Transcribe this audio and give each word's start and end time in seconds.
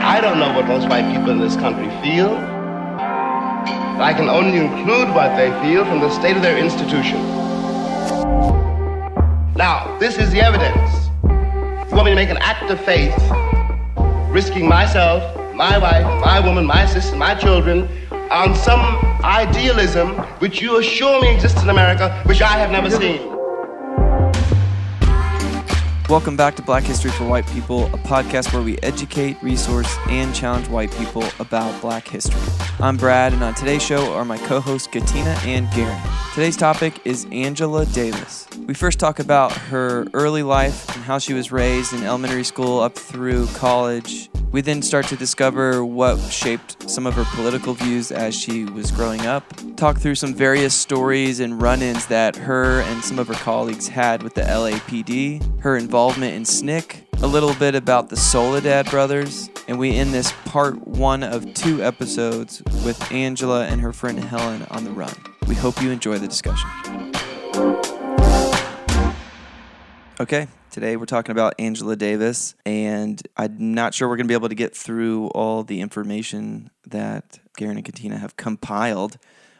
I 0.00 0.20
don't 0.20 0.38
know 0.38 0.52
what 0.54 0.66
most 0.66 0.88
white 0.88 1.12
people 1.14 1.30
in 1.30 1.38
this 1.38 1.56
country 1.56 1.88
feel. 2.02 2.30
But 3.98 4.04
I 4.04 4.14
can 4.14 4.28
only 4.28 4.58
include 4.58 5.08
what 5.14 5.36
they 5.36 5.50
feel 5.60 5.84
from 5.84 6.00
the 6.00 6.10
state 6.10 6.36
of 6.36 6.42
their 6.42 6.56
institution. 6.56 7.18
Now, 9.54 9.96
this 9.98 10.18
is 10.18 10.30
the 10.30 10.40
evidence. 10.40 11.08
You 11.90 11.96
want 11.96 12.04
me 12.04 12.12
to 12.12 12.14
make 12.14 12.30
an 12.30 12.38
act 12.38 12.70
of 12.70 12.80
faith, 12.84 13.16
risking 14.30 14.68
myself, 14.68 15.22
my 15.54 15.76
wife, 15.78 16.04
my 16.24 16.38
woman, 16.38 16.64
my 16.64 16.86
sister, 16.86 17.16
my 17.16 17.34
children, 17.34 17.88
on 18.30 18.54
some 18.54 18.80
idealism 19.24 20.10
which 20.38 20.62
you 20.62 20.78
assure 20.78 21.20
me 21.20 21.34
exists 21.34 21.60
in 21.62 21.70
America, 21.70 22.22
which 22.26 22.40
I 22.40 22.56
have 22.58 22.70
never 22.70 22.88
seen. 22.88 23.27
Welcome 26.08 26.38
back 26.38 26.56
to 26.56 26.62
Black 26.62 26.84
History 26.84 27.10
for 27.10 27.28
White 27.28 27.46
People, 27.48 27.84
a 27.88 27.98
podcast 27.98 28.54
where 28.54 28.62
we 28.62 28.78
educate, 28.78 29.36
resource, 29.42 29.94
and 30.08 30.34
challenge 30.34 30.66
white 30.68 30.90
people 30.92 31.22
about 31.38 31.78
black 31.82 32.08
history. 32.08 32.40
I'm 32.80 32.96
Brad, 32.96 33.34
and 33.34 33.44
on 33.44 33.52
today's 33.52 33.82
show 33.82 34.14
are 34.14 34.24
my 34.24 34.38
co 34.38 34.58
hosts 34.58 34.88
Katina 34.88 35.38
and 35.42 35.70
Garen. 35.74 36.00
Today's 36.34 36.56
topic 36.56 36.98
is 37.04 37.26
Angela 37.30 37.84
Davis. 37.84 38.47
We 38.68 38.74
first 38.74 38.98
talk 38.98 39.18
about 39.18 39.50
her 39.52 40.06
early 40.12 40.42
life 40.42 40.94
and 40.94 41.02
how 41.02 41.18
she 41.18 41.32
was 41.32 41.50
raised 41.50 41.94
in 41.94 42.02
elementary 42.02 42.44
school 42.44 42.80
up 42.80 42.94
through 42.94 43.46
college. 43.54 44.28
We 44.52 44.60
then 44.60 44.82
start 44.82 45.06
to 45.06 45.16
discover 45.16 45.82
what 45.82 46.18
shaped 46.30 46.90
some 46.90 47.06
of 47.06 47.14
her 47.14 47.24
political 47.34 47.72
views 47.72 48.12
as 48.12 48.38
she 48.38 48.66
was 48.66 48.90
growing 48.90 49.24
up, 49.24 49.42
talk 49.76 49.96
through 49.96 50.16
some 50.16 50.34
various 50.34 50.74
stories 50.74 51.40
and 51.40 51.62
run 51.62 51.80
ins 51.80 52.04
that 52.08 52.36
her 52.36 52.82
and 52.82 53.02
some 53.02 53.18
of 53.18 53.26
her 53.28 53.34
colleagues 53.36 53.88
had 53.88 54.22
with 54.22 54.34
the 54.34 54.42
LAPD, 54.42 55.62
her 55.62 55.78
involvement 55.78 56.34
in 56.34 56.42
SNCC, 56.42 57.22
a 57.22 57.26
little 57.26 57.54
bit 57.54 57.74
about 57.74 58.10
the 58.10 58.18
Soledad 58.18 58.90
brothers, 58.90 59.48
and 59.66 59.78
we 59.78 59.96
end 59.96 60.12
this 60.12 60.30
part 60.44 60.86
one 60.86 61.22
of 61.22 61.54
two 61.54 61.82
episodes 61.82 62.62
with 62.84 63.00
Angela 63.10 63.64
and 63.64 63.80
her 63.80 63.94
friend 63.94 64.22
Helen 64.22 64.66
on 64.70 64.84
the 64.84 64.90
run. 64.90 65.14
We 65.46 65.54
hope 65.54 65.80
you 65.80 65.90
enjoy 65.90 66.18
the 66.18 66.28
discussion. 66.28 66.68
Okay, 70.20 70.48
today 70.72 70.96
we're 70.96 71.06
talking 71.06 71.30
about 71.30 71.54
Angela 71.60 71.94
Davis, 71.94 72.56
and 72.66 73.22
I'm 73.36 73.72
not 73.72 73.94
sure 73.94 74.08
we're 74.08 74.16
going 74.16 74.26
to 74.26 74.28
be 74.28 74.34
able 74.34 74.48
to 74.48 74.56
get 74.56 74.76
through 74.76 75.28
all 75.28 75.62
the 75.62 75.80
information 75.80 76.70
that 76.88 77.38
Garen 77.56 77.76
and 77.76 77.84
Katina 77.84 78.18
have 78.18 78.36
compiled. 78.36 79.18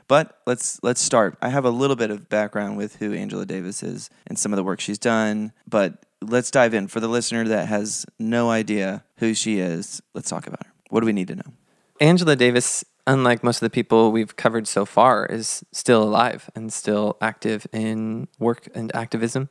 But 0.09 0.41
let's 0.47 0.83
let's 0.83 1.00
start. 1.00 1.39
I 1.41 1.50
have 1.50 1.65
a 1.65 1.70
little 1.70 1.95
bit 1.95 2.11
of 2.11 2.28
background 2.28 2.77
with 2.77 2.97
who 2.97 3.15
Angela 3.15 3.47
Davis 3.47 3.84
is 3.84 4.11
and 4.27 4.37
some 4.37 4.53
of 4.53 4.56
the 4.56 4.65
work 4.65 4.81
she's 4.81 4.98
done, 4.98 5.53
but 5.69 6.05
let's 6.20 6.50
dive 6.50 6.75
in. 6.75 6.89
For 6.89 6.98
the 6.98 7.06
listener 7.06 7.47
that 7.47 7.69
has 7.69 8.05
no 8.19 8.50
idea 8.50 9.05
who 9.19 9.34
she 9.34 9.61
is, 9.61 10.03
let's 10.12 10.28
talk 10.28 10.48
about 10.48 10.67
her. 10.67 10.72
What 10.91 11.00
do 11.00 11.06
we 11.06 11.12
need 11.12 11.28
to 11.28 11.37
know? 11.37 11.53
Angela 12.00 12.34
Davis, 12.34 12.84
unlike 13.06 13.45
most 13.45 13.59
of 13.59 13.67
the 13.67 13.70
people 13.70 14.11
we've 14.11 14.34
covered 14.34 14.67
so 14.67 14.84
far, 14.84 15.25
is 15.25 15.65
still 15.70 16.03
alive 16.03 16.50
and 16.56 16.72
still 16.72 17.17
active 17.20 17.65
in 17.72 18.27
work 18.41 18.69
and 18.75 18.93
activism. 18.93 19.50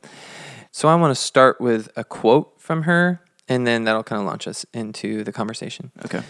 So 0.70 0.88
I 0.88 0.94
want 0.94 1.10
to 1.10 1.20
start 1.20 1.60
with 1.60 1.88
a 1.96 2.04
quote 2.04 2.60
from 2.60 2.82
her, 2.82 3.22
and 3.48 3.66
then 3.66 3.84
that'll 3.84 4.04
kind 4.04 4.20
of 4.20 4.26
launch 4.26 4.46
us 4.46 4.66
into 4.72 5.24
the 5.24 5.32
conversation. 5.32 5.90
Okay. 6.04 6.22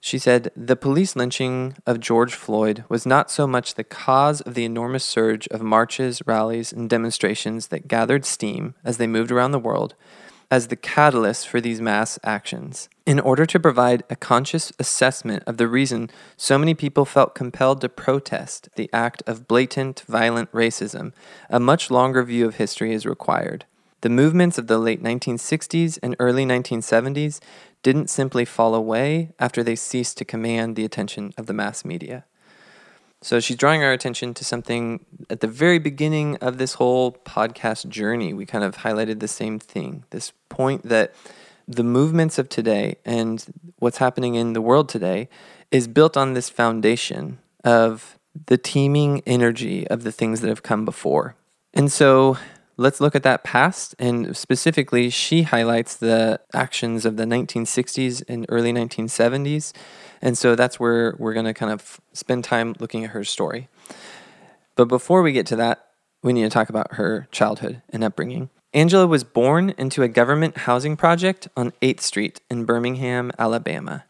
She 0.00 0.18
said, 0.18 0.52
The 0.54 0.76
police 0.76 1.16
lynching 1.16 1.76
of 1.86 2.00
George 2.00 2.34
Floyd 2.34 2.84
was 2.88 3.06
not 3.06 3.30
so 3.30 3.46
much 3.46 3.74
the 3.74 3.84
cause 3.84 4.40
of 4.42 4.54
the 4.54 4.64
enormous 4.64 5.04
surge 5.04 5.48
of 5.48 5.62
marches, 5.62 6.22
rallies, 6.26 6.72
and 6.72 6.88
demonstrations 6.88 7.68
that 7.68 7.88
gathered 7.88 8.24
steam 8.24 8.74
as 8.84 8.98
they 8.98 9.06
moved 9.06 9.32
around 9.32 9.50
the 9.50 9.58
world 9.58 9.94
as 10.50 10.68
the 10.68 10.76
catalyst 10.76 11.48
for 11.48 11.60
these 11.60 11.80
mass 11.80 12.18
actions. 12.22 12.88
In 13.04 13.18
order 13.18 13.46
to 13.46 13.60
provide 13.60 14.04
a 14.08 14.16
conscious 14.16 14.72
assessment 14.78 15.42
of 15.46 15.56
the 15.56 15.68
reason 15.68 16.10
so 16.36 16.58
many 16.58 16.74
people 16.74 17.04
felt 17.04 17.34
compelled 17.34 17.80
to 17.80 17.88
protest 17.88 18.68
the 18.76 18.90
act 18.92 19.22
of 19.26 19.48
blatant, 19.48 20.04
violent 20.06 20.50
racism, 20.52 21.12
a 21.50 21.60
much 21.60 21.90
longer 21.90 22.22
view 22.22 22.46
of 22.46 22.56
history 22.56 22.92
is 22.92 23.06
required. 23.06 23.64
The 24.02 24.08
movements 24.08 24.58
of 24.58 24.66
the 24.66 24.78
late 24.78 25.02
1960s 25.02 25.98
and 26.02 26.16
early 26.18 26.44
1970s 26.44 27.40
didn't 27.82 28.10
simply 28.10 28.44
fall 28.44 28.74
away 28.74 29.30
after 29.38 29.62
they 29.62 29.76
ceased 29.76 30.18
to 30.18 30.24
command 30.24 30.76
the 30.76 30.84
attention 30.84 31.32
of 31.36 31.46
the 31.46 31.52
mass 31.52 31.84
media. 31.84 32.24
So 33.22 33.40
she's 33.40 33.56
drawing 33.56 33.82
our 33.82 33.92
attention 33.92 34.34
to 34.34 34.44
something 34.44 35.04
at 35.30 35.40
the 35.40 35.46
very 35.46 35.78
beginning 35.78 36.36
of 36.36 36.58
this 36.58 36.74
whole 36.74 37.12
podcast 37.12 37.88
journey. 37.88 38.34
We 38.34 38.44
kind 38.44 38.62
of 38.62 38.78
highlighted 38.78 39.20
the 39.20 39.28
same 39.28 39.58
thing 39.58 40.04
this 40.10 40.32
point 40.48 40.82
that 40.88 41.14
the 41.66 41.82
movements 41.82 42.38
of 42.38 42.48
today 42.48 42.96
and 43.04 43.44
what's 43.78 43.98
happening 43.98 44.34
in 44.34 44.52
the 44.52 44.60
world 44.60 44.88
today 44.88 45.28
is 45.70 45.88
built 45.88 46.16
on 46.16 46.34
this 46.34 46.48
foundation 46.48 47.38
of 47.64 48.18
the 48.46 48.58
teeming 48.58 49.22
energy 49.26 49.88
of 49.88 50.04
the 50.04 50.12
things 50.12 50.40
that 50.42 50.48
have 50.48 50.62
come 50.62 50.84
before. 50.84 51.34
And 51.74 51.90
so 51.90 52.36
let's 52.76 53.00
look 53.00 53.14
at 53.14 53.22
that 53.22 53.44
past. 53.44 53.94
And 53.98 54.36
specifically, 54.36 55.10
she 55.10 55.42
highlights 55.42 55.96
the 55.96 56.40
actions 56.52 57.04
of 57.04 57.16
the 57.16 57.24
1960s 57.24 58.22
and 58.28 58.46
early 58.48 58.72
1970s. 58.72 59.72
And 60.22 60.36
so 60.36 60.54
that's 60.54 60.80
where 60.80 61.14
we're 61.18 61.34
going 61.34 61.46
to 61.46 61.54
kind 61.54 61.72
of 61.72 62.00
spend 62.12 62.44
time 62.44 62.74
looking 62.78 63.04
at 63.04 63.10
her 63.10 63.24
story. 63.24 63.68
But 64.74 64.86
before 64.86 65.22
we 65.22 65.32
get 65.32 65.46
to 65.46 65.56
that, 65.56 65.86
we 66.22 66.32
need 66.32 66.42
to 66.42 66.50
talk 66.50 66.68
about 66.68 66.94
her 66.94 67.28
childhood 67.30 67.82
and 67.90 68.02
upbringing. 68.02 68.50
Angela 68.72 69.06
was 69.06 69.24
born 69.24 69.72
into 69.78 70.02
a 70.02 70.08
government 70.08 70.58
housing 70.58 70.96
project 70.96 71.48
on 71.56 71.72
8th 71.80 72.00
Street 72.00 72.40
in 72.50 72.64
Birmingham, 72.64 73.32
Alabama. 73.38 74.04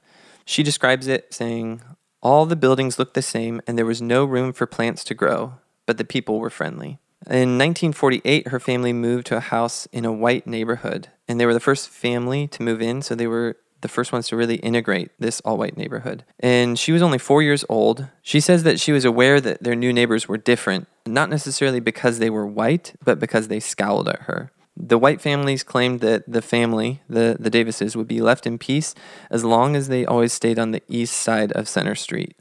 She 0.44 0.62
describes 0.62 1.06
it 1.06 1.32
saying, 1.32 1.82
All 2.22 2.46
the 2.46 2.56
buildings 2.56 2.98
looked 2.98 3.14
the 3.14 3.22
same 3.22 3.60
and 3.66 3.76
there 3.76 3.86
was 3.86 4.02
no 4.02 4.24
room 4.24 4.52
for 4.52 4.66
plants 4.66 5.04
to 5.04 5.14
grow, 5.14 5.54
but 5.86 5.98
the 5.98 6.04
people 6.04 6.40
were 6.40 6.50
friendly. 6.50 6.98
In 7.24 7.58
1948, 7.58 8.48
her 8.48 8.60
family 8.60 8.92
moved 8.92 9.26
to 9.28 9.36
a 9.36 9.40
house 9.40 9.86
in 9.86 10.04
a 10.04 10.12
white 10.12 10.46
neighborhood, 10.46 11.08
and 11.26 11.40
they 11.40 11.46
were 11.46 11.54
the 11.54 11.60
first 11.60 11.88
family 11.88 12.46
to 12.48 12.62
move 12.62 12.80
in, 12.80 13.02
so 13.02 13.14
they 13.14 13.26
were 13.26 13.56
the 13.80 13.88
first 13.88 14.12
ones 14.12 14.28
to 14.28 14.36
really 14.36 14.56
integrate 14.56 15.10
this 15.18 15.40
all 15.40 15.56
white 15.56 15.76
neighborhood. 15.76 16.24
And 16.40 16.78
she 16.78 16.92
was 16.92 17.02
only 17.02 17.18
four 17.18 17.42
years 17.42 17.64
old. 17.68 18.08
She 18.22 18.40
says 18.40 18.62
that 18.62 18.80
she 18.80 18.92
was 18.92 19.04
aware 19.04 19.40
that 19.40 19.62
their 19.62 19.74
new 19.74 19.92
neighbors 19.92 20.28
were 20.28 20.38
different, 20.38 20.88
not 21.06 21.30
necessarily 21.30 21.80
because 21.80 22.18
they 22.18 22.30
were 22.30 22.46
white, 22.46 22.94
but 23.04 23.18
because 23.18 23.48
they 23.48 23.60
scowled 23.60 24.08
at 24.08 24.22
her. 24.22 24.52
The 24.76 24.98
white 24.98 25.20
families 25.20 25.62
claimed 25.62 26.00
that 26.00 26.30
the 26.30 26.42
family, 26.42 27.00
the, 27.08 27.36
the 27.40 27.50
Davises, 27.50 27.96
would 27.96 28.08
be 28.08 28.20
left 28.20 28.46
in 28.46 28.58
peace 28.58 28.94
as 29.30 29.42
long 29.44 29.74
as 29.74 29.88
they 29.88 30.04
always 30.04 30.32
stayed 30.32 30.58
on 30.58 30.72
the 30.72 30.82
east 30.86 31.16
side 31.16 31.50
of 31.52 31.68
Center 31.68 31.94
Street. 31.94 32.36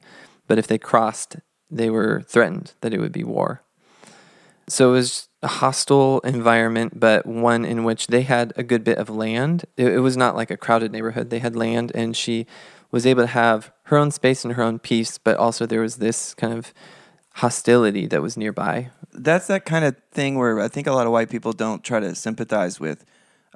But 0.47 0.59
if 0.59 0.67
they 0.67 0.77
crossed, 0.77 1.37
they 1.71 1.89
were 1.89 2.23
threatened 2.27 2.73
that 2.81 2.93
it 2.93 2.99
would 2.99 3.13
be 3.13 3.23
war. 3.23 3.61
So 4.67 4.89
it 4.89 4.93
was 4.93 5.27
a 5.43 5.47
hostile 5.47 6.19
environment, 6.21 6.99
but 6.99 7.25
one 7.25 7.65
in 7.65 7.83
which 7.83 8.07
they 8.07 8.23
had 8.23 8.51
a 8.55 8.63
good 8.63 8.83
bit 8.83 8.97
of 8.97 9.09
land. 9.09 9.65
It, 9.77 9.93
it, 9.93 9.99
was 9.99 10.17
not 10.17 10.35
like 10.35 10.49
a 10.49 10.57
crowded 10.57 10.91
neighborhood. 10.91 11.29
They 11.29 11.39
had 11.39 11.55
land, 11.55 11.91
and 11.93 12.17
she 12.17 12.47
was 12.89 13.05
able 13.05 13.23
to 13.23 13.27
have 13.27 13.71
her 13.83 13.97
own 13.97 14.09
space 14.09 14.43
and 14.43 14.55
her 14.55 14.63
own 14.63 14.79
peace, 14.79 15.19
but 15.19 15.37
also 15.37 15.65
there 15.65 15.81
was 15.81 15.97
this 15.97 16.33
kind 16.33 16.53
of 16.53 16.73
hostility 17.35 18.07
that 18.07 18.21
was 18.21 18.37
nearby. 18.37 18.89
That's 19.11 19.47
that 19.47 19.65
kind 19.65 19.85
of 19.85 19.95
thing 20.11 20.35
where 20.37 20.59
I 20.59 20.67
think 20.67 20.87
a 20.87 20.93
lot 20.93 21.05
of 21.05 21.11
white 21.11 21.29
people 21.29 21.53
don't 21.53 21.83
try 21.83 21.99
to 21.99 22.15
sympathize 22.15 22.79
with. 22.79 23.05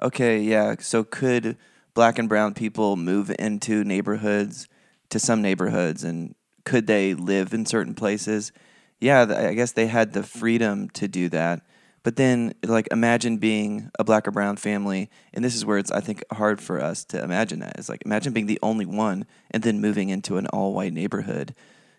Okay, 0.00 0.40
yeah, 0.40 0.76
so 0.78 1.02
could 1.02 1.56
black 1.94 2.18
and 2.18 2.28
brown 2.28 2.54
people 2.54 2.96
move 2.96 3.32
into 3.38 3.82
neighborhoods, 3.82 4.68
to 5.08 5.18
some 5.18 5.42
neighborhoods, 5.42 6.04
and 6.04 6.34
could 6.64 6.86
they 6.86 7.14
live 7.14 7.52
in 7.52 7.66
certain 7.66 7.94
places? 7.94 8.52
Yeah, 9.00 9.48
I 9.50 9.54
guess 9.54 9.72
they 9.72 9.86
had 9.86 10.12
the 10.12 10.22
freedom 10.22 10.90
to 10.90 11.08
do 11.08 11.28
that. 11.30 11.62
But 12.02 12.16
then, 12.16 12.54
like, 12.64 12.88
imagine 12.90 13.36
being 13.36 13.90
a 13.98 14.04
black 14.04 14.26
or 14.26 14.30
brown 14.30 14.56
family, 14.56 15.10
and 15.34 15.44
this 15.44 15.54
is 15.54 15.66
where 15.66 15.76
it's, 15.76 15.90
I 15.90 16.00
think, 16.00 16.24
hard 16.32 16.60
for 16.60 16.80
us 16.80 17.04
to 17.06 17.22
imagine 17.22 17.58
that. 17.60 17.74
It's 17.78 17.90
like, 17.90 18.02
imagine 18.06 18.32
being 18.32 18.46
the 18.46 18.58
only 18.62 18.86
one 18.86 19.26
and 19.50 19.62
then 19.62 19.82
moving 19.82 20.08
into 20.08 20.38
an 20.38 20.46
all 20.46 20.72
white 20.72 20.94
neighborhood. 20.94 21.54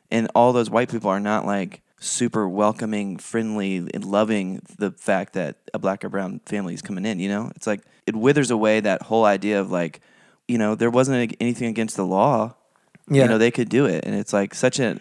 And 0.09 0.27
all 0.33 0.53
those 0.53 0.71
white 0.71 0.89
people 0.89 1.11
are 1.11 1.19
not 1.19 1.45
like 1.45 1.81
super 1.99 2.49
welcoming, 2.49 3.17
friendly, 3.17 3.77
and 3.93 4.03
loving 4.03 4.63
the 4.79 4.91
fact 4.91 5.33
that 5.33 5.57
a 5.71 5.77
black 5.77 6.03
or 6.03 6.09
brown 6.09 6.41
family 6.47 6.73
is 6.73 6.81
coming 6.81 7.05
in, 7.05 7.19
you 7.19 7.29
know? 7.29 7.51
It's 7.55 7.67
like, 7.67 7.81
it 8.07 8.15
withers 8.15 8.49
away 8.49 8.79
that 8.79 9.03
whole 9.03 9.25
idea 9.25 9.61
of 9.61 9.71
like, 9.71 10.01
you 10.47 10.57
know, 10.57 10.73
there 10.73 10.89
wasn't 10.89 11.35
anything 11.39 11.67
against 11.67 11.95
the 11.95 12.05
law. 12.05 12.55
Yeah. 13.07 13.23
You 13.23 13.29
know, 13.29 13.37
they 13.37 13.51
could 13.51 13.69
do 13.69 13.85
it. 13.85 14.03
And 14.03 14.15
it's 14.15 14.33
like 14.33 14.55
such 14.55 14.79
an 14.79 14.99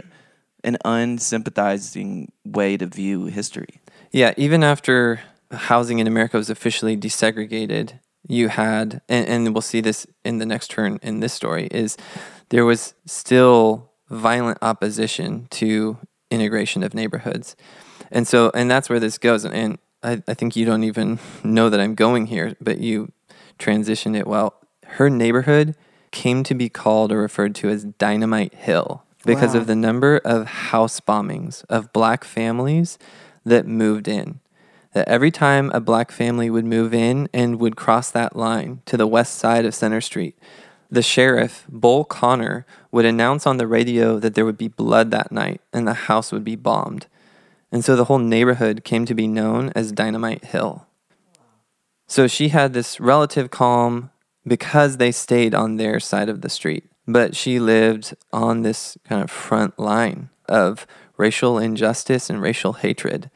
an 0.65 0.77
unsympathizing 0.85 2.29
way 2.45 2.77
to 2.77 2.87
view 2.87 3.27
history. 3.27 3.81
Yeah, 4.11 4.35
even 4.37 4.65
after 4.65 5.21
housing 5.51 5.99
in 5.99 6.07
America 6.07 6.37
was 6.37 6.51
officially 6.51 6.97
desegregated, 6.97 7.99
you 8.27 8.49
had, 8.49 9.01
and, 9.09 9.27
and 9.29 9.55
we'll 9.55 9.63
see 9.63 9.81
this 9.81 10.07
in 10.25 10.39
the 10.39 10.47
next 10.47 10.71
turn 10.71 10.99
in 11.03 11.21
this 11.21 11.33
story, 11.33 11.69
is 11.71 11.97
there 12.51 12.65
was 12.65 12.95
still 13.07 13.91
violent 14.09 14.59
opposition 14.63 15.47
to 15.51 15.99
integration 16.31 16.83
of 16.83 16.95
neighborhoods. 16.95 17.57
And 18.11 18.27
so, 18.27 18.51
and 18.55 18.71
that's 18.71 18.89
where 18.89 19.01
this 19.01 19.19
goes. 19.19 19.45
And 19.45 19.79
I, 20.03 20.23
I 20.27 20.35
think 20.35 20.57
you 20.57 20.65
don't 20.65 20.85
even 20.85 21.19
know 21.45 21.71
that 21.71 21.81
I'm 21.81 21.95
going 21.95 22.27
here, 22.27 22.57
but 22.61 22.79
you 22.79 23.13
transitioned 23.59 24.17
it 24.17 24.27
well. 24.27 24.55
her 24.87 25.11
neighborhood 25.11 25.75
came 26.11 26.43
to 26.43 26.55
be 26.55 26.69
called 26.69 27.13
or 27.13 27.19
referred 27.19 27.55
to 27.55 27.69
as 27.69 27.85
Dynamite 27.85 28.55
Hill 28.55 29.05
because 29.25 29.55
Wow. 29.55 29.61
of 29.61 29.67
the 29.67 29.77
number 29.77 30.19
of 30.25 30.47
house 30.47 31.01
bombings 31.01 31.65
of 31.69 31.93
black 31.93 32.25
families 32.25 32.99
that 33.45 33.67
moved 33.67 34.09
in. 34.09 34.41
That 34.93 35.09
every 35.09 35.31
time 35.31 35.71
a 35.73 35.81
black 35.81 36.11
family 36.11 36.51
would 36.51 36.65
move 36.65 36.93
in 36.93 37.29
and 37.33 37.61
would 37.61 37.77
cross 37.77 38.11
that 38.11 38.35
line 38.35 38.83
to 38.87 38.97
the 38.97 39.07
west 39.07 39.37
side 39.37 39.65
of 39.65 39.75
Center 39.75 40.01
Street, 40.01 40.37
the 40.91 41.03
sheriff, 41.03 41.65
Bull 41.69 42.05
Connor, 42.05 42.67
would 42.91 43.05
announce 43.05 43.47
on 43.47 43.59
the 43.59 43.69
radio 43.69 44.19
that 44.19 44.35
there 44.35 44.45
would 44.45 44.59
be 44.59 44.67
blood 44.67 45.13
that 45.13 45.31
night 45.31 45.61
and 45.73 45.87
the 45.87 45.95
house 45.95 46.33
would 46.33 46.43
be 46.43 46.57
bombed. 46.57 47.07
And 47.71 47.85
so 47.85 47.95
the 47.95 48.07
whole 48.07 48.19
neighborhood 48.19 48.83
came 48.83 49.07
to 49.07 49.15
be 49.15 49.29
known 49.29 49.71
as 49.77 49.93
Dynamite 49.93 50.47
Hill. 50.47 50.87
So 52.09 52.27
she 52.27 52.49
had 52.49 52.73
this 52.73 52.99
relative 52.99 53.53
calm 53.53 54.11
because 54.45 54.97
they 54.97 55.13
stayed 55.13 55.55
on 55.55 55.77
their 55.77 56.01
side 56.01 56.29
of 56.29 56.41
the 56.41 56.49
street. 56.49 56.90
But 57.07 57.35
she 57.35 57.59
lived 57.59 58.15
on 58.33 58.63
this 58.63 58.97
kind 59.05 59.23
of 59.23 59.31
front 59.31 59.79
line 59.79 60.31
of 60.49 60.87
racial 61.17 61.59
injustice 61.59 62.31
and 62.31 62.41
racial 62.41 62.75
hatred. 62.75 63.31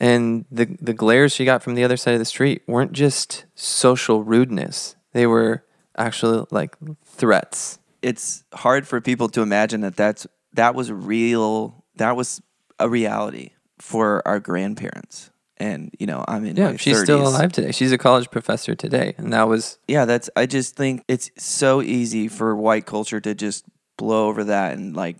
And 0.00 0.44
the, 0.50 0.76
the 0.80 0.92
glares 0.92 1.32
she 1.32 1.44
got 1.44 1.62
from 1.62 1.74
the 1.74 1.84
other 1.84 1.96
side 1.96 2.14
of 2.14 2.18
the 2.18 2.24
street 2.24 2.62
weren't 2.66 2.92
just 2.92 3.44
social 3.54 4.24
rudeness, 4.24 4.96
they 5.12 5.26
were 5.26 5.64
actually 5.96 6.46
like 6.50 6.76
threats. 7.04 7.78
It's 8.00 8.44
hard 8.54 8.88
for 8.88 9.00
people 9.00 9.28
to 9.28 9.42
imagine 9.42 9.82
that 9.82 9.96
that's 9.96 10.26
that 10.54 10.74
was 10.74 10.90
real. 10.90 11.84
That 11.96 12.16
was 12.16 12.42
a 12.78 12.88
reality 12.88 13.50
for 13.78 14.26
our 14.26 14.40
grandparents. 14.40 15.30
And 15.62 15.94
you 15.98 16.06
know, 16.06 16.24
I'm 16.26 16.44
in 16.44 16.56
Yeah, 16.56 16.76
she's 16.76 16.98
30s. 16.98 17.02
still 17.04 17.28
alive 17.28 17.52
today. 17.52 17.70
She's 17.70 17.92
a 17.92 17.98
college 17.98 18.30
professor 18.30 18.74
today. 18.74 19.14
And 19.16 19.32
that 19.32 19.46
was, 19.48 19.78
yeah, 19.86 20.04
that's 20.06 20.28
I 20.34 20.46
just 20.46 20.74
think 20.76 21.04
it's 21.06 21.30
so 21.38 21.80
easy 21.80 22.26
for 22.26 22.56
white 22.56 22.84
culture 22.84 23.20
to 23.20 23.32
just 23.34 23.64
blow 23.96 24.26
over 24.26 24.42
that 24.44 24.72
and 24.72 24.96
like, 24.96 25.18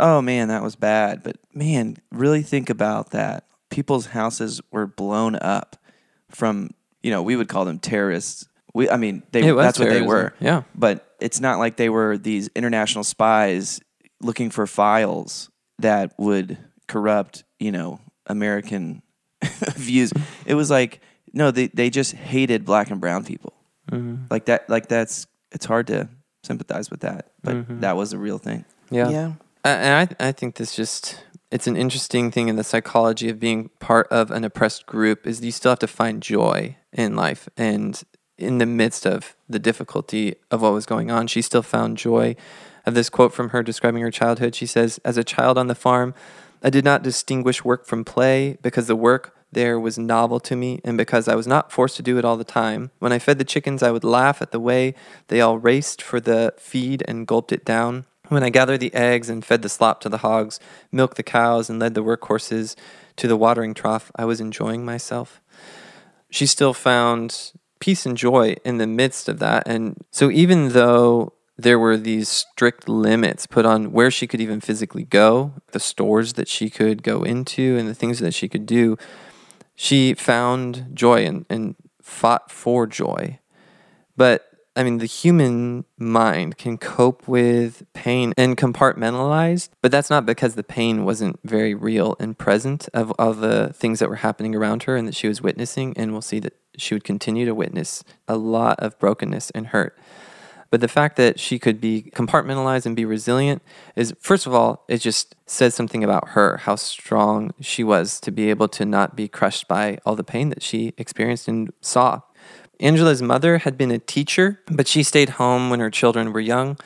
oh 0.00 0.22
man, 0.22 0.48
that 0.48 0.62
was 0.62 0.76
bad. 0.76 1.22
But 1.22 1.36
man, 1.52 1.98
really 2.10 2.42
think 2.42 2.70
about 2.70 3.10
that. 3.10 3.44
People's 3.70 4.06
houses 4.06 4.62
were 4.70 4.86
blown 4.86 5.36
up 5.36 5.76
from, 6.30 6.70
you 7.02 7.10
know, 7.10 7.22
we 7.22 7.36
would 7.36 7.48
call 7.48 7.66
them 7.66 7.78
terrorists. 7.78 8.48
We 8.72 8.88
I 8.88 8.96
mean, 8.96 9.22
they 9.32 9.42
that's 9.42 9.78
what 9.78 9.90
they 9.90 10.00
were. 10.00 10.32
yeah. 10.40 10.62
But 10.74 11.06
it's 11.20 11.40
not 11.40 11.58
like 11.58 11.76
they 11.76 11.90
were 11.90 12.16
these 12.16 12.48
international 12.56 13.04
spies 13.04 13.78
looking 14.22 14.48
for 14.48 14.66
files 14.66 15.50
that 15.80 16.14
would 16.18 16.56
corrupt, 16.88 17.44
you 17.58 17.72
know, 17.72 18.00
American 18.26 19.02
views. 19.76 20.12
It 20.46 20.54
was 20.54 20.70
like 20.70 21.00
no, 21.32 21.50
they 21.50 21.68
they 21.68 21.90
just 21.90 22.12
hated 22.14 22.64
black 22.64 22.90
and 22.90 23.00
brown 23.00 23.24
people. 23.24 23.52
Mm-hmm. 23.90 24.24
Like 24.30 24.46
that 24.46 24.68
like 24.68 24.88
that's 24.88 25.26
it's 25.50 25.64
hard 25.66 25.86
to 25.88 26.08
sympathize 26.44 26.90
with 26.90 27.00
that, 27.00 27.32
but 27.42 27.54
Mm-hmm. 27.56 27.80
that 27.80 27.96
was 27.96 28.12
a 28.12 28.18
real 28.18 28.38
thing. 28.38 28.64
yeah. 28.90 29.08
Yeah. 29.08 29.32
Uh, 29.64 29.68
and 29.68 30.10
I, 30.20 30.28
I 30.28 30.32
think 30.32 30.56
this 30.56 30.74
just 30.74 31.24
it's 31.52 31.66
an 31.68 31.76
interesting 31.76 32.30
thing 32.32 32.48
in 32.48 32.56
the 32.56 32.64
psychology 32.64 33.28
of 33.28 33.38
being 33.38 33.70
part 33.78 34.08
of 34.08 34.30
an 34.32 34.42
oppressed 34.44 34.86
group 34.86 35.24
is 35.26 35.40
you 35.40 35.52
still 35.52 35.70
have 35.72 35.78
to 35.80 35.86
find 35.86 36.20
joy 36.22 36.76
in 36.92 37.14
life 37.14 37.48
and 37.56 38.02
in 38.38 38.58
the 38.58 38.66
midst 38.66 39.06
of 39.06 39.36
the 39.48 39.58
difficulty 39.60 40.34
of 40.50 40.62
what 40.62 40.72
was 40.72 40.84
going 40.86 41.10
on 41.12 41.26
she 41.28 41.40
still 41.42 41.62
found 41.62 41.96
joy 41.96 42.34
of 42.86 42.94
this 42.94 43.08
quote 43.08 43.32
from 43.32 43.50
her 43.50 43.62
describing 43.62 44.02
her 44.02 44.10
childhood 44.10 44.54
she 44.54 44.66
says 44.66 44.98
as 45.04 45.16
a 45.16 45.22
child 45.22 45.56
on 45.56 45.68
the 45.68 45.74
farm 45.76 46.12
i 46.62 46.70
did 46.70 46.84
not 46.84 47.02
distinguish 47.02 47.64
work 47.64 47.86
from 47.86 48.04
play 48.04 48.56
because 48.62 48.86
the 48.86 48.96
work 48.96 49.36
there 49.52 49.78
was 49.78 49.98
novel 49.98 50.40
to 50.40 50.56
me 50.56 50.80
and 50.82 50.96
because 50.96 51.28
I 51.28 51.34
was 51.34 51.46
not 51.46 51.70
forced 51.70 51.96
to 51.96 52.02
do 52.02 52.18
it 52.18 52.24
all 52.24 52.38
the 52.38 52.44
time. 52.44 52.90
When 52.98 53.12
I 53.12 53.18
fed 53.18 53.38
the 53.38 53.44
chickens, 53.44 53.82
I 53.82 53.90
would 53.90 54.02
laugh 54.02 54.40
at 54.40 54.50
the 54.50 54.58
way 54.58 54.94
they 55.28 55.40
all 55.40 55.58
raced 55.58 56.00
for 56.00 56.18
the 56.20 56.54
feed 56.56 57.04
and 57.06 57.26
gulped 57.26 57.52
it 57.52 57.64
down. 57.64 58.06
When 58.28 58.42
I 58.42 58.48
gathered 58.48 58.80
the 58.80 58.94
eggs 58.94 59.28
and 59.28 59.44
fed 59.44 59.60
the 59.60 59.68
slop 59.68 60.00
to 60.00 60.08
the 60.08 60.18
hogs, 60.18 60.58
milked 60.90 61.18
the 61.18 61.22
cows, 61.22 61.68
and 61.68 61.78
led 61.78 61.92
the 61.92 62.02
workhorses 62.02 62.74
to 63.16 63.28
the 63.28 63.36
watering 63.36 63.74
trough, 63.74 64.10
I 64.16 64.24
was 64.24 64.40
enjoying 64.40 64.86
myself. 64.86 65.42
She 66.30 66.46
still 66.46 66.72
found 66.72 67.52
peace 67.78 68.06
and 68.06 68.16
joy 68.16 68.56
in 68.64 68.78
the 68.78 68.86
midst 68.86 69.28
of 69.28 69.38
that. 69.40 69.68
And 69.68 70.02
so, 70.10 70.30
even 70.30 70.70
though 70.70 71.34
there 71.56 71.78
were 71.78 71.96
these 71.96 72.28
strict 72.28 72.88
limits 72.88 73.46
put 73.46 73.66
on 73.66 73.92
where 73.92 74.10
she 74.10 74.26
could 74.26 74.40
even 74.40 74.60
physically 74.60 75.04
go, 75.04 75.54
the 75.72 75.80
stores 75.80 76.34
that 76.34 76.48
she 76.48 76.70
could 76.70 77.02
go 77.02 77.22
into, 77.22 77.76
and 77.76 77.88
the 77.88 77.94
things 77.94 78.18
that 78.20 78.34
she 78.34 78.48
could 78.48 78.66
do, 78.66 78.96
she 79.74 80.14
found 80.14 80.90
joy 80.94 81.24
and, 81.24 81.46
and 81.48 81.76
fought 82.00 82.50
for 82.50 82.86
joy. 82.86 83.38
But 84.16 84.48
I 84.74 84.84
mean, 84.84 84.98
the 84.98 85.06
human 85.06 85.84
mind 85.98 86.56
can 86.56 86.78
cope 86.78 87.28
with 87.28 87.84
pain 87.92 88.32
and 88.38 88.56
compartmentalize, 88.56 89.68
but 89.82 89.92
that's 89.92 90.08
not 90.08 90.24
because 90.24 90.54
the 90.54 90.62
pain 90.62 91.04
wasn't 91.04 91.38
very 91.44 91.74
real 91.74 92.16
and 92.18 92.38
present 92.38 92.88
of, 92.94 93.12
all 93.18 93.34
the 93.34 93.74
things 93.74 93.98
that 93.98 94.08
were 94.08 94.16
happening 94.16 94.54
around 94.54 94.84
her 94.84 94.96
and 94.96 95.06
that 95.06 95.14
she 95.14 95.28
was 95.28 95.42
witnessing. 95.42 95.92
And 95.96 96.12
we'll 96.12 96.22
see 96.22 96.38
that 96.40 96.56
she 96.78 96.94
would 96.94 97.04
continue 97.04 97.44
to 97.44 97.54
witness 97.54 98.02
a 98.26 98.36
lot 98.36 98.80
of 98.80 98.98
brokenness 98.98 99.50
and 99.50 99.68
hurt. 99.68 99.98
But 100.72 100.80
the 100.80 100.88
fact 100.88 101.16
that 101.16 101.38
she 101.38 101.58
could 101.58 101.82
be 101.82 102.10
compartmentalized 102.14 102.86
and 102.86 102.96
be 102.96 103.04
resilient 103.04 103.60
is, 103.94 104.14
first 104.18 104.46
of 104.46 104.54
all, 104.54 104.86
it 104.88 105.02
just 105.02 105.36
says 105.44 105.74
something 105.74 106.02
about 106.02 106.30
her, 106.30 106.56
how 106.56 106.76
strong 106.76 107.52
she 107.60 107.84
was 107.84 108.18
to 108.20 108.30
be 108.30 108.48
able 108.48 108.68
to 108.68 108.86
not 108.86 109.14
be 109.14 109.28
crushed 109.28 109.68
by 109.68 109.98
all 110.06 110.16
the 110.16 110.24
pain 110.24 110.48
that 110.48 110.62
she 110.62 110.94
experienced 110.96 111.46
and 111.46 111.74
saw. 111.82 112.22
Angela's 112.80 113.20
mother 113.20 113.58
had 113.58 113.76
been 113.76 113.90
a 113.90 113.98
teacher, 113.98 114.62
but 114.66 114.88
she 114.88 115.02
stayed 115.02 115.28
home 115.30 115.68
when 115.68 115.78
her 115.78 115.90
children 115.90 116.32
were 116.32 116.40
young. 116.40 116.78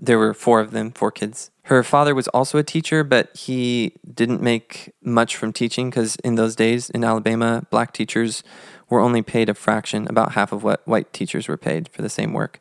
There 0.00 0.18
were 0.18 0.32
four 0.32 0.60
of 0.60 0.70
them, 0.70 0.92
four 0.92 1.10
kids. 1.10 1.50
Her 1.62 1.82
father 1.82 2.14
was 2.14 2.28
also 2.28 2.58
a 2.58 2.62
teacher, 2.62 3.02
but 3.02 3.36
he 3.36 3.96
didn't 4.14 4.42
make 4.42 4.92
much 5.02 5.34
from 5.34 5.52
teaching 5.52 5.90
because 5.90 6.14
in 6.22 6.36
those 6.36 6.54
days 6.54 6.88
in 6.88 7.02
Alabama, 7.02 7.66
black 7.68 7.92
teachers 7.92 8.44
were 8.88 9.00
only 9.00 9.22
paid 9.22 9.48
a 9.48 9.54
fraction, 9.54 10.06
about 10.08 10.32
half 10.34 10.52
of 10.52 10.62
what 10.62 10.86
white 10.86 11.12
teachers 11.12 11.48
were 11.48 11.56
paid 11.56 11.88
for 11.88 12.00
the 12.00 12.08
same 12.08 12.32
work. 12.32 12.60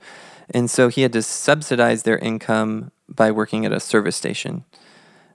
And 0.50 0.70
so 0.70 0.90
he 0.90 1.02
had 1.02 1.14
to 1.14 1.22
subsidize 1.22 2.04
their 2.04 2.18
income 2.18 2.92
by 3.08 3.32
working 3.32 3.66
at 3.66 3.72
a 3.72 3.80
service 3.80 4.16
station. 4.16 4.66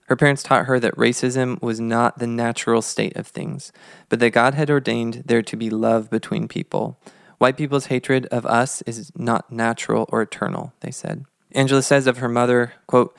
Her 0.06 0.16
parents 0.16 0.42
taught 0.42 0.66
her 0.66 0.80
that 0.80 0.96
racism 0.96 1.60
was 1.60 1.80
not 1.80 2.18
the 2.18 2.26
natural 2.26 2.80
state 2.80 3.14
of 3.14 3.26
things, 3.26 3.72
but 4.08 4.20
that 4.20 4.30
God 4.30 4.54
had 4.54 4.70
ordained 4.70 5.24
there 5.26 5.42
to 5.42 5.56
be 5.56 5.68
love 5.68 6.08
between 6.08 6.48
people. 6.48 6.98
White 7.36 7.58
people's 7.58 7.86
hatred 7.86 8.26
of 8.26 8.46
us 8.46 8.82
is 8.82 9.12
not 9.14 9.52
natural 9.52 10.06
or 10.08 10.22
eternal, 10.22 10.72
they 10.80 10.90
said. 10.90 11.24
Angela 11.52 11.82
says 11.82 12.06
of 12.06 12.18
her 12.18 12.28
mother, 12.28 12.72
quote, 12.86 13.14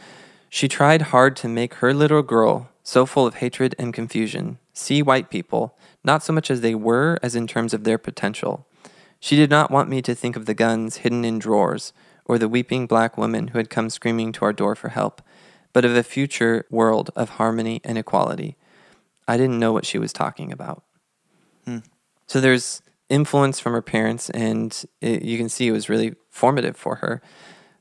She 0.49 0.67
tried 0.67 1.03
hard 1.03 1.35
to 1.37 1.47
make 1.47 1.75
her 1.75 1.93
little 1.93 2.23
girl, 2.23 2.69
so 2.83 3.05
full 3.05 3.27
of 3.27 3.35
hatred 3.35 3.75
and 3.77 3.93
confusion, 3.93 4.57
see 4.73 5.03
white 5.03 5.29
people, 5.29 5.77
not 6.03 6.23
so 6.23 6.33
much 6.33 6.49
as 6.49 6.61
they 6.61 6.73
were 6.73 7.19
as 7.21 7.35
in 7.35 7.45
terms 7.45 7.73
of 7.73 7.83
their 7.83 7.99
potential. 7.99 8.65
She 9.19 9.35
did 9.35 9.49
not 9.49 9.71
want 9.71 9.89
me 9.89 10.01
to 10.01 10.15
think 10.15 10.35
of 10.35 10.45
the 10.45 10.53
guns 10.53 10.97
hidden 10.97 11.25
in 11.25 11.39
drawers 11.39 11.93
or 12.25 12.38
the 12.38 12.47
weeping 12.47 12.88
black 12.88 13.17
woman 13.17 13.49
who 13.49 13.57
had 13.57 13.69
come 13.69 13.89
screaming 13.89 14.31
to 14.33 14.45
our 14.45 14.53
door 14.53 14.75
for 14.75 14.89
help, 14.89 15.21
but 15.73 15.83
of 15.83 15.95
a 15.95 16.03
future 16.03 16.65
world 16.69 17.09
of 17.15 17.31
harmony 17.31 17.81
and 17.83 17.97
equality. 17.97 18.55
I 19.27 19.38
didn't 19.38 19.59
know 19.59 19.73
what 19.73 19.85
she 19.85 19.99
was 19.99 20.13
talking 20.13 20.51
about. 20.51 20.83
Hmm. 21.65 21.79
So 22.27 22.39
there's 22.39 22.81
influence 23.09 23.59
from 23.59 23.73
her 23.73 23.81
parents, 23.81 24.29
and 24.29 24.85
it, 25.01 25.23
you 25.23 25.38
can 25.38 25.49
see 25.49 25.67
it 25.67 25.71
was 25.71 25.89
really 25.89 26.15
formative 26.29 26.77
for 26.77 26.95
her. 26.97 27.21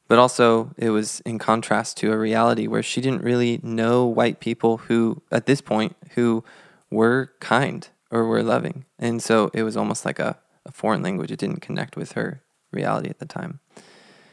But 0.09 0.18
also, 0.18 0.71
it 0.78 0.88
was 0.88 1.21
in 1.21 1.38
contrast 1.38 1.99
to 1.99 2.12
a 2.12 2.18
reality 2.18 2.66
where 2.66 2.83
she 2.83 3.02
didn't 3.02 3.23
really 3.23 3.61
know 3.62 4.07
white 4.07 4.40
people 4.40 4.78
who, 4.78 5.23
at 5.30 5.45
this 5.45 5.61
point, 5.61 5.95
who 6.14 6.42
were 6.90 7.33
kind 7.40 7.87
or 8.11 8.25
were 8.25 8.42
loving. 8.42 8.87
And 8.99 9.23
so 9.23 9.50
it 9.52 9.62
was 9.62 9.76
almost 9.76 10.07
like 10.07 10.18
a, 10.18 10.38
a 10.68 10.72
foreign 10.72 11.02
language. 11.02 11.32
It 11.32 11.38
didn't 11.38 11.60
connect 11.60 11.96
with 11.96 12.12
her 12.12 12.42
reality 12.70 13.08
at 13.08 13.18
the 13.18 13.26
time. 13.26 13.60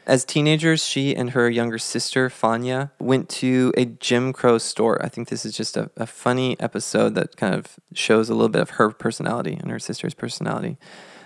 As 0.06 0.24
teenagers, 0.24 0.84
she 0.84 1.16
and 1.16 1.30
her 1.30 1.50
younger 1.50 1.78
sister, 1.78 2.28
Fania, 2.30 2.92
went 3.00 3.28
to 3.30 3.72
a 3.76 3.86
Jim 3.86 4.32
Crow 4.32 4.56
store. 4.58 5.04
I 5.04 5.08
think 5.08 5.28
this 5.28 5.44
is 5.44 5.56
just 5.56 5.76
a, 5.76 5.90
a 5.96 6.06
funny 6.06 6.58
episode 6.60 7.16
that 7.16 7.36
kind 7.36 7.54
of 7.54 7.80
shows 7.92 8.30
a 8.30 8.34
little 8.34 8.48
bit 8.48 8.62
of 8.62 8.70
her 8.70 8.90
personality 8.90 9.58
and 9.60 9.68
her 9.68 9.80
sister's 9.80 10.14
personality. 10.14 10.78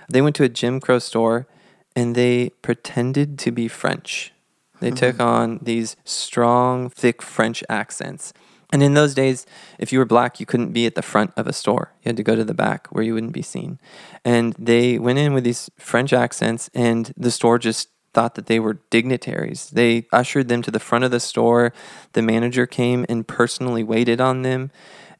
They 0.08 0.22
went 0.22 0.34
to 0.36 0.44
a 0.44 0.48
Jim 0.48 0.80
Crow 0.80 0.98
store 0.98 1.46
and 1.94 2.14
they 2.14 2.50
pretended 2.62 3.38
to 3.40 3.50
be 3.50 3.68
French. 3.68 4.32
They 4.80 4.88
mm-hmm. 4.88 4.96
took 4.96 5.20
on 5.20 5.60
these 5.60 5.96
strong, 6.04 6.88
thick 6.88 7.20
French 7.20 7.62
accents. 7.68 8.32
And 8.72 8.82
in 8.82 8.94
those 8.94 9.14
days, 9.14 9.46
if 9.78 9.92
you 9.92 9.98
were 9.98 10.04
black, 10.04 10.38
you 10.38 10.46
couldn't 10.46 10.72
be 10.72 10.86
at 10.86 10.94
the 10.94 11.02
front 11.02 11.32
of 11.36 11.46
a 11.46 11.52
store. 11.52 11.92
You 12.02 12.10
had 12.10 12.16
to 12.16 12.22
go 12.22 12.36
to 12.36 12.44
the 12.44 12.54
back 12.54 12.86
where 12.88 13.02
you 13.02 13.14
wouldn't 13.14 13.32
be 13.32 13.42
seen. 13.42 13.80
And 14.24 14.54
they 14.58 14.98
went 14.98 15.18
in 15.18 15.34
with 15.34 15.44
these 15.44 15.70
French 15.76 16.12
accents, 16.12 16.70
and 16.72 17.12
the 17.16 17.32
store 17.32 17.58
just 17.58 17.88
thought 18.12 18.34
that 18.34 18.46
they 18.46 18.60
were 18.60 18.80
dignitaries. 18.90 19.70
They 19.70 20.06
ushered 20.12 20.48
them 20.48 20.62
to 20.62 20.70
the 20.70 20.80
front 20.80 21.04
of 21.04 21.10
the 21.10 21.20
store. 21.20 21.72
The 22.12 22.22
manager 22.22 22.66
came 22.66 23.06
and 23.08 23.26
personally 23.26 23.82
waited 23.82 24.20
on 24.20 24.42
them. 24.42 24.70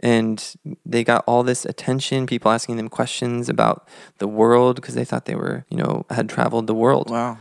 And 0.01 0.55
they 0.85 1.05
got 1.05 1.25
all 1.27 1.43
this 1.43 1.65
attention, 1.65 2.27
people 2.27 2.51
asking 2.51 2.79
them 2.79 2.89
questions 2.89 3.49
about 3.49 3.87
the 4.19 4.27
world 4.27 4.77
because 4.77 4.95
they 4.95 5.05
thought 5.05 5.27
they 5.27 5.35
were, 5.35 5.67
you 5.69 5.77
know, 5.77 6.07
had 6.11 6.29
traveled 6.29 6.67
the 6.67 6.75
world. 6.75 7.11
Wow. 7.11 7.39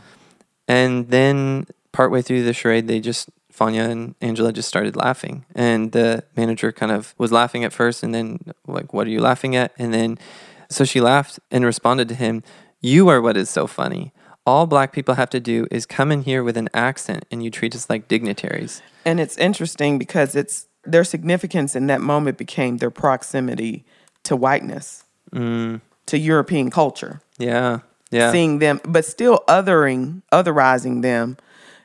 And 0.68 1.08
then 1.08 1.66
partway 1.90 2.22
through 2.22 2.44
the 2.44 2.52
charade, 2.52 2.86
they 2.86 3.00
just 3.00 3.30
Fania 3.60 3.90
and 3.90 4.14
Angela 4.22 4.52
just 4.52 4.68
started 4.68 4.96
laughing, 4.96 5.44
and 5.54 5.92
the 5.92 6.24
manager 6.36 6.72
kind 6.72 6.90
of 6.90 7.14
was 7.18 7.30
laughing 7.30 7.62
at 7.62 7.72
first, 7.74 8.02
and 8.02 8.14
then 8.14 8.38
like, 8.66 8.94
"What 8.94 9.06
are 9.06 9.10
you 9.10 9.20
laughing 9.20 9.54
at?" 9.54 9.72
And 9.78 9.92
then 9.92 10.18
so 10.70 10.84
she 10.84 11.00
laughed 11.00 11.38
and 11.50 11.64
responded 11.64 12.08
to 12.08 12.14
him, 12.14 12.42
"You 12.80 13.08
are 13.08 13.20
what 13.20 13.36
is 13.36 13.50
so 13.50 13.66
funny." 13.66 14.12
All 14.46 14.66
black 14.66 14.92
people 14.92 15.14
have 15.16 15.28
to 15.30 15.40
do 15.40 15.66
is 15.70 15.84
come 15.84 16.10
in 16.10 16.22
here 16.22 16.42
with 16.42 16.56
an 16.56 16.70
accent 16.72 17.26
and 17.30 17.44
you 17.44 17.50
treat 17.50 17.74
us 17.74 17.90
like 17.90 18.08
dignitaries. 18.08 18.80
And 19.04 19.20
it's 19.20 19.36
interesting 19.36 19.98
because 19.98 20.34
it's 20.34 20.66
their 20.84 21.04
significance 21.04 21.76
in 21.76 21.86
that 21.88 22.00
moment 22.00 22.38
became 22.38 22.78
their 22.78 22.90
proximity 22.90 23.84
to 24.24 24.34
whiteness, 24.34 25.04
Mm, 25.34 25.82
to 26.06 26.18
European 26.18 26.70
culture. 26.70 27.20
yeah. 27.38 27.80
Yeah. 28.10 28.32
Seeing 28.32 28.58
them, 28.58 28.80
but 28.82 29.04
still 29.04 29.44
othering, 29.46 30.22
otherizing 30.32 31.02
them. 31.02 31.36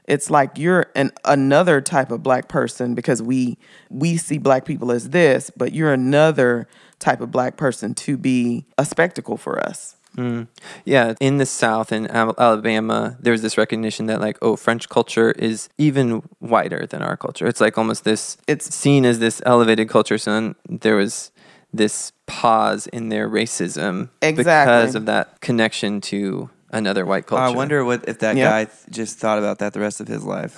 It's 0.07 0.29
like 0.29 0.57
you're 0.57 0.87
an 0.95 1.11
another 1.23 1.81
type 1.81 2.11
of 2.11 2.21
black 2.23 2.47
person 2.47 2.95
because 2.95 3.21
we 3.21 3.57
we 3.89 4.17
see 4.17 4.37
black 4.37 4.65
people 4.65 4.91
as 4.91 5.09
this, 5.09 5.51
but 5.55 5.73
you're 5.73 5.93
another 5.93 6.67
type 6.99 7.21
of 7.21 7.31
black 7.31 7.57
person 7.57 7.93
to 7.95 8.17
be 8.17 8.65
a 8.77 8.85
spectacle 8.85 9.37
for 9.37 9.59
us. 9.59 9.95
Mm. 10.15 10.47
Yeah, 10.85 11.13
in 11.19 11.37
the 11.39 11.45
South 11.45 11.91
in 11.91 12.07
Al- 12.07 12.35
Alabama, 12.37 13.17
there's 13.19 13.41
this 13.41 13.57
recognition 13.57 14.05
that 14.05 14.21
like, 14.21 14.37
oh, 14.41 14.55
French 14.55 14.87
culture 14.87 15.31
is 15.31 15.67
even 15.77 16.23
whiter 16.39 16.85
than 16.85 17.01
our 17.01 17.17
culture. 17.17 17.45
It's 17.47 17.59
like 17.59 17.77
almost 17.77 18.05
this. 18.05 18.37
It's- 18.47 18.73
seen 18.73 19.05
as 19.05 19.19
this 19.19 19.41
elevated 19.45 19.89
culture. 19.89 20.17
So 20.17 20.55
there 20.69 20.95
was 20.95 21.31
this 21.73 22.13
pause 22.27 22.87
in 22.87 23.09
their 23.09 23.29
racism 23.29 24.09
because 24.37 24.95
of 24.95 25.05
that 25.07 25.41
connection 25.41 25.99
to 25.99 26.49
another 26.77 27.05
white 27.05 27.25
culture. 27.25 27.43
I 27.43 27.49
wonder 27.49 27.83
what 27.83 28.07
if 28.07 28.19
that 28.19 28.35
Yeah. 28.35 28.49
guy 28.49 28.65
th- 28.65 28.77
just 28.89 29.17
thought 29.19 29.37
about 29.39 29.59
that 29.59 29.73
the 29.73 29.79
rest 29.79 29.99
of 30.01 30.07
his 30.07 30.23
life. 30.23 30.55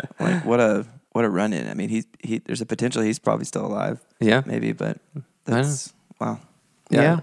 like 0.20 0.44
what 0.44 0.60
a 0.60 0.86
what 1.12 1.24
a 1.24 1.28
run 1.30 1.52
in. 1.52 1.68
I 1.68 1.74
mean, 1.74 1.88
he 1.88 2.04
he 2.22 2.38
there's 2.38 2.60
a 2.60 2.66
potential 2.66 3.02
he's 3.02 3.18
probably 3.18 3.44
still 3.44 3.64
alive, 3.66 4.00
Yeah. 4.20 4.42
maybe, 4.46 4.72
but 4.72 4.98
know. 5.14 5.22
that's 5.44 5.92
wow. 6.20 6.38
Yeah. 6.90 7.20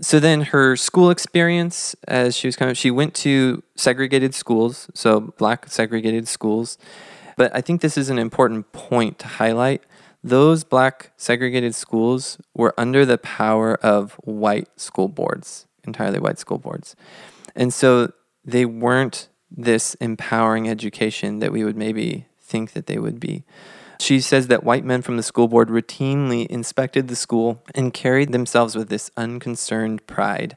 So 0.00 0.18
then 0.18 0.40
her 0.42 0.74
school 0.76 1.10
experience 1.10 1.94
as 2.08 2.36
she 2.36 2.48
was 2.48 2.56
kind 2.56 2.70
of 2.70 2.76
she 2.76 2.90
went 2.90 3.14
to 3.16 3.62
segregated 3.76 4.34
schools, 4.34 4.88
so 4.94 5.20
black 5.38 5.68
segregated 5.70 6.26
schools. 6.26 6.78
But 7.36 7.54
I 7.54 7.60
think 7.60 7.80
this 7.80 7.96
is 7.96 8.10
an 8.10 8.18
important 8.18 8.72
point 8.72 9.18
to 9.20 9.26
highlight. 9.26 9.82
Those 10.22 10.64
black 10.64 11.10
segregated 11.16 11.74
schools 11.74 12.38
were 12.54 12.74
under 12.78 13.04
the 13.04 13.18
power 13.18 13.74
of 13.82 14.12
white 14.24 14.68
school 14.80 15.08
boards, 15.08 15.66
entirely 15.84 16.18
white 16.18 16.38
school 16.38 16.58
boards. 16.58 16.96
And 17.54 17.72
so 17.72 18.12
they 18.44 18.64
weren't 18.64 19.28
this 19.50 19.94
empowering 19.96 20.68
education 20.68 21.38
that 21.38 21.52
we 21.52 21.64
would 21.64 21.76
maybe 21.76 22.26
think 22.40 22.72
that 22.72 22.86
they 22.86 22.98
would 22.98 23.20
be. 23.20 23.44
She 24.00 24.20
says 24.20 24.48
that 24.48 24.64
white 24.64 24.84
men 24.84 25.02
from 25.02 25.16
the 25.16 25.22
school 25.22 25.48
board 25.48 25.68
routinely 25.68 26.46
inspected 26.46 27.08
the 27.08 27.16
school 27.16 27.62
and 27.74 27.94
carried 27.94 28.32
themselves 28.32 28.74
with 28.76 28.88
this 28.88 29.10
unconcerned 29.16 30.06
pride. 30.06 30.56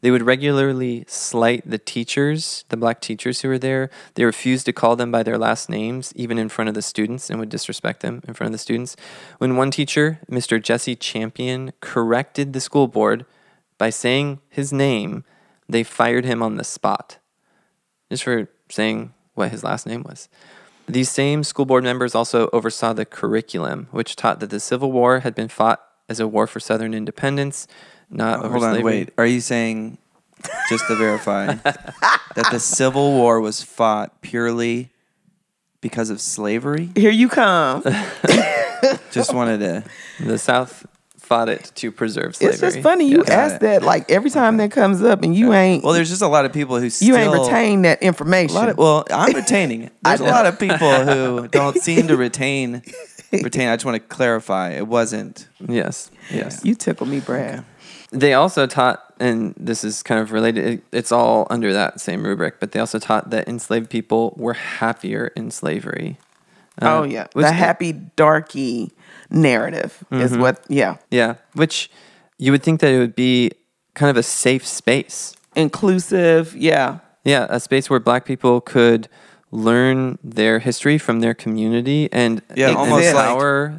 They 0.00 0.12
would 0.12 0.22
regularly 0.22 1.04
slight 1.08 1.68
the 1.68 1.78
teachers, 1.78 2.64
the 2.68 2.76
black 2.76 3.00
teachers 3.00 3.40
who 3.40 3.48
were 3.48 3.58
there. 3.58 3.90
They 4.14 4.24
refused 4.24 4.66
to 4.66 4.72
call 4.72 4.94
them 4.94 5.10
by 5.10 5.24
their 5.24 5.38
last 5.38 5.68
names, 5.68 6.12
even 6.14 6.38
in 6.38 6.48
front 6.48 6.68
of 6.68 6.74
the 6.74 6.82
students, 6.82 7.30
and 7.30 7.40
would 7.40 7.48
disrespect 7.48 8.00
them 8.00 8.22
in 8.28 8.34
front 8.34 8.48
of 8.48 8.52
the 8.52 8.58
students. 8.58 8.94
When 9.38 9.56
one 9.56 9.72
teacher, 9.72 10.20
Mr. 10.30 10.62
Jesse 10.62 10.94
Champion, 10.94 11.72
corrected 11.80 12.52
the 12.52 12.60
school 12.60 12.86
board 12.86 13.26
by 13.76 13.90
saying 13.90 14.40
his 14.48 14.72
name, 14.72 15.24
they 15.68 15.82
fired 15.82 16.24
him 16.24 16.42
on 16.42 16.56
the 16.56 16.64
spot 16.64 17.18
just 18.10 18.24
for 18.24 18.48
saying 18.70 19.12
what 19.34 19.50
his 19.50 19.62
last 19.62 19.86
name 19.86 20.02
was. 20.02 20.28
These 20.86 21.10
same 21.10 21.44
school 21.44 21.66
board 21.66 21.84
members 21.84 22.14
also 22.14 22.48
oversaw 22.52 22.94
the 22.94 23.04
curriculum, 23.04 23.88
which 23.90 24.16
taught 24.16 24.40
that 24.40 24.48
the 24.50 24.60
Civil 24.60 24.90
War 24.90 25.20
had 25.20 25.34
been 25.34 25.48
fought 25.48 25.82
as 26.08 26.18
a 26.20 26.26
war 26.26 26.46
for 26.46 26.60
Southern 26.60 26.94
independence, 26.94 27.66
not 28.08 28.38
over 28.38 28.52
Hold 28.52 28.64
on, 28.64 28.74
slavery. 28.74 28.84
wait. 29.00 29.10
Are 29.18 29.26
you 29.26 29.42
saying 29.42 29.98
just 30.70 30.86
to 30.86 30.96
verify 30.96 31.52
that 31.54 32.48
the 32.50 32.58
Civil 32.58 33.12
War 33.12 33.38
was 33.40 33.62
fought 33.62 34.22
purely 34.22 34.88
because 35.82 36.08
of 36.08 36.22
slavery? 36.22 36.88
Here 36.94 37.10
you 37.10 37.28
come. 37.28 37.82
Just 39.10 39.34
wanted 39.34 39.58
to 39.58 39.84
The 40.24 40.38
South 40.38 40.86
fought 41.28 41.48
it 41.48 41.70
to 41.76 41.92
preserve 41.92 42.34
slavery. 42.34 42.52
It's 42.54 42.60
just 42.60 42.80
funny 42.80 43.06
you 43.08 43.18
Yes. 43.18 43.28
ask 43.52 43.60
that 43.60 43.82
like 43.82 44.10
every 44.10 44.30
time 44.30 44.56
that 44.56 44.70
comes 44.72 45.02
up 45.02 45.22
and 45.22 45.36
you 45.36 45.52
ain't 45.52 45.84
Well, 45.84 45.92
there's 45.92 46.08
just 46.08 46.22
a 46.22 46.26
lot 46.28 46.44
of 46.46 46.52
people 46.52 46.80
who 46.80 46.88
still 46.90 47.08
you 47.08 47.16
ain't 47.16 47.32
retain 47.32 47.82
that 47.82 48.00
A 48.02 48.06
information. 48.06 48.54
lot 48.56 48.68
of, 48.70 48.78
well, 48.82 49.04
I'm 49.10 49.32
retaining 49.34 49.82
it. 49.82 49.92
There's 50.02 50.20
a 50.20 50.24
lot 50.24 50.46
of 50.46 50.58
people 50.58 50.78
who 51.04 51.46
don't 51.52 51.76
seem 51.76 52.08
to 52.08 52.16
retain. 52.16 52.82
Retain. 53.30 53.68
I 53.68 53.76
just 53.76 53.84
want 53.84 53.96
to 53.96 54.00
clarify. 54.16 54.70
It 54.70 54.88
wasn't. 54.88 55.46
Yes, 55.68 56.10
yes. 56.30 56.64
you 56.64 56.74
tickle 56.74 57.06
me, 57.06 57.20
Brad. 57.20 57.62
They 58.10 58.32
also 58.32 58.66
taught, 58.66 59.04
and 59.20 59.54
this 59.58 59.84
is 59.84 60.02
kind 60.02 60.18
of 60.18 60.32
related, 60.32 60.66
it- 60.66 60.82
it's 60.92 61.12
all 61.12 61.46
under 61.50 61.74
that 61.74 62.00
same 62.00 62.24
rubric, 62.24 62.58
but 62.58 62.72
they 62.72 62.80
also 62.80 62.98
taught 62.98 63.28
that 63.28 63.46
enslaved 63.46 63.90
people 63.90 64.32
were 64.38 64.54
happier 64.54 65.26
in 65.36 65.50
slavery. 65.50 66.16
Uh, 66.80 66.98
oh 67.00 67.02
yeah, 67.04 67.26
which- 67.32 67.44
the 67.46 67.52
happy 67.52 67.92
darky 67.92 68.92
narrative 69.30 70.02
is 70.10 70.32
Mm-hmm. 70.32 70.40
what. 70.40 70.64
Yeah, 70.68 70.96
Yeah, 71.10 71.34
which 71.54 71.90
you 72.38 72.52
would 72.52 72.62
think 72.62 72.80
that 72.80 72.92
it 72.92 72.98
would 72.98 73.14
be 73.16 73.50
kind 73.94 74.10
of 74.10 74.16
a 74.16 74.22
safe 74.22 74.66
space. 74.66 75.34
inclusive. 75.56 76.54
Yeah, 76.56 76.98
Yeah, 77.24 77.46
a 77.50 77.58
space 77.60 77.90
where 77.90 78.00
black 78.00 78.24
people 78.24 78.60
could 78.60 79.08
learn 79.50 80.18
their 80.22 80.58
history 80.60 80.98
from 80.98 81.20
their 81.20 81.34
community 81.34 82.08
and 82.12 82.42
Yeah, 82.54 82.72
almost 82.74 83.12
like 83.14 83.28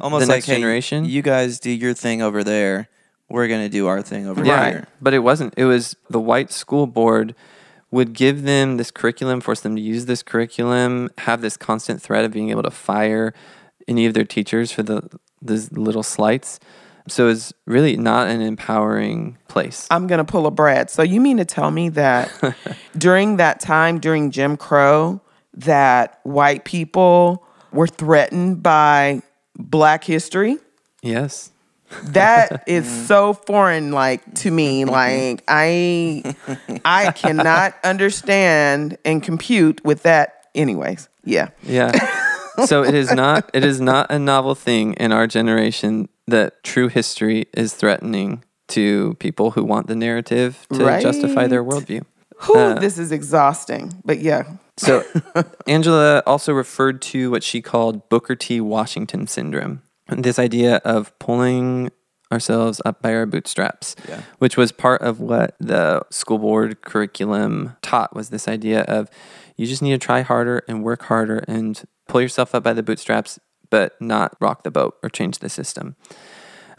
the 0.00 0.26
like 0.26 0.28
next 0.28 0.46
hey, 0.46 0.56
generation. 0.56 1.04
you 1.04 1.22
guys 1.22 1.58
do 1.60 1.70
your 1.70 1.94
thing 1.94 2.22
over 2.22 2.42
there. 2.44 2.88
We're 3.28 3.46
gonna 3.48 3.68
do 3.68 3.86
our 3.86 4.02
thing 4.02 4.26
over 4.26 4.44
yeah, 4.44 4.68
here. 4.70 4.88
but 5.00 5.14
it 5.14 5.20
wasn't. 5.20 5.54
It 5.56 5.64
was 5.64 5.94
the 6.10 6.18
white 6.20 6.50
school 6.50 6.86
board 6.88 7.34
would 7.90 8.12
give 8.12 8.42
them 8.42 8.76
this 8.76 8.90
curriculum, 8.90 9.40
force 9.40 9.60
them 9.60 9.74
to 9.76 9.82
use 9.82 10.06
this 10.06 10.22
curriculum, 10.22 11.10
have 11.18 11.40
this 11.40 11.56
constant 11.56 12.00
threat 12.00 12.24
of 12.24 12.32
being 12.32 12.50
able 12.50 12.62
to 12.62 12.70
fire 12.70 13.34
any 13.88 14.06
of 14.06 14.14
their 14.14 14.24
teachers 14.24 14.70
for 14.70 14.82
the 14.82 15.08
these 15.42 15.72
little 15.72 16.02
slights. 16.02 16.60
So 17.08 17.28
it's 17.28 17.52
really 17.66 17.96
not 17.96 18.28
an 18.28 18.40
empowering 18.40 19.38
place. 19.48 19.88
I'm 19.90 20.06
gonna 20.06 20.24
pull 20.24 20.46
a 20.46 20.50
Brad. 20.50 20.90
So 20.90 21.02
you 21.02 21.20
mean 21.20 21.38
to 21.38 21.44
tell 21.44 21.70
me 21.70 21.88
that 21.90 22.30
during 22.98 23.38
that 23.38 23.58
time, 23.58 23.98
during 23.98 24.30
Jim 24.30 24.56
Crow, 24.56 25.20
that 25.54 26.20
white 26.22 26.64
people 26.64 27.44
were 27.72 27.86
threatened 27.86 28.62
by 28.62 29.22
Black 29.58 30.04
history? 30.04 30.58
yes. 31.02 31.50
That 32.04 32.64
is 32.68 32.88
so 33.06 33.32
foreign, 33.34 33.92
like 33.92 34.34
to 34.36 34.50
me. 34.50 34.84
Like 34.84 35.42
I, 35.48 36.34
I 36.84 37.12
cannot 37.12 37.74
understand 37.84 38.96
and 39.04 39.22
compute 39.22 39.84
with 39.84 40.02
that. 40.04 40.46
Anyways, 40.54 41.08
yeah. 41.24 41.48
Yeah. 41.62 41.92
so 42.66 42.82
it 42.84 42.94
is 42.94 43.12
not 43.12 43.50
it 43.54 43.64
is 43.64 43.80
not 43.80 44.10
a 44.10 44.18
novel 44.18 44.54
thing 44.54 44.94
in 44.94 45.12
our 45.12 45.26
generation 45.26 46.08
that 46.26 46.62
true 46.64 46.88
history 46.88 47.46
is 47.54 47.74
threatening 47.74 48.44
to 48.68 49.14
people 49.14 49.50
who 49.52 49.64
want 49.64 49.86
the 49.88 49.96
narrative 49.96 50.66
to 50.72 51.00
justify 51.00 51.46
their 51.48 51.62
Right. 51.62 51.74
worldview. 51.82 52.04
Whew, 52.46 52.56
Uh, 52.56 52.74
this 52.78 52.98
is 52.98 53.10
exhausting, 53.12 53.92
but 54.04 54.20
yeah. 54.20 54.44
So 54.76 55.04
Angela 55.66 56.22
also 56.26 56.52
referred 56.52 57.02
to 57.02 57.30
what 57.30 57.42
she 57.42 57.60
called 57.60 58.08
Booker 58.08 58.34
T. 58.36 58.60
Washington 58.60 59.26
syndrome. 59.26 59.82
This 60.10 60.38
idea 60.38 60.76
of 60.84 61.16
pulling 61.18 61.90
ourselves 62.32 62.80
up 62.84 63.02
by 63.02 63.12
our 63.14 63.26
bootstraps, 63.26 63.96
Yeah. 64.08 64.22
which 64.38 64.56
was 64.56 64.70
part 64.72 65.02
of 65.02 65.18
what 65.20 65.56
the 65.58 66.02
school 66.10 66.38
board 66.38 66.80
curriculum 66.82 67.76
taught 67.82 68.14
was 68.14 68.30
this 68.30 68.46
idea 68.46 68.82
of 68.82 69.08
you 69.56 69.66
just 69.66 69.82
need 69.82 69.90
to 69.92 69.98
try 69.98 70.22
harder 70.22 70.62
and 70.68 70.84
work 70.84 71.02
harder 71.02 71.44
and 71.48 71.82
pull 72.08 72.20
yourself 72.20 72.54
up 72.54 72.62
by 72.62 72.72
the 72.72 72.82
bootstraps, 72.84 73.38
but 73.68 74.00
not 74.00 74.36
rock 74.40 74.62
the 74.62 74.70
boat 74.70 74.96
or 75.02 75.08
change 75.08 75.38
the 75.40 75.48
system. 75.48 75.96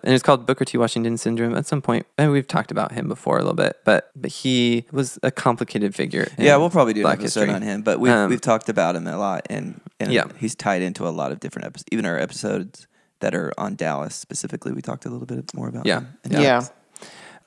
And 0.04 0.16
it's 0.16 0.24
called 0.24 0.48
Booker 0.48 0.66
T. 0.66 0.78
Washington 0.80 1.16
syndrome. 1.18 1.54
At 1.56 1.68
some 1.68 1.80
point, 1.82 2.08
and 2.18 2.32
we've 2.32 2.48
talked 2.48 2.72
about 2.72 2.94
him 2.94 3.08
before 3.08 3.36
a 3.38 3.42
little 3.42 3.54
bit, 3.54 3.78
but 3.86 4.10
but 4.16 4.32
he 4.32 4.86
was 4.92 5.20
a 5.22 5.30
complicated 5.30 5.94
figure. 5.94 6.28
Yeah, 6.40 6.56
we'll 6.58 6.72
probably 6.72 6.94
do 6.94 7.02
an 7.02 7.04
Black 7.04 7.20
episode 7.20 7.42
history. 7.42 7.54
on 7.56 7.62
him, 7.62 7.82
but 7.84 8.00
we've 8.00 8.12
Um, 8.12 8.30
we've 8.30 8.42
talked 8.42 8.68
about 8.68 8.96
him 8.96 9.06
a 9.06 9.16
lot, 9.18 9.46
and 9.50 9.80
and 10.00 10.12
Yeah. 10.12 10.24
he's 10.40 10.56
tied 10.56 10.82
into 10.82 11.08
a 11.08 11.12
lot 11.12 11.32
of 11.32 11.40
different 11.40 11.68
episodes. 11.68 11.86
Even 11.92 12.06
our 12.08 12.18
episodes 12.18 12.88
that 13.22 13.34
are 13.34 13.52
on 13.58 13.76
Dallas 13.76 14.16
specifically, 14.16 14.74
we 14.74 14.82
talked 14.82 15.06
a 15.06 15.10
little 15.10 15.26
bit 15.26 15.54
more 15.54 15.68
about. 15.68 15.86
Yeah. 15.86 16.02
him. 16.24 16.42
Yeah. 16.42 16.68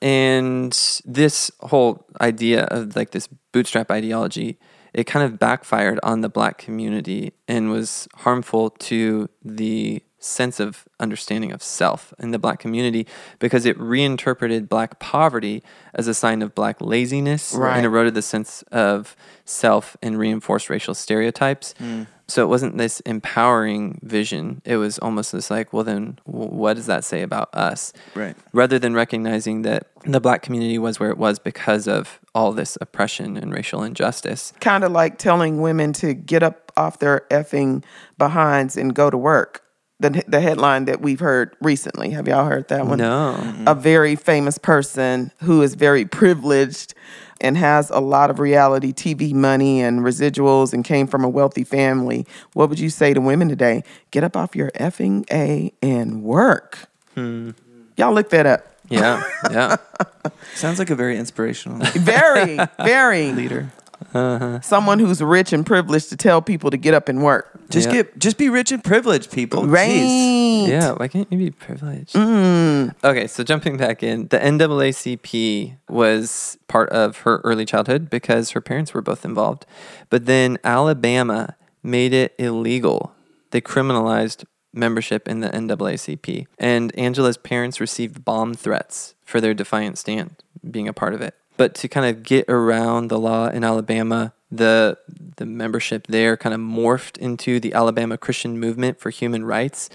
And 0.03 0.73
this 1.05 1.51
whole 1.61 2.07
idea 2.21 2.65
of 2.65 2.97
like 2.97 3.13
this 3.13 3.29
bootstrap 3.53 3.91
ideology, 3.91 4.59
it 4.93 5.05
kind 5.05 5.25
of 5.25 5.39
backfired 5.39 5.99
on 6.03 6.21
the 6.21 6.29
black 6.29 6.59
community 6.59 7.33
and 7.49 7.71
was 7.71 8.09
harmful 8.17 8.71
to 8.71 9.29
the 9.45 10.03
sense 10.25 10.59
of 10.59 10.85
understanding 10.99 11.53
of 11.53 11.63
self 11.63 12.15
in 12.19 12.31
the 12.31 12.39
black 12.39 12.59
community 12.59 13.07
because 13.39 13.67
it 13.67 13.79
reinterpreted 13.79 14.69
black 14.69 14.99
poverty 14.99 15.63
as 15.93 16.09
a 16.09 16.15
sign 16.15 16.41
of 16.41 16.55
black 16.55 16.81
laziness 16.81 17.53
Right. 17.55 17.77
and 17.77 17.85
eroded 17.85 18.15
the 18.15 18.23
sense 18.23 18.63
of 18.73 19.15
self 19.45 19.97
and 20.03 20.19
reinforced 20.19 20.71
racial 20.71 20.95
stereotypes. 20.95 21.75
Hmm. 21.79 22.05
So 22.27 22.43
it 22.43 22.47
wasn't 22.47 22.79
this 22.79 23.01
empowering 23.01 23.99
vision. 24.03 24.63
It 24.65 24.77
was 24.79 24.99
almost 25.01 25.33
this 25.33 25.51
like, 25.51 25.75
well, 25.75 25.85
then 25.85 26.19
what 26.25 26.73
does 26.75 26.87
that 26.87 27.05
say 27.05 27.21
about 27.21 27.55
us? 27.55 27.93
Right. 28.15 28.35
Rather 28.55 28.79
than 28.79 28.95
recognizing 28.95 29.61
that 29.63 29.89
the 30.07 30.21
black 30.21 30.41
community 30.41 30.79
was 30.79 30.99
where 30.99 31.11
it 31.11 31.19
was 31.19 31.39
because 31.39 31.87
of 31.87 32.21
all 32.35 32.53
this 32.53 32.79
oppression 32.81 33.37
and 33.37 33.53
racial 33.53 33.83
injustice. 33.83 34.55
Kind 34.61 34.85
of 34.85 34.93
like 34.93 35.19
telling 35.19 35.61
women 35.61 35.93
to 35.95 36.15
get 36.15 36.43
up 36.43 36.73
off 36.79 36.99
their 36.99 37.27
effing 37.31 37.85
behinds 38.17 38.79
and 38.79 38.95
go 38.95 39.11
to 39.11 39.19
work. 39.19 39.61
The, 40.05 40.23
the 40.29 40.41
headline 40.41 40.85
that 40.85 41.01
we've 41.01 41.21
heard 41.21 41.57
recently. 41.63 42.11
Have 42.11 42.29
y'all 42.29 42.45
heard 42.45 42.69
that 42.69 42.87
one? 42.87 42.99
No. 42.99 43.55
a 43.67 43.75
very 43.75 44.17
famous 44.17 44.59
person 44.59 45.33
who 45.43 45.63
is 45.63 45.77
very 45.77 46.05
privileged 46.05 46.93
and 47.41 47.57
has 47.57 47.89
a 47.89 48.01
lot 48.01 48.29
of 48.29 48.39
reality 48.39 48.93
TV 48.93 49.33
money 49.33 49.81
and 49.81 50.01
residuals 50.01 50.75
and 50.75 50.85
came 50.85 51.07
from 51.07 51.25
a 51.25 51.29
wealthy 51.29 51.65
family. 51.65 52.27
What 52.53 52.69
would 52.69 52.79
you 52.79 52.91
say 52.91 53.15
to 53.15 53.21
women 53.21 53.49
today? 53.49 53.83
Get 54.11 54.25
up 54.25 54.37
off 54.37 54.55
your 54.55 54.71
effing 54.73 55.25
A 55.33 55.73
and 55.81 56.23
work. 56.23 56.89
Hmm. 57.15 57.53
Y'all 57.97 58.13
look 58.13 58.29
that 58.31 58.45
up. 58.45 58.77
Yeah. 58.91 59.23
Yeah. 59.51 59.77
Sounds 60.55 60.79
like 60.79 60.91
a 60.91 60.95
very 60.95 61.17
inspirational 61.17 61.79
Very, 61.95 62.59
very 62.85 63.33
leader. 63.33 63.73
Uh-huh. 64.13 64.61
someone 64.61 64.99
who's 64.99 65.23
rich 65.23 65.53
and 65.53 65.65
privileged 65.65 66.09
to 66.11 66.17
tell 66.17 66.43
people 66.43 66.71
to 66.71 66.77
get 66.77 66.95
up 66.95 67.09
and 67.09 67.23
work. 67.23 67.51
Just 67.71 67.89
Yeah. 67.89 67.95
get, 68.03 68.19
just 68.19 68.37
be 68.39 68.49
rich 68.49 68.71
and 68.73 68.83
privileged, 68.85 69.33
people. 69.33 69.67
Right. 69.67 69.89
Jeez. 69.91 70.69
Yeah, 70.69 70.93
why 70.93 71.09
can't 71.09 71.31
you 71.33 71.39
be 71.39 71.51
privileged? 71.51 72.15
Mm. 72.15 72.95
Okay, 73.03 73.27
so 73.27 73.43
jumping 73.43 73.77
back 73.77 74.03
in, 74.03 74.29
the 74.29 74.39
NAACP 74.39 75.77
was 75.89 76.59
part 76.69 76.89
of 76.91 77.19
her 77.19 77.39
early 77.45 77.65
childhood 77.65 78.11
because 78.11 78.51
her 78.51 78.61
parents 78.61 78.95
were 78.95 79.03
both 79.03 79.25
involved. 79.25 79.67
But 80.11 80.27
then 80.27 80.59
Alabama 80.65 81.57
made 81.83 82.13
it 82.13 82.35
illegal. 82.39 83.13
They 83.51 83.61
criminalized 83.61 84.45
membership 84.73 85.29
in 85.29 85.41
the 85.41 85.49
NAACP. 85.51 86.47
And 86.59 86.97
Angela's 86.99 87.37
parents 87.37 87.81
received 87.81 88.25
bomb 88.25 88.55
threats 88.55 89.15
for 89.25 89.41
their 89.41 89.55
defiant 89.55 89.99
stand, 89.99 90.37
being 90.69 90.89
a 90.89 90.93
part 90.93 91.15
of 91.15 91.21
it. 91.21 91.35
But 91.57 91.75
to 91.77 91.89
kind 91.89 92.07
of 92.07 92.23
get 92.23 92.47
around 92.49 93.09
the 93.09 93.19
law 93.19 93.49
in 93.49 93.65
Alabama, 93.65 94.33
the 94.51 94.99
the 95.37 95.47
membership 95.47 96.07
there 96.07 96.37
kind 96.37 96.55
of 96.55 96.61
morphed 96.61 97.19
into 97.19 97.59
the 97.61 97.75
Alabama 97.75 98.17
Christian 98.17 98.59
Movement 98.59 99.01
for 99.01 99.11
Human 99.11 99.45
Rights, 99.45 99.91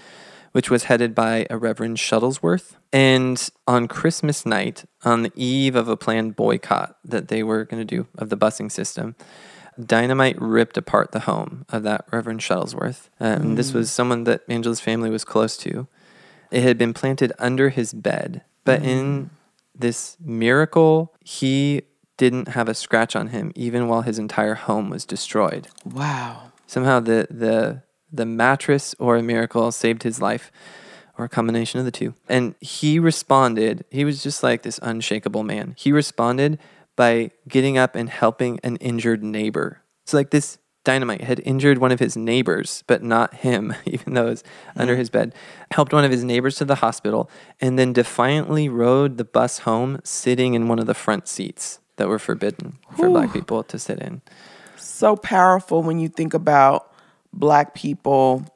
which 0.52 0.70
was 0.70 0.84
headed 0.84 1.14
by 1.14 1.46
a 1.48 1.56
Reverend 1.56 1.96
Shuttlesworth. 1.96 2.76
And 2.92 3.48
on 3.66 3.88
Christmas 3.88 4.44
night, 4.44 4.84
on 5.04 5.22
the 5.22 5.32
eve 5.34 5.76
of 5.76 5.88
a 5.88 5.96
planned 5.96 6.36
boycott 6.36 6.96
that 7.04 7.28
they 7.28 7.42
were 7.42 7.64
going 7.64 7.80
to 7.80 7.96
do 7.96 8.06
of 8.18 8.28
the 8.28 8.36
busing 8.36 8.70
system, 8.70 9.14
dynamite 9.78 10.40
ripped 10.40 10.76
apart 10.76 11.12
the 11.12 11.20
home 11.20 11.64
of 11.68 11.82
that 11.84 12.04
Reverend 12.10 12.40
Shuttlesworth. 12.40 13.08
Um, 13.18 13.54
This 13.54 13.72
was 13.72 13.90
someone 13.90 14.24
that 14.24 14.42
Angela's 14.48 14.80
family 14.80 15.10
was 15.10 15.24
close 15.24 15.56
to. 15.58 15.86
It 16.50 16.62
had 16.62 16.76
been 16.76 16.92
planted 16.92 17.32
under 17.38 17.68
his 17.68 17.94
bed, 17.94 18.42
but 18.64 18.82
in 18.82 19.30
this 19.80 20.16
miracle, 20.20 21.14
he 21.24 21.82
didn't 22.16 22.48
have 22.48 22.68
a 22.68 22.74
scratch 22.74 23.16
on 23.16 23.28
him, 23.28 23.50
even 23.54 23.88
while 23.88 24.02
his 24.02 24.18
entire 24.18 24.54
home 24.54 24.90
was 24.90 25.04
destroyed. 25.04 25.68
Wow. 25.84 26.52
somehow 26.66 27.00
the 27.00 27.26
the 27.30 27.82
the 28.12 28.26
mattress 28.26 28.94
or 28.98 29.16
a 29.16 29.22
miracle 29.22 29.70
saved 29.72 30.02
his 30.02 30.20
life 30.20 30.50
or 31.16 31.24
a 31.24 31.28
combination 31.28 31.78
of 31.78 31.84
the 31.86 31.92
two. 31.92 32.14
And 32.28 32.54
he 32.60 32.98
responded 32.98 33.84
he 33.90 34.04
was 34.04 34.22
just 34.22 34.42
like 34.42 34.62
this 34.62 34.80
unshakable 34.82 35.42
man. 35.44 35.74
He 35.78 35.92
responded 35.92 36.58
by 36.96 37.30
getting 37.48 37.78
up 37.78 37.94
and 37.94 38.10
helping 38.10 38.58
an 38.64 38.76
injured 38.76 39.22
neighbor. 39.22 39.80
So 40.06 40.16
like 40.16 40.30
this 40.30 40.58
dynamite 40.84 41.22
had 41.22 41.40
injured 41.44 41.78
one 41.78 41.92
of 41.92 42.00
his 42.00 42.16
neighbors 42.16 42.82
but 42.86 43.02
not 43.02 43.34
him 43.34 43.74
even 43.84 44.14
though 44.14 44.26
it 44.26 44.30
was 44.30 44.44
under 44.76 44.94
mm. 44.94 44.98
his 44.98 45.10
bed. 45.10 45.34
Helped 45.70 45.92
one 45.92 46.04
of 46.04 46.10
his 46.10 46.24
neighbors 46.24 46.56
to 46.56 46.64
the 46.64 46.76
hospital 46.76 47.30
and 47.60 47.78
then 47.78 47.92
defiantly 47.92 48.68
rode 48.68 49.16
the 49.16 49.24
bus 49.24 49.60
home 49.60 50.00
sitting 50.04 50.54
in 50.54 50.68
one 50.68 50.78
of 50.78 50.86
the 50.86 50.94
front 50.94 51.28
seats 51.28 51.80
that 51.96 52.08
were 52.08 52.18
forbidden 52.18 52.78
for 52.96 53.08
black 53.10 53.32
people 53.32 53.62
to 53.62 53.78
sit 53.78 53.98
in. 53.98 54.22
So 54.76 55.16
powerful 55.16 55.82
when 55.82 55.98
you 55.98 56.08
think 56.08 56.34
about 56.34 56.92
black 57.32 57.74
people 57.74 58.46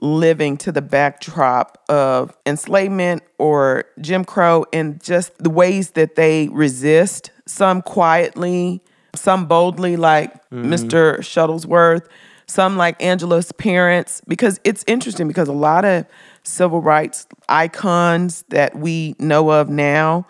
living 0.00 0.56
to 0.56 0.72
the 0.72 0.82
backdrop 0.82 1.82
of 1.88 2.36
enslavement 2.46 3.22
or 3.38 3.84
Jim 4.00 4.24
Crow 4.24 4.64
and 4.72 5.02
just 5.02 5.36
the 5.38 5.50
ways 5.50 5.90
that 5.90 6.14
they 6.14 6.48
resist, 6.48 7.30
some 7.46 7.82
quietly, 7.82 8.82
some 9.14 9.46
boldly, 9.46 9.96
like 9.96 10.34
mm-hmm. 10.50 10.72
Mr. 10.72 11.18
Shuttlesworth, 11.18 12.06
some 12.46 12.76
like 12.76 13.00
Angela's 13.02 13.52
parents, 13.52 14.22
because 14.26 14.60
it's 14.64 14.84
interesting 14.86 15.28
because 15.28 15.48
a 15.48 15.52
lot 15.52 15.84
of 15.84 16.06
civil 16.42 16.80
rights 16.80 17.26
icons 17.48 18.44
that 18.48 18.76
we 18.76 19.14
know 19.18 19.50
of 19.50 19.68
now, 19.68 20.26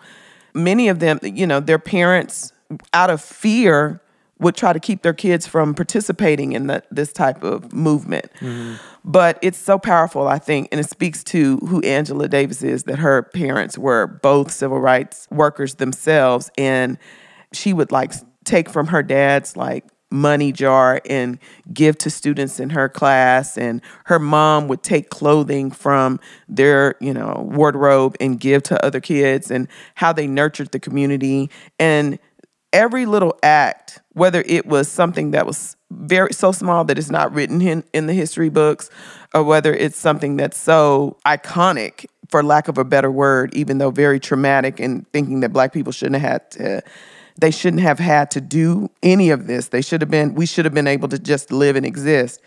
many 0.53 0.87
of 0.87 0.99
them, 0.99 1.19
you 1.23 1.47
know, 1.47 1.59
their 1.59 1.79
parents, 1.79 2.53
out 2.93 3.09
of 3.09 3.21
fear, 3.21 4.01
would 4.41 4.55
try 4.55 4.73
to 4.73 4.79
keep 4.79 5.03
their 5.03 5.13
kids 5.13 5.45
from 5.45 5.75
participating 5.75 6.53
in 6.53 6.67
the, 6.67 6.83
this 6.89 7.13
type 7.13 7.43
of 7.43 7.71
movement. 7.71 8.25
Mm-hmm. 8.39 8.75
But 9.05 9.37
it's 9.41 9.57
so 9.57 9.77
powerful, 9.77 10.27
I 10.27 10.39
think, 10.39 10.67
and 10.71 10.79
it 10.79 10.89
speaks 10.89 11.23
to 11.25 11.57
who 11.57 11.79
Angela 11.81 12.27
Davis 12.27 12.63
is 12.63 12.83
that 12.83 12.97
her 12.99 13.23
parents 13.23 13.77
were 13.77 14.07
both 14.07 14.51
civil 14.51 14.79
rights 14.79 15.27
workers 15.29 15.75
themselves. 15.75 16.51
And 16.57 16.97
she 17.53 17.71
would 17.71 17.91
like 17.91 18.13
take 18.43 18.69
from 18.69 18.87
her 18.87 19.03
dad's 19.03 19.55
like 19.55 19.85
money 20.11 20.51
jar 20.51 21.01
and 21.09 21.39
give 21.73 21.97
to 21.97 22.09
students 22.09 22.59
in 22.59 22.69
her 22.69 22.89
class 22.89 23.57
and 23.57 23.81
her 24.05 24.19
mom 24.19 24.67
would 24.67 24.83
take 24.83 25.09
clothing 25.09 25.71
from 25.71 26.19
their 26.49 26.95
you 26.99 27.13
know 27.13 27.47
wardrobe 27.49 28.15
and 28.19 28.39
give 28.39 28.61
to 28.61 28.85
other 28.85 28.99
kids 28.99 29.49
and 29.49 29.67
how 29.95 30.11
they 30.11 30.27
nurtured 30.27 30.71
the 30.71 30.79
community. 30.79 31.49
And 31.79 32.19
every 32.73 33.05
little 33.05 33.37
act 33.41 33.99
whether 34.13 34.43
it 34.45 34.65
was 34.65 34.89
something 34.89 35.31
that 35.31 35.45
was 35.45 35.77
very 35.89 36.33
so 36.33 36.51
small 36.51 36.83
that 36.83 36.97
it's 36.97 37.09
not 37.09 37.33
written 37.33 37.61
in, 37.61 37.83
in 37.93 38.07
the 38.07 38.13
history 38.13 38.49
books 38.49 38.89
or 39.33 39.43
whether 39.43 39.73
it's 39.73 39.97
something 39.97 40.35
that's 40.35 40.57
so 40.57 41.17
iconic 41.25 42.05
for 42.29 42.43
lack 42.43 42.67
of 42.67 42.77
a 42.77 42.83
better 42.83 43.11
word 43.11 43.53
even 43.53 43.77
though 43.77 43.91
very 43.91 44.19
traumatic 44.19 44.79
and 44.79 45.09
thinking 45.11 45.39
that 45.41 45.53
black 45.53 45.71
people 45.71 45.91
shouldn't 45.91 46.21
have 46.21 46.31
had 46.31 46.51
to 46.51 46.81
they 47.37 47.51
shouldn't 47.51 47.81
have 47.81 47.99
had 47.99 48.31
to 48.31 48.41
do 48.41 48.89
any 49.03 49.29
of 49.29 49.47
this 49.47 49.69
they 49.69 49.81
should 49.81 50.01
have 50.01 50.09
been 50.09 50.35
we 50.35 50.45
should 50.45 50.65
have 50.65 50.73
been 50.73 50.87
able 50.87 51.07
to 51.07 51.19
just 51.19 51.51
live 51.51 51.75
and 51.75 51.85
exist 51.85 52.41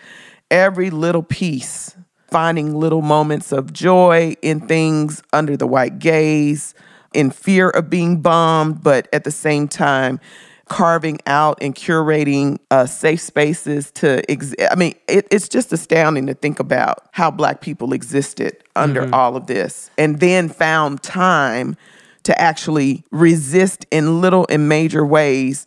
every 0.50 0.90
little 0.90 1.22
piece 1.22 1.96
finding 2.30 2.74
little 2.74 3.02
moments 3.02 3.52
of 3.52 3.72
joy 3.72 4.34
in 4.42 4.60
things 4.60 5.22
under 5.32 5.56
the 5.56 5.66
white 5.66 5.98
gaze 5.98 6.74
in 7.12 7.30
fear 7.30 7.70
of 7.70 7.88
being 7.88 8.20
bombed 8.20 8.82
but 8.82 9.08
at 9.12 9.24
the 9.24 9.30
same 9.30 9.68
time 9.68 10.20
carving 10.66 11.18
out 11.26 11.58
and 11.60 11.74
curating 11.74 12.58
uh, 12.70 12.86
safe 12.86 13.20
spaces 13.20 13.90
to 13.92 14.30
exist. 14.30 14.56
I 14.70 14.74
mean, 14.76 14.94
it, 15.08 15.26
it's 15.30 15.48
just 15.48 15.72
astounding 15.72 16.26
to 16.26 16.34
think 16.34 16.58
about 16.58 17.06
how 17.12 17.30
Black 17.30 17.60
people 17.60 17.92
existed 17.92 18.56
under 18.74 19.14
all 19.14 19.36
of 19.36 19.46
this 19.46 19.90
and 19.98 20.20
then 20.20 20.48
found 20.48 21.02
time 21.02 21.76
to 22.24 22.40
actually 22.40 23.04
resist 23.10 23.86
in 23.90 24.20
little 24.20 24.46
and 24.50 24.68
major 24.68 25.04
ways 25.06 25.66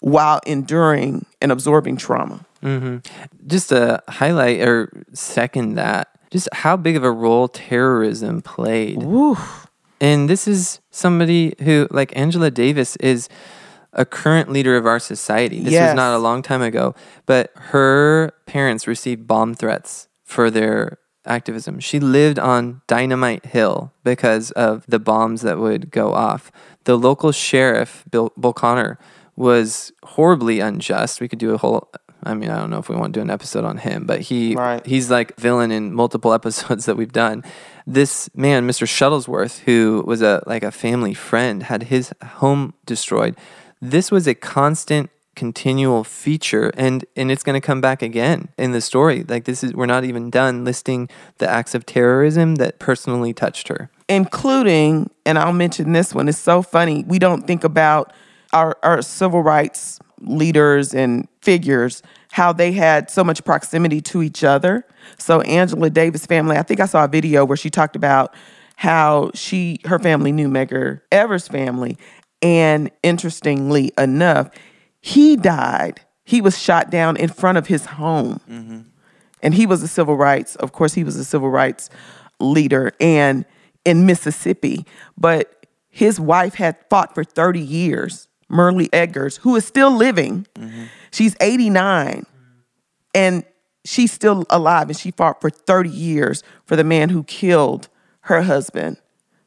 while 0.00 0.40
enduring 0.46 1.26
and 1.40 1.50
absorbing 1.52 1.96
trauma. 1.96 2.44
Mm-hmm. 2.62 2.96
just 3.46 3.68
to 3.68 4.02
highlight 4.08 4.60
or 4.60 5.04
second 5.12 5.74
that, 5.76 6.08
just 6.32 6.48
how 6.52 6.76
big 6.76 6.96
of 6.96 7.04
a 7.04 7.10
role 7.12 7.46
terrorism 7.46 8.42
played. 8.42 9.00
And 10.00 10.28
this 10.28 10.48
is 10.48 10.80
somebody 10.90 11.54
who, 11.60 11.86
like 11.92 12.12
Angela 12.16 12.50
Davis, 12.50 12.96
is 12.96 13.28
a 13.92 14.04
current 14.04 14.50
leader 14.50 14.76
of 14.76 14.86
our 14.86 14.98
society. 14.98 15.60
This 15.60 15.72
Yes. 15.72 15.90
was 15.90 15.96
not 15.96 16.14
a 16.16 16.18
long 16.18 16.42
time 16.42 16.60
ago, 16.62 16.96
but 17.26 17.52
her 17.54 18.32
parents 18.46 18.86
received 18.88 19.26
bomb 19.28 19.54
threats 19.54 20.08
for 20.24 20.50
their 20.50 20.98
activism. 21.28 21.78
She 21.80 22.00
lived 22.00 22.38
on 22.38 22.82
Dynamite 22.86 23.46
Hill 23.46 23.92
because 24.04 24.50
of 24.52 24.84
the 24.88 24.98
bombs 24.98 25.42
that 25.42 25.58
would 25.58 25.90
go 25.90 26.12
off. 26.12 26.50
The 26.84 26.96
local 26.96 27.32
sheriff, 27.32 28.04
Bill 28.10 28.32
Bull 28.36 28.52
Connor, 28.52 28.98
was 29.36 29.92
horribly 30.02 30.60
unjust. 30.60 31.20
We 31.20 31.28
could 31.28 31.38
do 31.38 31.54
a 31.54 31.58
whole 31.58 31.88
I 32.24 32.34
mean, 32.34 32.50
I 32.50 32.58
don't 32.58 32.70
know 32.70 32.78
if 32.78 32.88
we 32.88 32.96
want 32.96 33.14
to 33.14 33.18
do 33.20 33.22
an 33.22 33.30
episode 33.30 33.64
on 33.64 33.78
him, 33.78 34.04
but 34.04 34.20
he 34.22 34.56
Right. 34.56 34.84
he's 34.84 35.08
like 35.10 35.36
villain 35.36 35.70
in 35.70 35.94
multiple 35.94 36.32
episodes 36.40 36.86
that 36.86 36.96
we've 36.96 37.12
done. 37.12 37.44
This 37.86 38.28
man, 38.34 38.66
Mr. 38.66 38.86
Shuttlesworth, 38.86 39.60
who 39.60 40.02
was 40.06 40.20
a 40.20 40.42
like 40.46 40.64
a 40.64 40.72
family 40.72 41.14
friend, 41.14 41.62
had 41.62 41.84
his 41.84 42.12
home 42.24 42.74
destroyed. 42.86 43.36
This 43.80 44.10
was 44.10 44.26
a 44.26 44.34
constant 44.34 45.10
continual 45.38 46.02
feature 46.04 46.70
and 46.76 47.04
and 47.16 47.30
it's 47.30 47.42
going 47.42 47.60
to 47.60 47.64
come 47.64 47.80
back 47.80 48.02
again 48.02 48.48
in 48.58 48.72
the 48.72 48.80
story 48.80 49.24
like 49.28 49.44
this 49.44 49.62
is 49.62 49.72
we're 49.72 49.86
not 49.86 50.04
even 50.04 50.30
done 50.30 50.64
listing 50.64 51.08
the 51.38 51.48
acts 51.48 51.74
of 51.74 51.86
terrorism 51.86 52.56
that 52.56 52.78
personally 52.78 53.32
touched 53.32 53.68
her 53.68 53.90
including, 54.08 55.10
and 55.26 55.38
I'll 55.38 55.52
mention 55.52 55.92
this 55.92 56.14
one, 56.14 56.28
it's 56.28 56.38
so 56.38 56.62
funny. 56.62 57.04
We 57.06 57.18
don't 57.18 57.46
think 57.46 57.62
about 57.62 58.12
our, 58.52 58.76
our 58.82 59.02
civil 59.02 59.42
rights 59.42 60.00
leaders 60.20 60.94
and 60.94 61.28
figures, 61.42 62.02
how 62.32 62.52
they 62.52 62.72
had 62.72 63.08
so 63.08 63.22
much 63.22 63.44
proximity 63.44 64.00
to 64.00 64.22
each 64.22 64.42
other. 64.42 64.84
So 65.16 65.42
Angela 65.42 65.90
Davis 65.90 66.26
family, 66.26 66.56
I 66.56 66.62
think 66.62 66.80
I 66.80 66.86
saw 66.86 67.04
a 67.04 67.08
video 67.08 67.44
where 67.44 67.56
she 67.56 67.70
talked 67.70 67.94
about 67.94 68.34
how 68.76 69.30
she 69.34 69.78
her 69.84 69.98
family 69.98 70.32
knew 70.32 70.48
Medgar 70.48 71.02
Evers' 71.12 71.46
family. 71.46 71.98
And 72.42 72.90
interestingly 73.02 73.92
enough, 73.98 74.50
he 75.00 75.36
died. 75.36 76.00
He 76.24 76.40
was 76.40 76.58
shot 76.58 76.90
down 76.90 77.16
in 77.16 77.28
front 77.28 77.58
of 77.58 77.66
his 77.66 77.86
home. 77.86 78.40
Mm-hmm. 78.48 78.80
And 79.42 79.54
he 79.54 79.66
was 79.66 79.82
a 79.82 79.88
civil 79.88 80.16
rights, 80.16 80.56
of 80.56 80.72
course, 80.72 80.94
he 80.94 81.04
was 81.04 81.16
a 81.16 81.24
civil 81.24 81.48
rights 81.48 81.90
leader. 82.40 82.92
And 83.00 83.44
in 83.84 84.04
Mississippi, 84.04 84.84
but 85.16 85.66
his 85.88 86.20
wife 86.20 86.54
had 86.54 86.76
fought 86.90 87.14
for 87.14 87.24
30 87.24 87.60
years, 87.60 88.28
Myrlie 88.50 88.88
Evers, 88.92 89.38
who 89.38 89.56
is 89.56 89.64
still 89.64 89.90
living. 89.90 90.46
Mm-hmm. 90.54 90.84
She's 91.10 91.36
89 91.40 92.26
and 93.14 93.44
she's 93.84 94.12
still 94.12 94.44
alive 94.50 94.88
and 94.88 94.98
she 94.98 95.10
fought 95.10 95.40
for 95.40 95.50
30 95.50 95.88
years 95.88 96.42
for 96.66 96.76
the 96.76 96.84
man 96.84 97.08
who 97.08 97.24
killed 97.24 97.88
her 98.22 98.42
husband 98.42 98.98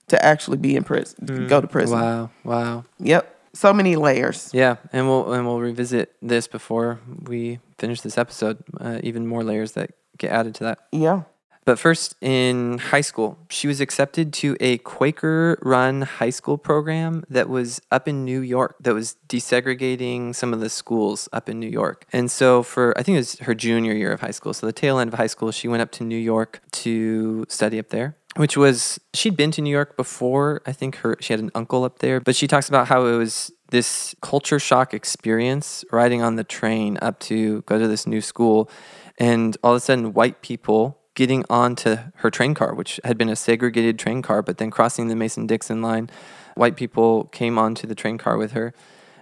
to 0.08 0.26
actually 0.26 0.58
be 0.58 0.76
in 0.76 0.84
prison, 0.84 1.26
mm. 1.26 1.48
go 1.48 1.62
to 1.62 1.68
prison. 1.68 2.00
Wow, 2.00 2.30
wow. 2.44 2.84
Yep. 3.00 3.41
So 3.54 3.74
many 3.74 3.96
layers. 3.96 4.50
Yeah, 4.54 4.78
and 4.94 5.08
we'll 5.08 5.34
and 5.34 5.46
we'll 5.46 5.60
revisit 5.60 6.16
this 6.22 6.48
before 6.48 7.00
we 7.24 7.60
finish 7.78 8.02
this 8.02 8.18
episode. 8.18 8.64
Uh, 8.80 9.00
even 9.04 9.28
more 9.28 9.44
layers 9.44 9.74
that 9.74 9.92
get 10.18 10.32
added 10.32 10.56
to 10.56 10.64
that. 10.66 10.80
Yeah. 10.92 11.24
But 11.64 11.78
first, 11.78 12.16
in 12.22 12.80
high 12.80 13.02
school, 13.02 13.38
she 13.50 13.68
was 13.68 13.80
accepted 13.80 14.34
to 14.34 14.58
a 14.60 14.80
Quaker 14.80 15.60
run 15.62 16.02
high 16.02 16.32
school 16.32 16.58
program 16.58 17.24
that 17.30 17.50
was 17.50 17.80
up 17.92 18.08
in 18.08 18.26
New 18.26 18.42
York, 18.42 18.78
that 18.80 18.96
was 18.96 19.16
desegregating 19.30 20.34
some 20.34 20.54
of 20.54 20.60
the 20.60 20.70
schools 20.70 21.30
up 21.32 21.48
in 21.50 21.60
New 21.60 21.70
York. 21.70 22.06
And 22.12 22.32
so, 22.32 22.64
for 22.64 22.98
I 22.98 23.04
think 23.04 23.16
it 23.16 23.20
was 23.20 23.40
her 23.40 23.54
junior 23.54 23.94
year 23.94 24.12
of 24.12 24.22
high 24.22 24.32
school, 24.32 24.54
so 24.54 24.66
the 24.66 24.74
tail 24.74 24.98
end 24.98 25.14
of 25.14 25.20
high 25.20 25.28
school, 25.28 25.52
she 25.52 25.68
went 25.68 25.82
up 25.82 25.92
to 25.94 26.04
New 26.04 26.18
York 26.18 26.62
to 26.72 27.46
study 27.48 27.78
up 27.78 27.90
there 27.90 28.16
which 28.36 28.56
was 28.56 29.00
she'd 29.14 29.36
been 29.36 29.52
to 29.52 29.62
New 29.62 29.72
York 29.72 29.98
before. 29.98 30.62
I 30.66 30.72
think 30.72 30.98
her 30.98 31.18
she 31.20 31.34
had 31.34 31.40
an 31.40 31.52
uncle 31.54 31.84
up 31.84 32.00
there, 32.00 32.20
but 32.20 32.36
she 32.36 32.48
talks 32.48 32.70
about 32.70 32.88
how 32.88 33.06
it 33.06 33.18
was 33.18 33.52
this 33.72 34.16
culture 34.22 34.60
shock 34.60 34.94
experience 34.94 35.84
riding 35.92 36.22
on 36.22 36.36
the 36.36 36.44
train 36.44 36.98
up 37.02 37.20
to 37.20 37.62
go 37.64 37.80
to 37.80 37.88
this 37.88 38.06
new 38.06 38.22
school 38.22 38.70
and 39.18 39.58
all 39.64 39.72
of 39.72 39.78
a 39.78 39.80
sudden 39.80 40.14
white 40.14 40.42
people 40.42 41.00
getting 41.16 41.44
onto 41.50 41.98
her 42.16 42.30
train 42.30 42.54
car, 42.54 42.74
which 42.74 43.00
had 43.04 43.18
been 43.18 43.30
a 43.30 43.36
segregated 43.36 44.00
train 44.00 44.22
car, 44.22 44.42
but 44.42 44.58
then 44.58 44.72
crossing 44.72 45.08
the 45.08 45.16
Mason 45.16 45.46
Dixon 45.46 45.82
line, 45.82 46.10
white 46.56 46.76
people 46.76 47.26
came 47.26 47.58
onto 47.58 47.86
the 47.86 47.96
train 47.96 48.18
car 48.18 48.38
with 48.38 48.54
her. 48.54 48.74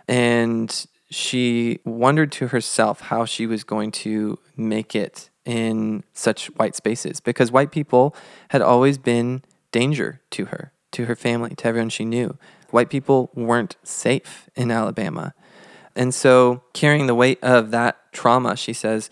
And 0.07 0.85
she 1.09 1.79
wondered 1.85 2.31
to 2.33 2.47
herself 2.47 3.01
how 3.01 3.25
she 3.25 3.45
was 3.45 3.63
going 3.63 3.91
to 3.91 4.37
make 4.55 4.95
it 4.95 5.28
in 5.49 6.03
such 6.13 6.45
white 6.57 6.75
spaces 6.75 7.19
because 7.19 7.51
white 7.51 7.71
people 7.71 8.15
had 8.49 8.62
always 8.62 8.99
been 8.99 9.41
danger 9.71 10.21
to 10.29 10.45
her, 10.45 10.71
to 10.91 11.05
her 11.05 11.15
family, 11.15 11.55
to 11.55 11.67
everyone 11.67 11.89
she 11.89 12.05
knew. 12.05 12.38
White 12.69 12.91
people 12.91 13.31
weren't 13.33 13.75
safe 13.81 14.47
in 14.55 14.69
Alabama. 14.69 15.33
And 15.95 16.13
so, 16.13 16.62
carrying 16.73 17.07
the 17.07 17.15
weight 17.15 17.39
of 17.41 17.71
that 17.71 17.97
trauma, 18.13 18.55
she 18.55 18.73
says, 18.73 19.09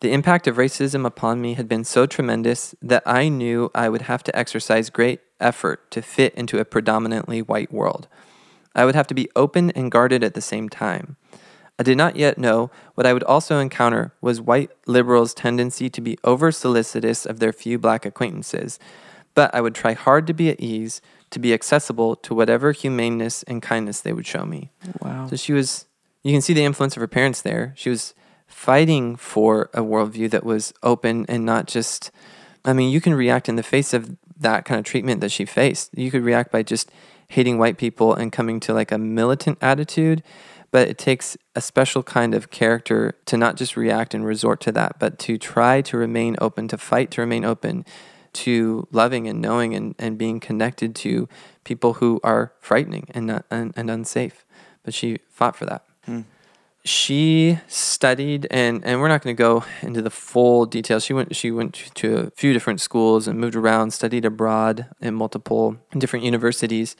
the 0.00 0.10
impact 0.10 0.46
of 0.46 0.56
racism 0.56 1.04
upon 1.04 1.42
me 1.42 1.52
had 1.52 1.68
been 1.68 1.84
so 1.84 2.06
tremendous 2.06 2.74
that 2.80 3.02
I 3.04 3.28
knew 3.28 3.70
I 3.74 3.90
would 3.90 4.02
have 4.02 4.22
to 4.24 4.36
exercise 4.36 4.88
great 4.88 5.20
effort 5.38 5.90
to 5.90 6.00
fit 6.00 6.34
into 6.34 6.58
a 6.58 6.64
predominantly 6.64 7.42
white 7.42 7.70
world. 7.70 8.08
I 8.74 8.86
would 8.86 8.94
have 8.94 9.06
to 9.08 9.14
be 9.14 9.28
open 9.36 9.70
and 9.72 9.92
guarded 9.92 10.24
at 10.24 10.32
the 10.32 10.40
same 10.40 10.70
time. 10.70 11.16
I 11.78 11.82
did 11.82 11.98
not 11.98 12.16
yet 12.16 12.38
know 12.38 12.70
what 12.94 13.06
I 13.06 13.12
would 13.12 13.24
also 13.24 13.58
encounter 13.58 14.12
was 14.20 14.40
white 14.40 14.70
liberals' 14.86 15.34
tendency 15.34 15.90
to 15.90 16.00
be 16.00 16.18
over 16.22 16.52
solicitous 16.52 17.26
of 17.26 17.40
their 17.40 17.52
few 17.52 17.78
black 17.78 18.06
acquaintances, 18.06 18.78
but 19.34 19.52
I 19.54 19.60
would 19.60 19.74
try 19.74 19.92
hard 19.92 20.26
to 20.28 20.34
be 20.34 20.48
at 20.50 20.60
ease, 20.60 21.00
to 21.30 21.38
be 21.40 21.52
accessible 21.52 22.14
to 22.16 22.34
whatever 22.34 22.70
humaneness 22.72 23.42
and 23.44 23.60
kindness 23.60 24.00
they 24.00 24.12
would 24.12 24.26
show 24.26 24.44
me. 24.44 24.70
Wow. 25.00 25.26
So 25.26 25.36
she 25.36 25.52
was, 25.52 25.86
you 26.22 26.32
can 26.32 26.42
see 26.42 26.52
the 26.52 26.64
influence 26.64 26.96
of 26.96 27.00
her 27.00 27.08
parents 27.08 27.42
there. 27.42 27.72
She 27.76 27.90
was 27.90 28.14
fighting 28.46 29.16
for 29.16 29.68
a 29.74 29.80
worldview 29.80 30.30
that 30.30 30.44
was 30.44 30.72
open 30.82 31.26
and 31.28 31.44
not 31.44 31.66
just 31.66 32.12
I 32.64 32.72
mean, 32.72 32.90
you 32.90 33.00
can 33.00 33.14
react 33.14 33.48
in 33.48 33.56
the 33.56 33.62
face 33.62 33.92
of 33.92 34.16
that 34.38 34.64
kind 34.64 34.78
of 34.78 34.84
treatment 34.84 35.20
that 35.20 35.30
she 35.30 35.44
faced. 35.44 35.90
You 35.96 36.10
could 36.10 36.22
react 36.22 36.50
by 36.50 36.62
just 36.62 36.90
hating 37.28 37.58
white 37.58 37.78
people 37.78 38.14
and 38.14 38.32
coming 38.32 38.60
to 38.60 38.72
like 38.72 38.90
a 38.90 38.98
militant 38.98 39.58
attitude, 39.60 40.22
but 40.74 40.88
it 40.88 40.98
takes 40.98 41.36
a 41.54 41.60
special 41.60 42.02
kind 42.02 42.34
of 42.34 42.50
character 42.50 43.14
to 43.26 43.36
not 43.36 43.54
just 43.54 43.76
react 43.76 44.12
and 44.12 44.26
resort 44.26 44.60
to 44.60 44.72
that, 44.72 44.98
but 44.98 45.20
to 45.20 45.38
try 45.38 45.80
to 45.80 45.96
remain 45.96 46.34
open, 46.40 46.66
to 46.66 46.76
fight 46.76 47.12
to 47.12 47.20
remain 47.20 47.44
open 47.44 47.84
to 48.32 48.88
loving 48.90 49.28
and 49.28 49.40
knowing 49.40 49.72
and, 49.72 49.94
and 50.00 50.18
being 50.18 50.40
connected 50.40 50.96
to 50.96 51.28
people 51.62 51.92
who 51.92 52.18
are 52.24 52.52
frightening 52.58 53.06
and, 53.14 53.44
and, 53.52 53.72
and 53.76 53.88
unsafe. 53.88 54.44
But 54.82 54.94
she 54.94 55.20
fought 55.28 55.54
for 55.54 55.64
that. 55.66 55.84
Hmm 56.06 56.22
she 56.86 57.58
studied 57.66 58.46
and 58.50 58.84
and 58.84 59.00
we're 59.00 59.08
not 59.08 59.22
going 59.22 59.34
to 59.34 59.42
go 59.42 59.64
into 59.80 60.02
the 60.02 60.10
full 60.10 60.66
details 60.66 61.02
she 61.02 61.14
went 61.14 61.34
she 61.34 61.50
went 61.50 61.72
to 61.94 62.16
a 62.16 62.30
few 62.32 62.52
different 62.52 62.78
schools 62.78 63.26
and 63.26 63.40
moved 63.40 63.56
around 63.56 63.90
studied 63.90 64.26
abroad 64.26 64.86
in 65.00 65.14
multiple 65.14 65.78
different 65.96 66.26
universities 66.26 66.94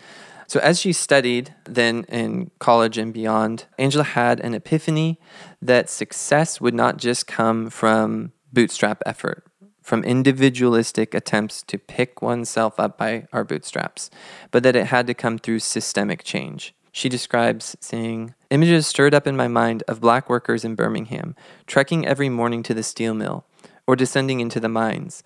so 0.46 0.60
as 0.60 0.80
she 0.80 0.92
studied 0.92 1.54
then 1.64 2.04
in 2.08 2.50
college 2.58 2.98
and 2.98 3.12
beyond 3.12 3.66
angela 3.78 4.04
had 4.04 4.40
an 4.40 4.54
epiphany 4.54 5.18
that 5.60 5.88
success 5.88 6.60
would 6.60 6.74
not 6.74 6.96
just 6.96 7.26
come 7.26 7.70
from 7.70 8.32
bootstrap 8.52 9.02
effort 9.06 9.44
from 9.82 10.02
individualistic 10.04 11.12
attempts 11.12 11.62
to 11.62 11.78
pick 11.78 12.22
oneself 12.22 12.80
up 12.80 12.96
by 12.96 13.26
our 13.32 13.44
bootstraps 13.44 14.10
but 14.50 14.62
that 14.62 14.76
it 14.76 14.86
had 14.86 15.06
to 15.06 15.14
come 15.14 15.38
through 15.38 15.58
systemic 15.58 16.22
change 16.24 16.74
she 16.96 17.08
describes 17.08 17.76
saying, 17.80 18.36
Images 18.50 18.86
stirred 18.86 19.14
up 19.14 19.26
in 19.26 19.36
my 19.36 19.48
mind 19.48 19.82
of 19.88 20.00
black 20.00 20.30
workers 20.30 20.64
in 20.64 20.76
Birmingham, 20.76 21.34
trekking 21.66 22.06
every 22.06 22.28
morning 22.28 22.62
to 22.62 22.72
the 22.72 22.84
steel 22.84 23.14
mill, 23.14 23.44
or 23.84 23.96
descending 23.96 24.38
into 24.38 24.60
the 24.60 24.68
mines. 24.68 25.24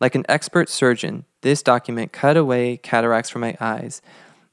Like 0.00 0.14
an 0.14 0.24
expert 0.30 0.70
surgeon, 0.70 1.26
this 1.42 1.62
document 1.62 2.12
cut 2.12 2.38
away 2.38 2.78
cataracts 2.78 3.28
from 3.28 3.42
my 3.42 3.54
eyes, 3.60 4.00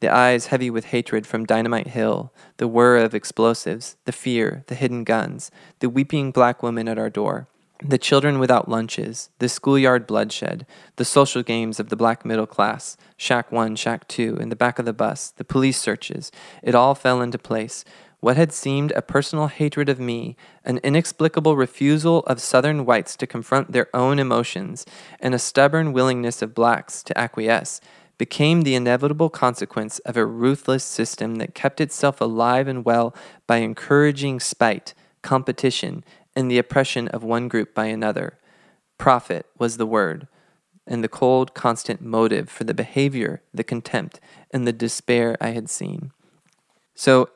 the 0.02 0.14
eyes 0.14 0.48
heavy 0.48 0.70
with 0.70 0.86
hatred 0.86 1.26
from 1.26 1.46
Dynamite 1.46 1.88
Hill, 1.88 2.34
the 2.58 2.68
whir 2.68 2.98
of 2.98 3.16
explosives, 3.16 3.96
the 4.06 4.12
fear, 4.12 4.64
the 4.68 4.76
hidden 4.76 5.04
guns, 5.04 5.50
the 5.80 5.90
weeping 5.90 6.32
black 6.32 6.62
woman 6.62 6.88
at 6.88 7.00
our 7.00 7.10
door 7.10 7.48
the 7.84 7.98
children 7.98 8.38
without 8.38 8.70
lunches, 8.70 9.30
the 9.40 9.50
schoolyard 9.50 10.06
bloodshed, 10.06 10.68
the 10.98 11.06
social 11.06 11.42
games 11.42 11.80
of 11.80 11.90
the 11.90 11.96
black 11.96 12.24
middle 12.24 12.46
class, 12.46 12.96
shack 13.18 13.52
one, 13.52 13.76
shack 13.76 14.08
two, 14.08 14.36
in 14.38 14.50
the 14.50 14.56
back 14.56 14.78
of 14.78 14.86
the 14.86 14.94
bus, 14.94 15.32
the 15.32 15.44
police 15.44 15.80
searches, 15.80 16.32
it 16.62 16.76
all 16.76 16.94
fell 16.94 17.22
into 17.22 17.40
place. 17.40 17.84
What 18.20 18.38
had 18.38 18.54
seemed 18.54 18.92
a 18.92 19.02
personal 19.02 19.48
hatred 19.48 19.90
of 19.90 20.00
me, 20.00 20.36
an 20.64 20.80
inexplicable 20.84 21.58
refusal 21.58 22.20
of 22.28 22.40
Southern 22.40 22.86
whites 22.86 23.16
to 23.18 23.26
confront 23.26 23.72
their 23.72 23.88
own 23.96 24.20
emotions, 24.20 24.86
and 25.20 25.34
a 25.34 25.40
stubborn 25.40 25.92
willingness 25.92 26.44
of 26.44 26.54
blacks 26.54 27.02
to 27.02 27.18
acquiesce, 27.18 27.82
became 28.22 28.62
the 28.62 28.76
inevitable 28.76 29.32
consequence 29.32 29.98
of 30.06 30.16
a 30.16 30.24
ruthless 30.24 30.84
system 30.84 31.38
that 31.38 31.56
kept 31.56 31.82
itself 31.82 32.22
alive 32.22 32.68
and 32.68 32.86
well 32.86 33.16
by 33.48 33.58
encouraging 33.58 34.40
spite, 34.40 34.94
competition, 35.24 36.04
and 36.36 36.52
the 36.52 36.60
oppression 36.60 37.08
of 37.08 37.24
one 37.24 37.48
group 37.48 37.74
by 37.74 37.88
another. 37.88 38.38
Profit 39.00 39.48
was 39.58 39.78
the 39.78 39.88
word, 39.88 40.28
and 40.86 41.04
the 41.04 41.08
cold, 41.08 41.56
constant 41.56 42.00
motive 42.00 42.48
for 42.48 42.64
the 42.64 42.76
behavior, 42.76 43.42
the 43.52 43.64
contempt, 43.64 44.20
and 44.52 44.68
the 44.68 44.72
despair 44.72 45.36
I 45.42 45.50
had 45.50 45.68
seen. 45.68 46.12
So 46.94 47.28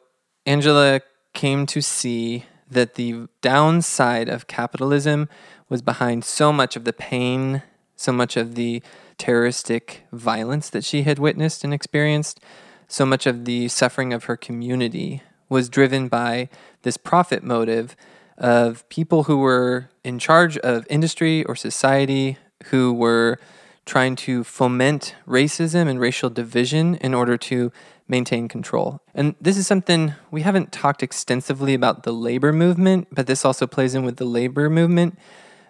Angela 0.46 1.02
came 1.34 1.66
to 1.66 1.82
see 1.82 2.46
that 2.70 2.94
the 2.94 3.28
downside 3.42 4.30
of 4.30 4.46
capitalism 4.46 5.30
was 5.68 5.82
behind 5.82 6.24
so 6.24 6.54
much 6.54 6.76
of 6.76 6.84
the 6.84 6.94
pain, 6.94 7.64
so 7.96 8.12
much 8.12 8.38
of 8.38 8.54
the 8.54 8.84
terroristic 9.18 10.04
violence 10.12 10.70
that 10.70 10.84
she 10.84 11.04
had 11.04 11.20
witnessed 11.20 11.64
and 11.64 11.74
experienced, 11.74 12.40
so 12.88 13.06
much 13.06 13.26
of 13.26 13.46
the 13.46 13.68
suffering 13.68 14.14
of 14.14 14.26
her 14.26 14.38
community 14.38 15.22
was 15.50 15.70
driven 15.70 16.08
by 16.08 16.50
this 16.84 16.98
profit 16.98 17.44
motive 17.44 17.96
of 18.38 18.88
people 18.90 19.24
who 19.24 19.38
were 19.38 19.90
in 20.04 20.20
charge 20.20 20.58
of 20.58 20.86
industry 20.90 21.44
or 21.46 21.56
society 21.56 22.38
who 22.66 22.94
were 22.94 23.40
trying 23.86 24.16
to 24.16 24.44
foment 24.44 25.16
racism 25.28 25.88
and 25.88 26.00
racial 26.00 26.30
division 26.30 26.96
in 26.96 27.14
order 27.14 27.38
to 27.38 27.72
maintain 28.08 28.48
control. 28.48 29.02
And 29.14 29.36
this 29.40 29.58
is 29.58 29.68
something 29.68 30.14
we 30.32 30.42
haven't 30.42 30.72
talked 30.72 31.02
extensively 31.02 31.74
about 31.74 32.04
the 32.04 32.12
labor 32.12 32.52
movement, 32.52 33.08
but 33.12 33.28
this 33.28 33.46
also 33.46 33.68
plays 33.68 33.96
in 33.96 34.04
with 34.04 34.18
the 34.18 34.26
labor 34.26 34.70
movement 34.70 35.18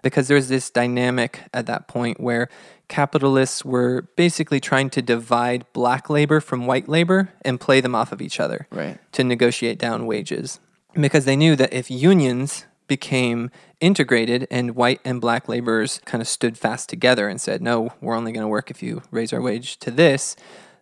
because 0.05 0.27
there's 0.27 0.49
this 0.49 0.69
dynamic 0.69 1.39
at 1.51 1.65
that 1.65 1.87
point 1.87 2.19
where 2.19 2.47
capitalists 2.89 3.65
were 3.65 4.03
basically 4.15 4.59
trying 4.59 4.87
to 4.87 5.01
divide 5.01 5.65
black 5.73 6.11
labor 6.11 6.39
from 6.39 6.67
white 6.67 6.87
labor 6.87 7.29
and 7.43 7.59
play 7.59 7.81
them 7.81 7.95
off 7.95 8.11
of 8.11 8.21
each 8.21 8.39
other 8.39 8.67
Right. 8.69 8.99
to 9.13 9.23
negotiate 9.23 9.79
down 9.79 10.05
wages. 10.05 10.59
Because 10.93 11.25
they 11.25 11.35
knew 11.35 11.55
that 11.55 11.73
if 11.73 11.89
unions 11.89 12.67
became 12.87 13.49
integrated 13.81 14.47
and 14.51 14.75
white 14.75 15.01
and 15.03 15.19
black 15.19 15.49
laborers 15.49 15.99
kind 16.05 16.21
of 16.21 16.27
stood 16.27 16.55
fast 16.55 16.87
together 16.87 17.27
and 17.27 17.41
said, 17.41 17.59
no, 17.59 17.89
we're 17.99 18.13
only 18.15 18.31
going 18.31 18.43
to 18.43 18.47
work 18.47 18.69
if 18.69 18.83
you 18.83 19.01
raise 19.09 19.33
our 19.33 19.41
wage 19.41 19.77
to 19.79 19.89
this, 19.89 20.35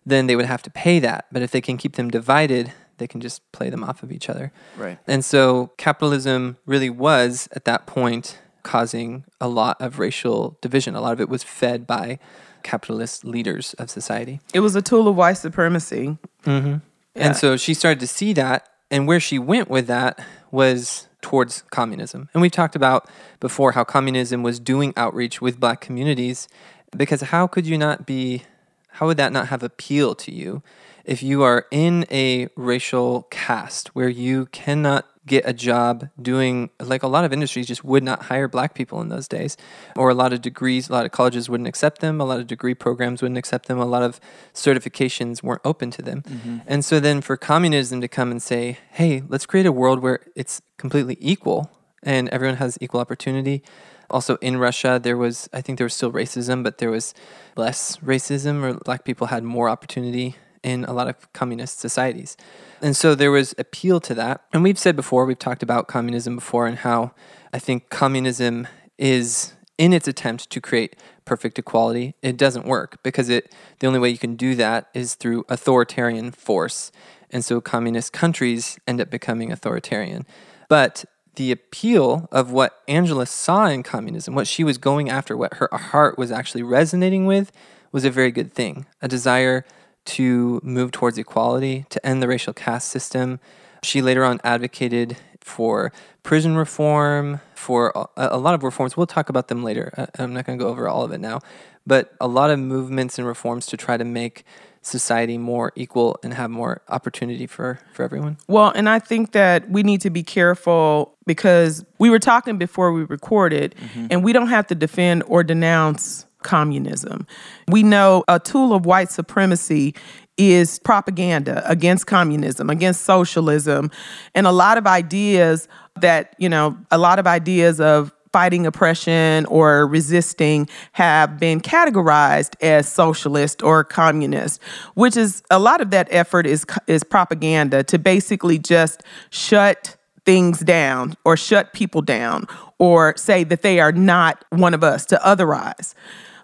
then 0.04 0.26
they 0.26 0.36
would 0.36 0.44
have 0.44 0.60
to 0.64 0.70
pay 0.70 0.98
that. 0.98 1.24
But 1.32 1.40
if 1.40 1.50
they 1.50 1.62
can 1.62 1.78
keep 1.78 1.96
them 1.96 2.10
divided, 2.10 2.74
they 2.98 3.06
can 3.06 3.22
just 3.22 3.40
play 3.52 3.70
them 3.70 3.82
off 3.82 4.02
of 4.02 4.12
each 4.12 4.28
other. 4.28 4.52
Right. 4.76 4.98
And 5.06 5.24
so 5.24 5.72
capitalism 5.78 6.58
really 6.66 6.90
was 6.90 7.48
at 7.52 7.64
that 7.64 7.86
point 7.86 8.36
causing 8.64 9.24
a 9.40 9.46
lot 9.46 9.80
of 9.80 10.00
racial 10.00 10.58
division. 10.60 10.96
A 10.96 11.00
lot 11.00 11.12
of 11.12 11.20
it 11.20 11.28
was 11.28 11.44
fed 11.44 11.86
by 11.86 12.18
capitalist 12.64 13.24
leaders 13.24 13.74
of 13.74 13.90
society. 13.90 14.40
It 14.52 14.60
was 14.60 14.74
a 14.74 14.82
tool 14.82 15.06
of 15.06 15.14
white 15.14 15.34
supremacy. 15.34 16.18
Mm-hmm. 16.44 16.68
Yeah. 16.68 16.78
And 17.14 17.36
so 17.36 17.56
she 17.56 17.74
started 17.74 18.00
to 18.00 18.08
see 18.08 18.32
that. 18.32 18.68
And 18.90 19.06
where 19.06 19.20
she 19.20 19.38
went 19.38 19.70
with 19.70 19.86
that 19.86 20.24
was 20.50 21.06
towards 21.20 21.62
communism. 21.70 22.28
And 22.34 22.42
we've 22.42 22.52
talked 22.52 22.76
about 22.76 23.08
before 23.40 23.72
how 23.72 23.84
communism 23.84 24.42
was 24.42 24.60
doing 24.60 24.92
outreach 24.96 25.40
with 25.40 25.60
black 25.60 25.80
communities 25.80 26.48
because 26.96 27.22
how 27.22 27.46
could 27.46 27.66
you 27.66 27.78
not 27.78 28.06
be, 28.06 28.42
how 28.88 29.06
would 29.06 29.16
that 29.16 29.32
not 29.32 29.48
have 29.48 29.62
appeal 29.62 30.14
to 30.16 30.32
you 30.32 30.62
if 31.04 31.22
you 31.22 31.42
are 31.42 31.66
in 31.70 32.06
a 32.10 32.48
racial 32.56 33.22
caste 33.30 33.94
where 33.94 34.08
you 34.08 34.46
cannot 34.46 35.06
get 35.26 35.44
a 35.46 35.52
job 35.52 36.08
doing 36.20 36.70
like 36.80 37.02
a 37.02 37.06
lot 37.06 37.24
of 37.24 37.32
industries 37.32 37.66
just 37.66 37.84
would 37.84 38.02
not 38.02 38.24
hire 38.24 38.48
black 38.48 38.74
people 38.74 39.00
in 39.00 39.08
those 39.08 39.26
days 39.26 39.56
or 39.96 40.10
a 40.10 40.14
lot 40.14 40.32
of 40.32 40.42
degrees 40.42 40.88
a 40.88 40.92
lot 40.92 41.06
of 41.06 41.12
colleges 41.12 41.48
wouldn't 41.48 41.68
accept 41.68 42.00
them 42.00 42.20
a 42.20 42.24
lot 42.24 42.38
of 42.38 42.46
degree 42.46 42.74
programs 42.74 43.22
wouldn't 43.22 43.38
accept 43.38 43.66
them 43.66 43.78
a 43.78 43.84
lot 43.84 44.02
of 44.02 44.20
certifications 44.52 45.42
weren't 45.42 45.62
open 45.64 45.90
to 45.90 46.02
them. 46.02 46.22
Mm-hmm. 46.22 46.58
And 46.66 46.84
so 46.84 47.00
then 47.00 47.20
for 47.20 47.36
communism 47.36 48.00
to 48.00 48.08
come 48.08 48.30
and 48.30 48.42
say 48.42 48.78
hey 48.92 49.22
let's 49.28 49.46
create 49.46 49.66
a 49.66 49.72
world 49.72 50.00
where 50.00 50.20
it's 50.36 50.60
completely 50.76 51.16
equal 51.20 51.70
and 52.02 52.28
everyone 52.28 52.56
has 52.56 52.76
equal 52.80 53.00
opportunity. 53.00 53.62
Also 54.10 54.36
in 54.36 54.58
russia 54.58 55.00
there 55.02 55.16
was 55.16 55.48
i 55.54 55.62
think 55.62 55.78
there 55.78 55.86
was 55.86 55.94
still 55.94 56.12
racism 56.12 56.62
but 56.62 56.76
there 56.76 56.90
was 56.90 57.14
less 57.56 57.96
racism 57.96 58.62
or 58.62 58.74
black 58.74 59.04
people 59.04 59.28
had 59.28 59.42
more 59.42 59.68
opportunity 59.70 60.36
in 60.64 60.84
a 60.86 60.92
lot 60.92 61.06
of 61.06 61.32
communist 61.32 61.78
societies. 61.78 62.36
And 62.82 62.96
so 62.96 63.14
there 63.14 63.30
was 63.30 63.54
appeal 63.58 64.00
to 64.00 64.14
that. 64.14 64.42
And 64.52 64.62
we've 64.62 64.78
said 64.78 64.96
before, 64.96 65.26
we've 65.26 65.38
talked 65.38 65.62
about 65.62 65.86
communism 65.86 66.34
before 66.34 66.66
and 66.66 66.78
how 66.78 67.12
I 67.52 67.58
think 67.60 67.90
communism 67.90 68.66
is 68.98 69.54
in 69.78 69.92
its 69.92 70.08
attempt 70.08 70.50
to 70.50 70.60
create 70.60 70.96
perfect 71.24 71.58
equality, 71.58 72.14
it 72.22 72.36
doesn't 72.36 72.66
work 72.66 73.02
because 73.02 73.28
it 73.28 73.52
the 73.80 73.86
only 73.86 73.98
way 73.98 74.08
you 74.08 74.18
can 74.18 74.36
do 74.36 74.54
that 74.54 74.88
is 74.94 75.14
through 75.14 75.44
authoritarian 75.48 76.30
force. 76.30 76.92
And 77.30 77.44
so 77.44 77.60
communist 77.60 78.12
countries 78.12 78.78
end 78.86 79.00
up 79.00 79.10
becoming 79.10 79.50
authoritarian. 79.50 80.26
But 80.68 81.04
the 81.36 81.50
appeal 81.50 82.28
of 82.30 82.52
what 82.52 82.82
Angela 82.86 83.26
saw 83.26 83.66
in 83.66 83.82
communism, 83.82 84.34
what 84.34 84.46
she 84.46 84.62
was 84.62 84.78
going 84.78 85.10
after, 85.10 85.36
what 85.36 85.54
her 85.54 85.68
heart 85.72 86.16
was 86.16 86.30
actually 86.30 86.62
resonating 86.62 87.26
with, 87.26 87.50
was 87.90 88.04
a 88.04 88.10
very 88.10 88.30
good 88.30 88.52
thing. 88.52 88.86
A 89.02 89.08
desire 89.08 89.64
to 90.04 90.60
move 90.62 90.92
towards 90.92 91.18
equality, 91.18 91.86
to 91.90 92.04
end 92.06 92.22
the 92.22 92.28
racial 92.28 92.52
caste 92.52 92.88
system. 92.88 93.40
She 93.82 94.02
later 94.02 94.24
on 94.24 94.40
advocated 94.44 95.16
for 95.40 95.92
prison 96.22 96.56
reform, 96.56 97.40
for 97.54 97.92
a, 97.94 98.06
a 98.16 98.38
lot 98.38 98.54
of 98.54 98.62
reforms. 98.62 98.96
We'll 98.96 99.06
talk 99.06 99.28
about 99.28 99.48
them 99.48 99.62
later. 99.62 99.92
I, 99.96 100.22
I'm 100.22 100.32
not 100.32 100.46
going 100.46 100.58
to 100.58 100.64
go 100.64 100.70
over 100.70 100.88
all 100.88 101.02
of 101.02 101.12
it 101.12 101.20
now, 101.20 101.40
but 101.86 102.14
a 102.20 102.28
lot 102.28 102.50
of 102.50 102.58
movements 102.58 103.18
and 103.18 103.26
reforms 103.26 103.66
to 103.66 103.76
try 103.76 103.96
to 103.96 104.04
make 104.04 104.44
society 104.80 105.38
more 105.38 105.72
equal 105.76 106.18
and 106.22 106.34
have 106.34 106.50
more 106.50 106.82
opportunity 106.88 107.46
for, 107.46 107.78
for 107.92 108.02
everyone. 108.02 108.36
Well, 108.48 108.70
and 108.74 108.88
I 108.88 108.98
think 108.98 109.32
that 109.32 109.68
we 109.70 109.82
need 109.82 110.02
to 110.02 110.10
be 110.10 110.22
careful 110.22 111.16
because 111.26 111.84
we 111.98 112.10
were 112.10 112.18
talking 112.18 112.58
before 112.58 112.92
we 112.92 113.04
recorded, 113.04 113.74
mm-hmm. 113.78 114.08
and 114.10 114.22
we 114.22 114.32
don't 114.32 114.48
have 114.48 114.66
to 114.68 114.74
defend 114.74 115.24
or 115.26 115.42
denounce 115.42 116.26
communism. 116.44 117.26
We 117.68 117.82
know 117.82 118.22
a 118.28 118.38
tool 118.38 118.72
of 118.72 118.86
white 118.86 119.10
supremacy 119.10 119.94
is 120.36 120.78
propaganda 120.78 121.68
against 121.68 122.06
communism, 122.06 122.70
against 122.70 123.02
socialism, 123.02 123.90
and 124.34 124.46
a 124.46 124.52
lot 124.52 124.78
of 124.78 124.86
ideas 124.86 125.68
that, 126.00 126.34
you 126.38 126.48
know, 126.48 126.76
a 126.90 126.98
lot 126.98 127.18
of 127.18 127.26
ideas 127.26 127.80
of 127.80 128.12
fighting 128.32 128.66
oppression 128.66 129.46
or 129.46 129.86
resisting 129.86 130.68
have 130.90 131.38
been 131.38 131.60
categorized 131.60 132.60
as 132.60 132.88
socialist 132.88 133.62
or 133.62 133.84
communist, 133.84 134.60
which 134.94 135.16
is 135.16 135.40
a 135.52 135.58
lot 135.60 135.80
of 135.80 135.90
that 135.90 136.08
effort 136.10 136.44
is 136.44 136.66
is 136.88 137.04
propaganda 137.04 137.84
to 137.84 137.96
basically 137.96 138.58
just 138.58 139.04
shut 139.30 139.96
things 140.24 140.58
down 140.60 141.14
or 141.24 141.36
shut 141.36 141.72
people 141.74 142.02
down 142.02 142.46
or 142.78 143.16
say 143.16 143.44
that 143.44 143.62
they 143.62 143.78
are 143.78 143.92
not 143.92 144.44
one 144.50 144.74
of 144.74 144.82
us 144.82 145.06
to 145.06 145.16
otherize. 145.24 145.94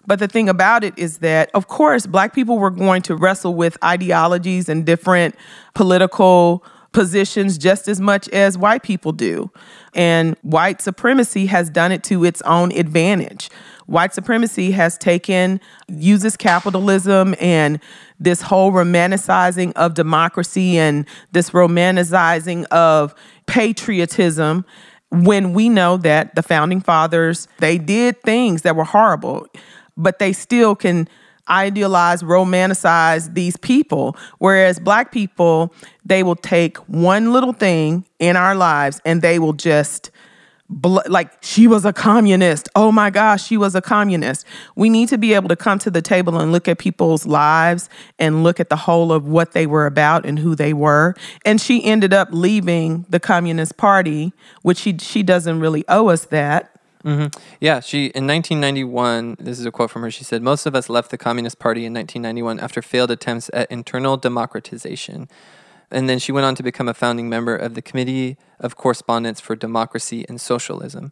But 0.07 0.19
the 0.19 0.27
thing 0.27 0.49
about 0.49 0.83
it 0.83 0.93
is 0.97 1.19
that, 1.19 1.51
of 1.53 1.67
course, 1.67 2.07
black 2.07 2.33
people 2.33 2.57
were 2.57 2.71
going 2.71 3.01
to 3.03 3.15
wrestle 3.15 3.53
with 3.53 3.77
ideologies 3.83 4.67
and 4.69 4.85
different 4.85 5.35
political 5.73 6.63
positions 6.91 7.57
just 7.57 7.87
as 7.87 8.01
much 8.01 8.27
as 8.29 8.57
white 8.57 8.83
people 8.83 9.11
do. 9.11 9.49
And 9.93 10.35
white 10.41 10.81
supremacy 10.81 11.45
has 11.45 11.69
done 11.69 11.91
it 11.91 12.03
to 12.05 12.25
its 12.25 12.41
own 12.41 12.71
advantage. 12.73 13.49
White 13.85 14.13
supremacy 14.13 14.71
has 14.71 14.97
taken, 14.97 15.59
uses 15.87 16.37
capitalism 16.37 17.35
and 17.39 17.79
this 18.19 18.41
whole 18.41 18.71
romanticizing 18.71 19.73
of 19.73 19.93
democracy 19.93 20.77
and 20.77 21.05
this 21.31 21.51
romanticizing 21.51 22.65
of 22.65 23.15
patriotism 23.47 24.65
when 25.09 25.51
we 25.53 25.67
know 25.67 25.97
that 25.97 26.35
the 26.35 26.43
founding 26.43 26.79
fathers, 26.79 27.49
they 27.59 27.77
did 27.77 28.21
things 28.21 28.61
that 28.61 28.77
were 28.77 28.85
horrible, 28.85 29.45
but 30.01 30.19
they 30.19 30.33
still 30.33 30.75
can 30.75 31.07
idealize, 31.49 32.23
romanticize 32.23 33.33
these 33.33 33.57
people. 33.57 34.15
Whereas 34.39 34.79
black 34.79 35.11
people, 35.11 35.73
they 36.05 36.23
will 36.23 36.35
take 36.35 36.77
one 36.87 37.33
little 37.33 37.53
thing 37.53 38.05
in 38.19 38.35
our 38.35 38.55
lives 38.55 39.01
and 39.05 39.21
they 39.21 39.39
will 39.39 39.53
just 39.53 40.11
like 41.07 41.31
she 41.41 41.67
was 41.67 41.83
a 41.83 41.91
communist. 41.91 42.69
Oh 42.75 42.93
my 42.93 43.09
gosh, 43.09 43.45
she 43.45 43.57
was 43.57 43.75
a 43.75 43.81
communist. 43.81 44.45
We 44.75 44.89
need 44.89 45.09
to 45.09 45.17
be 45.17 45.33
able 45.33 45.49
to 45.49 45.55
come 45.57 45.79
to 45.79 45.91
the 45.91 46.01
table 46.01 46.39
and 46.39 46.53
look 46.53 46.69
at 46.69 46.77
people's 46.79 47.25
lives 47.25 47.89
and 48.17 48.43
look 48.43 48.59
at 48.61 48.69
the 48.69 48.77
whole 48.77 49.11
of 49.11 49.27
what 49.27 49.51
they 49.51 49.67
were 49.67 49.85
about 49.85 50.25
and 50.25 50.39
who 50.39 50.55
they 50.55 50.71
were. 50.71 51.13
And 51.43 51.59
she 51.59 51.83
ended 51.83 52.13
up 52.13 52.29
leaving 52.31 53.05
the 53.09 53.19
Communist 53.19 53.75
Party, 53.75 54.31
which 54.61 54.77
she 54.77 54.97
she 54.97 55.23
doesn't 55.23 55.59
really 55.59 55.83
owe 55.89 56.07
us 56.07 56.25
that. 56.25 56.79
Mm-hmm. 57.03 57.39
Yeah, 57.59 57.79
she 57.79 58.05
in 58.07 58.27
1991. 58.27 59.37
This 59.39 59.59
is 59.59 59.65
a 59.65 59.71
quote 59.71 59.89
from 59.89 60.03
her. 60.03 60.11
She 60.11 60.23
said, 60.23 60.41
"Most 60.43 60.65
of 60.65 60.75
us 60.75 60.89
left 60.89 61.11
the 61.11 61.17
Communist 61.17 61.59
Party 61.59 61.85
in 61.85 61.93
1991 61.93 62.59
after 62.59 62.81
failed 62.81 63.11
attempts 63.11 63.49
at 63.53 63.71
internal 63.71 64.17
democratization." 64.17 65.27
And 65.91 66.07
then 66.07 66.19
she 66.19 66.31
went 66.31 66.45
on 66.45 66.55
to 66.55 66.63
become 66.63 66.87
a 66.87 66.93
founding 66.93 67.27
member 67.27 67.55
of 67.55 67.73
the 67.73 67.81
Committee 67.81 68.37
of 68.59 68.77
Correspondence 68.77 69.41
for 69.41 69.55
Democracy 69.55 70.25
and 70.29 70.39
Socialism. 70.39 71.11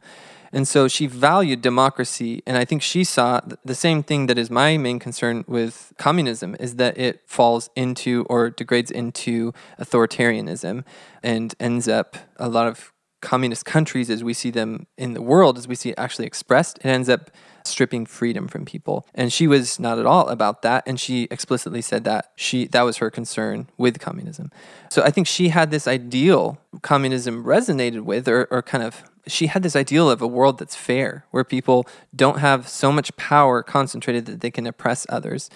And 0.52 0.68
so 0.68 0.88
she 0.88 1.06
valued 1.06 1.62
democracy, 1.62 2.42
and 2.48 2.58
I 2.58 2.66
think 2.66 2.82
she 2.82 3.04
saw 3.04 3.42
the 3.64 3.76
same 3.76 4.02
thing 4.02 4.26
that 4.28 4.38
is 4.38 4.50
my 4.50 4.78
main 4.78 4.98
concern 4.98 5.46
with 5.48 5.94
communism 5.98 6.56
is 6.60 6.78
that 6.78 6.98
it 6.98 7.22
falls 7.28 7.70
into 7.76 8.26
or 8.30 8.50
degrades 8.50 8.90
into 8.90 9.54
authoritarianism 9.80 10.84
and 11.22 11.54
ends 11.60 11.88
up 11.88 12.18
a 12.38 12.50
lot 12.50 12.68
of 12.68 12.92
communist 13.22 13.66
countries 13.66 14.10
as 14.10 14.24
we 14.24 14.34
see 14.34 14.50
them 14.52 14.88
in 14.98 15.14
the 15.14 15.22
world, 15.22 15.58
as 15.58 15.68
we 15.68 15.76
see 15.76 15.90
it 15.90 15.96
actually 15.98 16.26
expressed, 16.26 16.78
it 16.80 16.86
ends 16.86 17.10
up 17.10 17.32
stripping 17.66 18.06
freedom 18.06 18.48
from 18.48 18.66
people. 18.66 19.06
And 19.14 19.32
she 19.32 19.46
was 19.48 19.80
not 19.80 20.00
at 20.00 20.06
all 20.06 20.30
about 20.30 20.62
that. 20.62 20.84
And 20.88 21.00
she 21.00 21.28
explicitly 21.30 21.82
said 21.82 22.04
that 22.06 22.32
she 22.36 22.66
that 22.68 22.84
was 22.84 22.98
her 22.98 23.10
concern 23.12 23.68
with 23.78 24.00
communism. 24.00 24.52
So 24.90 25.04
I 25.04 25.12
think 25.12 25.28
she 25.28 25.50
had 25.50 25.70
this 25.70 25.88
ideal 25.88 26.58
communism 26.82 27.44
resonated 27.44 28.02
with 28.02 28.28
or, 28.28 28.46
or 28.50 28.62
kind 28.62 28.84
of 28.84 29.04
she 29.28 29.48
had 29.48 29.62
this 29.62 29.76
ideal 29.76 30.10
of 30.10 30.22
a 30.22 30.28
world 30.28 30.58
that's 30.58 30.76
fair, 30.76 31.26
where 31.32 31.44
people 31.44 31.86
don't 32.16 32.40
have 32.40 32.68
so 32.68 32.92
much 32.92 33.16
power 33.18 33.62
concentrated 33.62 34.26
that 34.26 34.42
they 34.42 34.50
can 34.50 34.66
oppress 34.66 35.06
others. 35.10 35.50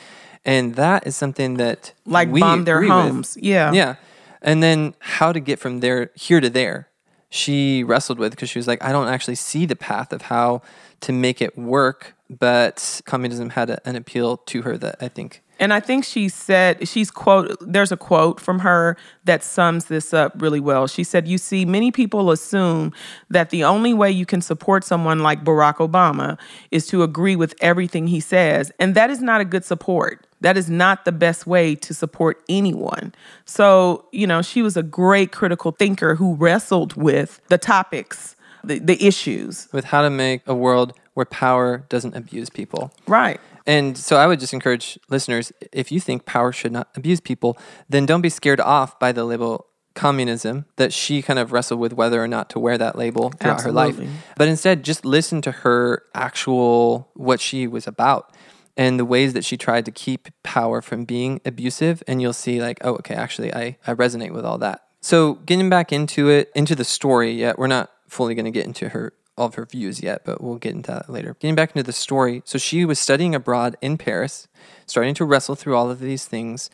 And 0.46 0.76
that 0.76 1.08
is 1.08 1.16
something 1.16 1.56
that 1.58 1.94
Like 2.06 2.30
we 2.30 2.42
bomb 2.42 2.66
their 2.66 2.78
agree 2.78 2.90
with. 2.90 2.98
homes. 3.06 3.38
Yeah. 3.42 3.72
Yeah. 3.72 3.96
And 4.42 4.62
then 4.62 4.94
how 5.00 5.32
to 5.32 5.40
get 5.40 5.58
from 5.58 5.80
there 5.80 6.12
here 6.16 6.42
to 6.42 6.50
there, 6.50 6.90
she 7.34 7.84
wrestled 7.84 8.20
with 8.20 8.32
because 8.32 8.48
she 8.48 8.60
was 8.60 8.68
like, 8.68 8.84
I 8.84 8.92
don't 8.92 9.08
actually 9.08 9.34
see 9.34 9.66
the 9.66 9.76
path 9.76 10.14
of 10.14 10.22
how 10.24 10.62
to 11.02 11.12
make 11.12 11.42
it 11.42 11.58
work. 11.58 12.14
But 12.30 13.02
communism 13.06 13.50
had 13.50 13.72
a, 13.72 13.88
an 13.88 13.96
appeal 13.96 14.38
to 14.38 14.62
her 14.62 14.78
that 14.78 14.98
I 15.02 15.08
think 15.08 15.42
And 15.60 15.74
I 15.74 15.80
think 15.80 16.04
she 16.04 16.30
said 16.30 16.88
she's 16.88 17.12
quote 17.12 17.56
there's 17.62 17.92
a 17.92 17.98
quote 17.98 18.40
from 18.40 18.60
her 18.60 18.98
that 19.26 19.44
sums 19.44 19.86
this 19.86 20.14
up 20.14 20.34
really 20.42 20.60
well. 20.60 20.88
She 20.88 21.04
said, 21.04 21.28
"You 21.28 21.38
see, 21.38 21.66
many 21.66 21.92
people 21.92 22.32
assume 22.32 22.92
that 23.30 23.50
the 23.50 23.64
only 23.64 23.94
way 23.94 24.12
you 24.12 24.26
can 24.26 24.42
support 24.42 24.84
someone 24.84 25.20
like 25.20 25.44
Barack 25.44 25.76
Obama 25.76 26.38
is 26.72 26.88
to 26.88 27.04
agree 27.04 27.36
with 27.36 27.56
everything 27.62 28.08
he 28.08 28.20
says, 28.20 28.72
and 28.80 28.96
that 28.96 29.10
is 29.10 29.22
not 29.22 29.42
a 29.42 29.46
good 29.46 29.64
support. 29.64 30.26
That 30.42 30.58
is 30.58 30.70
not 30.70 31.06
the 31.06 31.12
best 31.12 31.46
way 31.48 31.76
to 31.76 31.94
support 31.94 32.42
anyone." 32.50 33.14
So, 33.46 34.06
you 34.12 34.28
know, 34.28 34.42
she 34.42 34.62
was 34.62 34.76
a 34.76 34.84
great 34.84 35.32
critical 35.32 35.72
thinker 35.72 36.16
who 36.16 36.34
wrestled 36.36 36.96
with 36.96 37.40
the 37.50 37.58
topics, 37.58 38.36
the, 38.64 38.80
the 38.80 39.02
issues. 39.06 39.68
with 39.72 39.86
how 39.86 40.02
to 40.02 40.10
make 40.10 40.42
a 40.48 40.56
world 40.56 40.94
where 41.14 41.26
power 41.26 41.84
doesn't 41.90 42.16
abuse 42.16 42.50
people. 42.50 42.92
Right. 43.08 43.40
And 43.66 43.98
so 43.98 44.18
I 44.18 44.28
would 44.28 44.40
just 44.40 44.54
encourage 44.54 45.00
listeners 45.10 45.52
if 45.72 45.92
you 45.92 46.00
think 46.00 46.26
power 46.26 46.52
should 46.52 46.72
not 46.72 46.90
abuse 46.96 47.20
people, 47.20 47.58
then 47.88 48.06
don't 48.06 48.22
be 48.22 48.30
scared 48.30 48.60
off 48.60 49.00
by 49.00 49.12
the 49.12 49.24
label 49.24 49.68
communism 49.96 50.66
that 50.78 50.92
she 50.92 51.22
kind 51.22 51.38
of 51.38 51.52
wrestled 51.52 51.80
with 51.80 51.94
whether 51.94 52.22
or 52.22 52.28
not 52.28 52.50
to 52.50 52.60
wear 52.60 52.78
that 52.78 52.98
label 52.98 53.30
throughout 53.30 53.62
her 53.62 53.72
life. 53.72 53.96
But 54.36 54.48
instead, 54.48 54.84
just 54.84 55.06
listen 55.06 55.42
to 55.44 55.52
her 55.52 56.04
actual, 56.16 57.10
what 57.14 57.40
she 57.40 57.68
was 57.68 57.88
about 57.88 58.34
and 58.76 59.00
the 59.00 59.06
ways 59.06 59.34
that 59.34 59.46
she 59.46 59.56
tried 59.56 59.86
to 59.86 59.92
keep 59.92 60.30
power 60.42 60.82
from 60.82 61.06
being 61.06 61.40
abusive. 61.46 62.02
And 62.08 62.22
you'll 62.22 62.34
see, 62.34 62.60
like, 62.60 62.80
oh, 62.82 62.96
okay, 62.96 63.14
actually, 63.14 63.54
I, 63.54 63.78
I 63.86 63.94
resonate 63.94 64.32
with 64.32 64.46
all 64.46 64.58
that. 64.58 64.82
So 65.00 65.36
getting 65.36 65.70
back 65.70 65.94
into 65.94 66.30
it, 66.30 66.52
into 66.56 66.76
the 66.76 66.84
story, 66.86 67.32
yet 67.32 67.60
we're 67.60 67.68
not 67.68 67.92
fully 68.08 68.34
going 68.34 68.46
to 68.46 68.52
get 68.52 68.66
into 68.66 68.90
her 68.90 69.14
all 69.38 69.48
of 69.48 69.56
her 69.56 69.66
views 69.66 70.02
yet, 70.02 70.24
but 70.26 70.42
we'll 70.42 70.58
get 70.58 70.76
into 70.76 70.92
that 70.92 71.10
later. 71.10 71.36
Getting 71.40 71.56
back 71.56 71.72
into 71.72 71.84
the 71.84 71.94
story, 71.94 72.42
so 72.46 72.58
she 72.58 72.86
was 72.86 73.00
studying 73.00 73.34
abroad 73.34 73.76
in 73.82 73.98
Paris, 73.98 74.48
starting 74.86 75.14
to 75.16 75.26
wrestle 75.26 75.56
through 75.56 75.76
all 75.76 75.90
of 75.90 76.00
these 76.00 76.26
things 76.26 76.70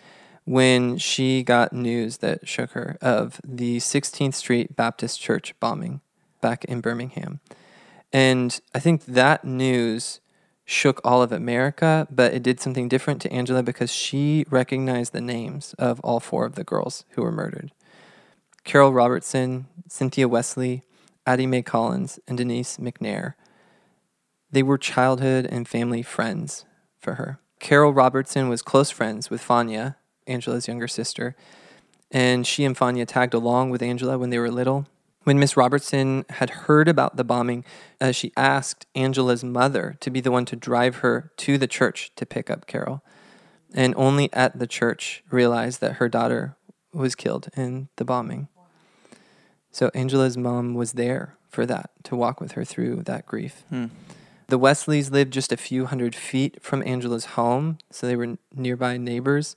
when 0.46 0.98
she 0.98 1.44
got 1.44 1.74
news 1.74 2.18
that 2.18 2.48
shook 2.48 2.72
her 2.72 2.98
of 3.02 3.40
the 3.46 3.78
16th 3.78 4.34
Street 4.34 4.76
Baptist 4.76 5.20
Church 5.22 5.54
bombing 5.60 6.02
back 6.42 6.66
in 6.66 6.82
Birmingham. 6.82 7.40
And 8.12 8.60
I 8.74 8.80
think 8.80 9.06
that 9.06 9.46
news 9.46 10.20
shook 10.66 11.02
all 11.04 11.22
of 11.22 11.32
America, 11.32 12.08
but 12.12 12.34
it 12.34 12.44
did 12.44 12.60
something 12.60 12.88
different 12.88 13.22
to 13.22 13.32
Angela 13.32 13.64
because 13.64 13.92
she 13.92 14.46
recognized 14.50 15.14
the 15.14 15.22
names 15.22 15.74
of 15.80 16.00
all 16.02 16.20
four 16.20 16.46
of 16.46 16.56
the 16.56 16.64
girls 16.64 17.06
who 17.12 17.22
were 17.22 17.32
murdered. 17.32 17.72
Carol 18.64 18.94
Robertson, 18.94 19.68
Cynthia 19.88 20.28
Wesley, 20.28 20.84
Addie 21.30 21.46
Mae 21.46 21.62
Collins, 21.62 22.20
and 22.28 22.40
Denise 22.40 22.78
McNair. 22.78 23.36
They 24.52 24.64
were 24.64 24.80
childhood 24.80 25.46
and 25.46 25.68
family 25.68 26.02
friends 26.02 26.66
for 26.98 27.14
her. 27.16 27.40
Carol 27.60 27.94
Robertson 27.94 28.50
was 28.50 28.64
close 28.64 28.90
friends 28.90 29.30
with 29.30 29.40
Fania, 29.40 29.98
Angela's 30.26 30.68
younger 30.68 30.88
sister, 30.88 31.36
and 32.10 32.48
she 32.48 32.66
and 32.66 32.76
Fania 32.76 33.06
tagged 33.06 33.36
along 33.36 33.70
with 33.70 33.84
Angela 33.84 34.18
when 34.18 34.32
they 34.32 34.40
were 34.40 34.50
little. 34.50 34.88
When 35.24 35.38
Miss 35.38 35.56
Robertson 35.56 36.26
had 36.32 36.50
heard 36.50 36.88
about 36.88 37.16
the 37.16 37.24
bombing, 37.24 37.64
uh, 38.02 38.12
she 38.12 38.34
asked 38.36 38.88
Angela's 38.96 39.44
mother 39.44 39.98
to 40.00 40.10
be 40.10 40.22
the 40.22 40.32
one 40.32 40.46
to 40.46 40.56
drive 40.56 40.96
her 40.98 41.32
to 41.38 41.60
the 41.60 41.68
church 41.68 42.12
to 42.16 42.26
pick 42.26 42.50
up 42.50 42.66
Carol, 42.66 43.04
and 43.72 43.94
only 43.96 44.34
at 44.34 44.58
the 44.58 44.66
church 44.66 45.24
realized 45.30 45.80
that 45.82 45.98
her 45.98 46.10
daughter 46.10 46.56
was 46.92 47.14
killed 47.14 47.50
in 47.56 47.90
the 47.98 48.06
bombing. 48.06 48.48
So 49.80 49.90
Angela's 49.94 50.36
mom 50.36 50.74
was 50.74 50.92
there 50.92 51.38
for 51.48 51.66
that, 51.66 51.92
to 52.04 52.14
walk 52.18 52.42
with 52.42 52.52
her 52.52 52.66
through 52.66 53.04
that 53.04 53.26
grief. 53.26 53.64
Hmm. 53.70 53.86
The 54.48 54.58
Wesleys 54.58 55.10
lived 55.10 55.32
just 55.32 55.54
a 55.54 55.58
few 55.58 55.86
hundred 55.86 56.16
feet 56.16 56.62
from 56.62 56.84
Angela's 56.86 57.38
home, 57.38 57.78
so 57.90 58.06
they 58.06 58.18
were 58.18 58.38
nearby 58.54 58.98
neighbors. 58.98 59.56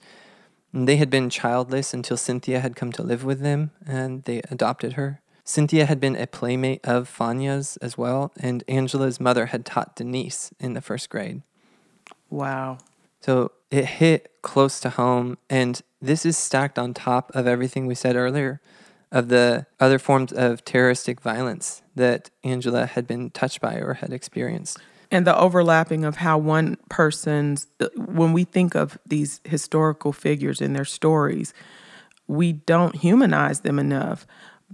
And 0.72 0.87
they 0.87 0.94
had 0.94 1.11
been 1.11 1.28
childless 1.28 1.92
until 1.92 2.16
Cynthia 2.16 2.61
had 2.61 2.76
come 2.76 2.92
to 2.92 3.02
live 3.02 3.24
with 3.24 3.40
them, 3.40 3.72
and 3.85 4.22
they 4.22 4.42
adopted 4.48 4.92
her. 4.92 5.20
Cynthia 5.42 5.87
had 5.87 5.98
been 5.98 6.14
a 6.14 6.28
playmate 6.28 6.85
of 6.85 7.08
Fania's 7.08 7.76
as 7.78 7.98
well, 7.98 8.32
and 8.38 8.62
Angela's 8.68 9.18
mother 9.18 9.46
had 9.46 9.64
taught 9.64 9.96
Denise 9.96 10.52
in 10.61 10.74
the 10.74 10.80
first 10.80 11.11
grade. 11.11 11.42
Wow. 12.30 12.78
So 13.20 13.50
it 13.72 13.87
hit 13.87 14.30
close 14.40 14.78
to 14.82 14.90
home, 14.90 15.38
and 15.50 15.82
this 16.00 16.24
is 16.24 16.38
stacked 16.38 16.78
on 16.78 16.94
top 16.94 17.35
of 17.35 17.48
everything 17.48 17.87
we 17.88 17.96
said 17.96 18.14
earlier 18.14 18.61
of 19.12 19.29
the 19.29 19.66
other 19.79 19.98
forms 19.98 20.33
of 20.33 20.64
terroristic 20.64 21.20
violence 21.20 21.83
that 21.94 22.31
Angela 22.42 22.87
had 22.87 23.07
been 23.07 23.31
touched 23.31 23.61
by 23.61 23.75
or 23.77 23.94
had 23.94 24.12
experienced. 24.12 24.79
and 25.12 25.27
the 25.27 25.37
overlapping 25.38 26.07
of 26.07 26.16
how 26.16 26.38
one 26.38 26.77
person's 26.88 27.66
when 27.96 28.33
we 28.33 28.44
think 28.44 28.75
of 28.75 28.98
these 29.07 29.40
historical 29.44 30.12
figures 30.12 30.61
and 30.62 30.75
their 30.75 30.87
stories 30.87 31.53
we 32.27 32.53
don't 32.53 32.96
humanize 32.96 33.61
them 33.61 33.79
enough 33.79 34.27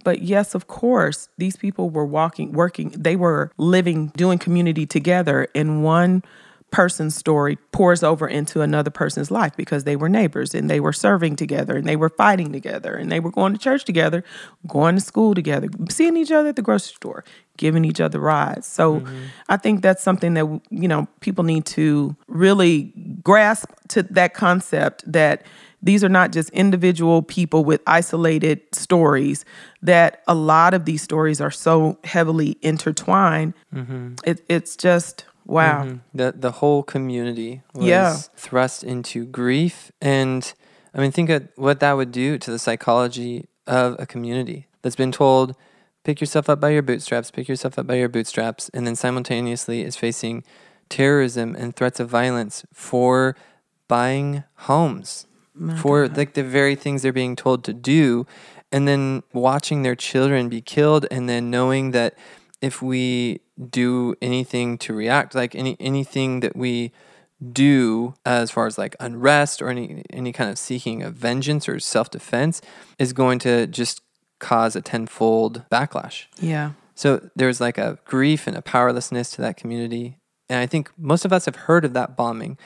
but 0.04 0.22
yes 0.22 0.54
of 0.54 0.68
course 0.68 1.28
these 1.38 1.56
people 1.56 1.90
were 1.90 2.06
walking 2.06 2.52
working 2.52 2.90
they 2.90 3.16
were 3.16 3.50
living 3.58 4.12
doing 4.16 4.38
community 4.38 4.86
together 4.86 5.48
and 5.56 5.82
one 5.82 6.22
person's 6.70 7.14
story 7.14 7.56
pours 7.72 8.02
over 8.02 8.28
into 8.28 8.60
another 8.60 8.90
person's 8.90 9.30
life 9.30 9.56
because 9.56 9.84
they 9.84 9.96
were 9.96 10.08
neighbors 10.08 10.54
and 10.54 10.68
they 10.68 10.80
were 10.80 10.92
serving 10.92 11.36
together 11.36 11.76
and 11.76 11.86
they 11.86 11.96
were 11.96 12.10
fighting 12.10 12.52
together 12.52 12.94
and 12.94 13.10
they 13.10 13.20
were 13.20 13.30
going 13.30 13.52
to 13.52 13.58
church 13.58 13.84
together, 13.84 14.22
going 14.66 14.94
to 14.94 15.00
school 15.00 15.34
together, 15.34 15.68
seeing 15.88 16.16
each 16.16 16.30
other 16.30 16.50
at 16.50 16.56
the 16.56 16.62
grocery 16.62 16.94
store, 16.94 17.24
giving 17.56 17.84
each 17.84 18.00
other 18.00 18.20
rides. 18.20 18.66
So 18.66 19.00
mm-hmm. 19.00 19.24
I 19.48 19.56
think 19.56 19.82
that's 19.82 20.02
something 20.02 20.34
that 20.34 20.46
you 20.70 20.88
know 20.88 21.06
people 21.20 21.44
need 21.44 21.64
to 21.66 22.14
really 22.26 22.92
grasp 23.22 23.70
to 23.88 24.02
that 24.04 24.34
concept 24.34 25.10
that 25.10 25.44
these 25.82 26.02
are 26.02 26.08
not 26.08 26.32
just 26.32 26.50
individual 26.50 27.22
people 27.22 27.64
with 27.64 27.80
isolated 27.86 28.60
stories 28.74 29.44
that 29.80 30.22
a 30.26 30.34
lot 30.34 30.74
of 30.74 30.84
these 30.84 31.02
stories 31.02 31.40
are 31.40 31.52
so 31.52 31.98
heavily 32.04 32.58
intertwined. 32.62 33.54
Mm-hmm. 33.72 34.14
It, 34.24 34.44
it's 34.48 34.76
just 34.76 35.24
wow. 35.48 35.84
Mm-hmm. 35.84 35.96
The 36.14 36.34
the 36.36 36.52
whole 36.52 36.82
community 36.84 37.62
was 37.74 37.86
Yeah. 37.86 38.16
thrust 38.36 38.84
into 38.84 39.26
grief. 39.26 39.90
And 40.00 40.52
I 40.94 41.00
mean 41.00 41.10
think 41.10 41.30
of 41.30 41.48
what 41.56 41.80
that 41.80 41.94
would 41.94 42.12
do 42.12 42.38
to 42.38 42.50
the 42.50 42.58
psychology 42.58 43.48
of 43.66 43.96
a 43.98 44.06
community 44.06 44.68
that's 44.82 44.96
been 44.96 45.12
told 45.12 45.56
pick 46.04 46.20
yourself 46.22 46.48
up 46.48 46.58
by 46.60 46.70
your 46.70 46.80
bootstraps, 46.80 47.30
pick 47.30 47.48
yourself 47.48 47.78
up 47.78 47.86
by 47.86 47.94
your 47.96 48.08
bootstraps 48.08 48.70
and 48.72 48.86
then 48.86 48.94
simultaneously 48.96 49.82
is 49.82 49.94
facing 49.96 50.42
terrorism 50.88 51.54
and 51.58 51.76
threats 51.76 52.00
of 52.00 52.08
violence 52.08 52.64
for 52.72 53.36
buying 53.88 54.44
homes 54.68 55.26
for 55.76 56.06
like 56.08 56.34
the 56.34 56.42
very 56.44 56.76
things 56.76 57.02
they're 57.02 57.12
being 57.12 57.34
told 57.34 57.64
to 57.64 57.72
do 57.74 58.24
and 58.70 58.86
then 58.86 59.22
watching 59.32 59.82
their 59.82 59.96
children 59.96 60.48
be 60.48 60.60
killed 60.60 61.04
and 61.10 61.28
then 61.28 61.50
knowing 61.50 61.90
that 61.90 62.14
if 62.62 62.80
we 62.80 63.40
do 63.70 64.14
anything 64.22 64.78
to 64.78 64.92
react 64.92 65.34
like 65.34 65.54
any 65.54 65.76
anything 65.80 66.40
that 66.40 66.56
we 66.56 66.92
do 67.52 68.14
as 68.24 68.50
far 68.50 68.66
as 68.66 68.78
like 68.78 68.96
unrest 69.00 69.62
or 69.62 69.68
any 69.68 70.04
any 70.10 70.32
kind 70.32 70.50
of 70.50 70.58
seeking 70.58 71.02
of 71.02 71.14
vengeance 71.14 71.68
or 71.68 71.78
self-defense 71.78 72.60
is 72.98 73.12
going 73.12 73.38
to 73.38 73.66
just 73.66 74.02
cause 74.38 74.76
a 74.76 74.80
tenfold 74.80 75.64
backlash 75.70 76.26
yeah 76.40 76.72
so 76.98 77.30
there's 77.36 77.60
like 77.60 77.78
a 77.78 78.00
grief 78.04 78.48
and 78.48 78.56
a 78.56 78.60
powerlessness 78.60 79.30
to 79.30 79.42
that 79.42 79.56
community. 79.56 80.18
And 80.48 80.58
I 80.58 80.66
think 80.66 80.90
most 80.98 81.24
of 81.24 81.32
us 81.32 81.44
have 81.44 81.54
heard 81.54 81.84
of 81.84 81.92
that 81.92 82.16
bombing, 82.16 82.58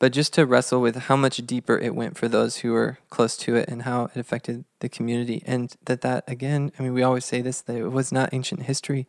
but 0.00 0.12
just 0.12 0.34
to 0.34 0.44
wrestle 0.44 0.80
with 0.80 0.96
how 0.96 1.14
much 1.14 1.36
deeper 1.46 1.78
it 1.78 1.94
went 1.94 2.18
for 2.18 2.26
those 2.26 2.56
who 2.56 2.72
were 2.72 2.98
close 3.10 3.36
to 3.36 3.54
it 3.54 3.68
and 3.68 3.82
how 3.82 4.06
it 4.06 4.16
affected 4.16 4.64
the 4.80 4.88
community. 4.88 5.40
And 5.46 5.72
that, 5.84 6.00
that 6.00 6.24
again, 6.26 6.72
I 6.76 6.82
mean, 6.82 6.94
we 6.94 7.04
always 7.04 7.24
say 7.24 7.42
this, 7.42 7.60
that 7.60 7.76
it 7.76 7.92
was 7.92 8.10
not 8.10 8.30
ancient 8.34 8.64
history. 8.64 9.06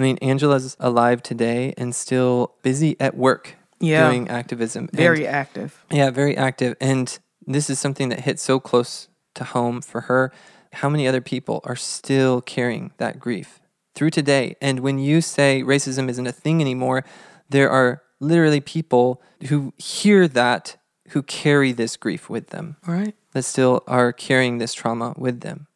I 0.00 0.02
mean, 0.02 0.16
Angela's 0.22 0.78
alive 0.80 1.22
today 1.22 1.74
and 1.76 1.94
still 1.94 2.54
busy 2.62 2.96
at 2.98 3.14
work 3.16 3.56
Yeah. 3.80 4.08
doing 4.08 4.30
activism. 4.30 4.88
And- 4.88 4.96
very 4.96 5.26
active 5.26 5.84
yeah, 5.90 6.08
very 6.10 6.36
active. 6.36 6.74
And 6.80 7.18
this 7.46 7.68
is 7.68 7.78
something 7.78 8.08
that 8.08 8.20
hits 8.20 8.42
so 8.42 8.58
close 8.60 9.08
to 9.34 9.44
home 9.44 9.82
for 9.82 10.02
her. 10.02 10.32
How 10.72 10.88
many 10.88 11.06
other 11.06 11.20
people 11.20 11.60
are 11.64 11.76
still 11.76 12.40
carrying 12.40 12.92
that 12.96 13.18
grief 13.20 13.60
through 13.94 14.10
today? 14.10 14.56
And 14.62 14.80
when 14.80 14.98
you 14.98 15.20
say 15.20 15.62
racism 15.62 16.08
isn't 16.08 16.26
a 16.26 16.32
thing 16.32 16.62
anymore, 16.62 17.04
there 17.50 17.68
are 17.70 18.02
literally 18.20 18.60
people 18.60 19.20
who 19.48 19.74
hear 19.76 20.26
that 20.28 20.76
who 21.10 21.22
carry 21.22 21.72
this 21.72 21.96
grief 21.96 22.30
with 22.30 22.48
them 22.48 22.76
right 22.86 23.14
that 23.32 23.42
still 23.42 23.82
are 23.86 24.12
carrying 24.12 24.58
this 24.58 24.72
trauma 24.72 25.12
with 25.18 25.40
them. 25.40 25.66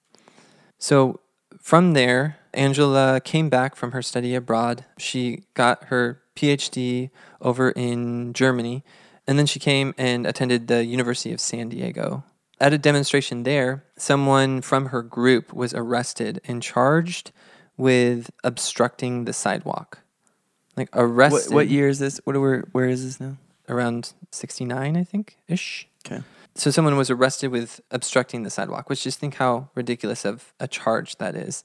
So 0.79 1.21
from 1.61 1.93
there, 1.93 2.39
Angela 2.55 3.21
came 3.21 3.49
back 3.49 3.77
from 3.77 3.93
her 3.93 4.03
study 4.03 4.35
abroad. 4.35 4.85
She 4.99 5.45
got 5.55 5.85
her 5.85 6.23
PhD 6.37 7.11
over 7.41 7.71
in 7.71 8.33
Germany, 8.33 8.85
and 9.27 9.39
then 9.39 9.47
she 9.47 9.59
came 9.59 9.95
and 9.99 10.27
attended 10.27 10.69
the 10.69 10.85
University 10.85 11.33
of 11.33 11.41
San 11.41 11.69
Diego. 11.69 12.25
At 12.61 12.73
a 12.73 12.79
demonstration 12.79 13.43
there, 13.43 13.85
someone 13.97 14.61
from 14.61 14.87
her 14.87 15.03
group 15.03 15.53
was 15.53 15.75
arrested 15.75 16.41
and 16.45 16.63
charged 16.63 17.33
with 17.77 18.31
obstructing 18.45 19.25
the 19.25 19.33
sidewalk. 19.33 19.99
Like 20.77 20.95
What, 20.95 21.03
arrested. 21.03 21.55
what 21.55 21.69
year 21.69 21.89
is 21.89 21.99
this? 21.99 22.21
What 22.25 22.37
are 22.37 22.41
we, 22.41 22.59
where 22.73 22.89
is 22.89 23.05
this 23.05 23.21
now? 23.21 23.37
around 23.69 24.13
69, 24.31 24.97
I 24.97 25.05
think, 25.05 25.39
ish. 25.49 25.89
Okay. 26.07 26.23
So 26.55 26.71
someone 26.71 26.97
was 26.97 27.11
arrested 27.11 27.49
with 27.49 27.81
obstructing 27.91 28.43
the 28.43 28.51
sidewalk, 28.51 28.89
which 28.89 29.03
just 29.03 29.19
think 29.19 29.37
how 29.37 29.71
ridiculous 29.75 30.25
of 30.25 30.53
a 30.61 30.69
charge 30.69 31.17
that 31.17 31.35
is. 31.35 31.65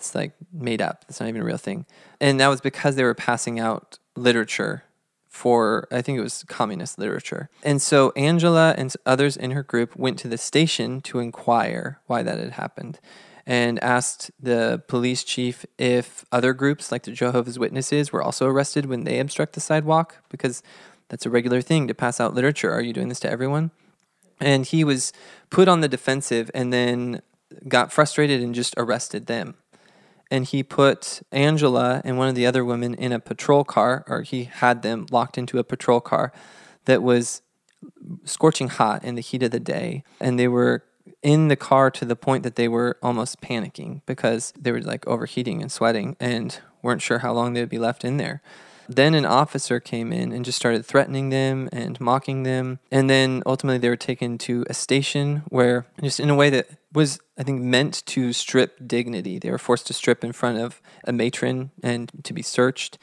It's 0.00 0.14
like 0.14 0.32
made 0.50 0.80
up. 0.80 1.04
It's 1.10 1.20
not 1.20 1.28
even 1.28 1.42
a 1.42 1.44
real 1.44 1.58
thing. 1.58 1.84
And 2.22 2.40
that 2.40 2.48
was 2.48 2.62
because 2.62 2.96
they 2.96 3.04
were 3.04 3.14
passing 3.14 3.60
out 3.60 3.98
literature 4.16 4.84
for 5.28 5.86
I 5.92 6.00
think 6.00 6.18
it 6.18 6.22
was 6.22 6.42
communist 6.48 6.98
literature. 6.98 7.50
And 7.62 7.82
so 7.82 8.12
Angela 8.16 8.74
and 8.78 8.90
others 9.04 9.36
in 9.36 9.50
her 9.50 9.62
group 9.62 9.94
went 9.96 10.18
to 10.20 10.28
the 10.28 10.38
station 10.38 11.02
to 11.02 11.18
inquire 11.18 12.00
why 12.06 12.22
that 12.22 12.38
had 12.38 12.52
happened 12.52 12.98
and 13.44 13.78
asked 13.84 14.30
the 14.40 14.82
police 14.88 15.22
chief 15.22 15.66
if 15.76 16.24
other 16.32 16.54
groups 16.54 16.90
like 16.90 17.02
the 17.02 17.12
Jehovah's 17.12 17.58
Witnesses 17.58 18.10
were 18.10 18.22
also 18.22 18.46
arrested 18.46 18.86
when 18.86 19.04
they 19.04 19.18
obstruct 19.20 19.52
the 19.52 19.60
sidewalk 19.60 20.16
because 20.30 20.62
that's 21.10 21.26
a 21.26 21.30
regular 21.30 21.60
thing 21.60 21.88
to 21.88 21.94
pass 21.94 22.20
out 22.20 22.34
literature. 22.34 22.72
Are 22.72 22.80
you 22.80 22.94
doing 22.94 23.08
this 23.08 23.20
to 23.20 23.30
everyone? 23.30 23.70
And 24.40 24.64
he 24.64 24.82
was 24.82 25.12
put 25.50 25.68
on 25.68 25.82
the 25.82 25.88
defensive 25.88 26.50
and 26.54 26.72
then 26.72 27.20
got 27.68 27.92
frustrated 27.92 28.40
and 28.40 28.54
just 28.54 28.74
arrested 28.78 29.26
them. 29.26 29.56
And 30.30 30.44
he 30.44 30.62
put 30.62 31.22
Angela 31.32 32.00
and 32.04 32.16
one 32.16 32.28
of 32.28 32.34
the 32.34 32.46
other 32.46 32.64
women 32.64 32.94
in 32.94 33.12
a 33.12 33.18
patrol 33.18 33.64
car, 33.64 34.04
or 34.06 34.22
he 34.22 34.44
had 34.44 34.82
them 34.82 35.06
locked 35.10 35.36
into 35.36 35.58
a 35.58 35.64
patrol 35.64 36.00
car 36.00 36.32
that 36.84 37.02
was 37.02 37.42
scorching 38.24 38.68
hot 38.68 39.04
in 39.04 39.14
the 39.14 39.22
heat 39.22 39.42
of 39.42 39.50
the 39.50 39.60
day. 39.60 40.04
And 40.20 40.38
they 40.38 40.48
were 40.48 40.84
in 41.22 41.48
the 41.48 41.56
car 41.56 41.90
to 41.90 42.04
the 42.04 42.16
point 42.16 42.42
that 42.44 42.56
they 42.56 42.68
were 42.68 42.98
almost 43.02 43.40
panicking 43.40 44.02
because 44.06 44.52
they 44.58 44.72
were 44.72 44.80
like 44.80 45.06
overheating 45.06 45.60
and 45.60 45.70
sweating 45.70 46.16
and 46.20 46.60
weren't 46.82 47.02
sure 47.02 47.18
how 47.18 47.32
long 47.32 47.52
they 47.52 47.60
would 47.60 47.68
be 47.68 47.78
left 47.78 48.04
in 48.04 48.16
there. 48.16 48.42
Then 48.90 49.14
an 49.14 49.24
officer 49.24 49.78
came 49.78 50.12
in 50.12 50.32
and 50.32 50.44
just 50.44 50.58
started 50.58 50.84
threatening 50.84 51.28
them 51.28 51.68
and 51.70 52.00
mocking 52.00 52.42
them. 52.42 52.80
And 52.90 53.08
then 53.08 53.40
ultimately 53.46 53.78
they 53.78 53.88
were 53.88 53.94
taken 53.94 54.36
to 54.38 54.66
a 54.68 54.74
station 54.74 55.44
where, 55.48 55.86
just 56.02 56.18
in 56.18 56.28
a 56.28 56.34
way 56.34 56.50
that 56.50 56.68
was, 56.92 57.20
I 57.38 57.44
think, 57.44 57.62
meant 57.62 58.04
to 58.06 58.32
strip 58.32 58.88
dignity, 58.88 59.38
they 59.38 59.52
were 59.52 59.58
forced 59.58 59.86
to 59.86 59.92
strip 59.92 60.24
in 60.24 60.32
front 60.32 60.58
of 60.58 60.82
a 61.04 61.12
matron 61.12 61.70
and 61.84 62.10
to 62.24 62.32
be 62.32 62.42
searched. 62.42 62.98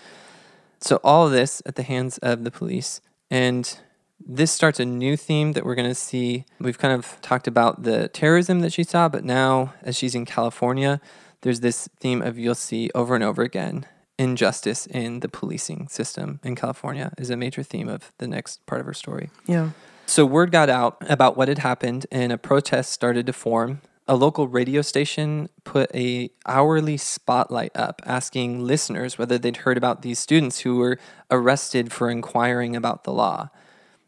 So, 0.82 1.00
all 1.06 1.30
this 1.30 1.62
at 1.66 1.76
the 1.76 1.84
hands 1.84 2.18
of 2.18 2.44
the 2.44 2.52
police. 2.52 3.00
And 3.32 3.80
this 4.20 4.52
starts 4.52 4.82
a 4.82 4.86
new 4.86 5.16
theme 5.16 5.54
that 5.54 5.64
we're 5.64 5.76
going 5.76 5.88
to 5.88 5.96
see. 5.96 6.44
We've 6.60 6.78
kind 6.78 6.94
of 6.94 7.18
talked 7.22 7.48
about 7.48 7.84
the 7.84 8.10
terrorism 8.10 8.60
that 8.60 8.74
she 8.74 8.84
saw, 8.84 9.08
but 9.08 9.24
now, 9.24 9.74
as 9.84 9.96
she's 9.96 10.16
in 10.16 10.26
California, 10.26 11.00
there's 11.44 11.62
this 11.62 11.88
theme 12.02 12.22
of 12.22 12.38
you'll 12.38 12.56
see 12.56 12.90
over 12.94 13.16
and 13.16 13.24
over 13.24 13.42
again 13.42 13.86
injustice 14.18 14.86
in 14.88 15.20
the 15.20 15.30
policing 15.30 15.88
system 15.88 16.40
in 16.44 16.56
California 16.56 17.14
is 17.18 17.30
a 17.30 17.38
major 17.38 17.64
theme 17.64 17.88
of 17.88 18.12
the 18.18 18.28
next 18.28 18.66
part 18.66 18.82
of 18.82 18.88
her 18.88 18.94
story. 18.94 19.30
Yeah. 19.46 19.70
So 20.06 20.26
word 20.26 20.52
got 20.52 20.70
out 20.70 20.98
about 21.10 21.38
what 21.38 21.48
had 21.50 21.60
happened 21.60 22.08
and 22.12 22.32
a 22.32 22.38
protest 22.38 22.92
started 22.92 23.26
to 23.28 23.34
form. 23.34 23.82
A 24.08 24.16
local 24.16 24.48
radio 24.48 24.82
station 24.82 25.50
put 25.66 25.94
a 25.94 26.32
hourly 26.46 26.96
spotlight 26.96 27.76
up 27.76 28.02
asking 28.06 28.66
listeners 28.66 29.18
whether 29.18 29.38
they'd 29.38 29.58
heard 29.58 29.78
about 29.78 30.02
these 30.02 30.18
students 30.18 30.62
who 30.62 30.78
were 30.78 30.98
arrested 31.30 31.92
for 31.92 32.10
inquiring 32.10 32.74
about 32.74 33.04
the 33.04 33.12
law. 33.12 33.50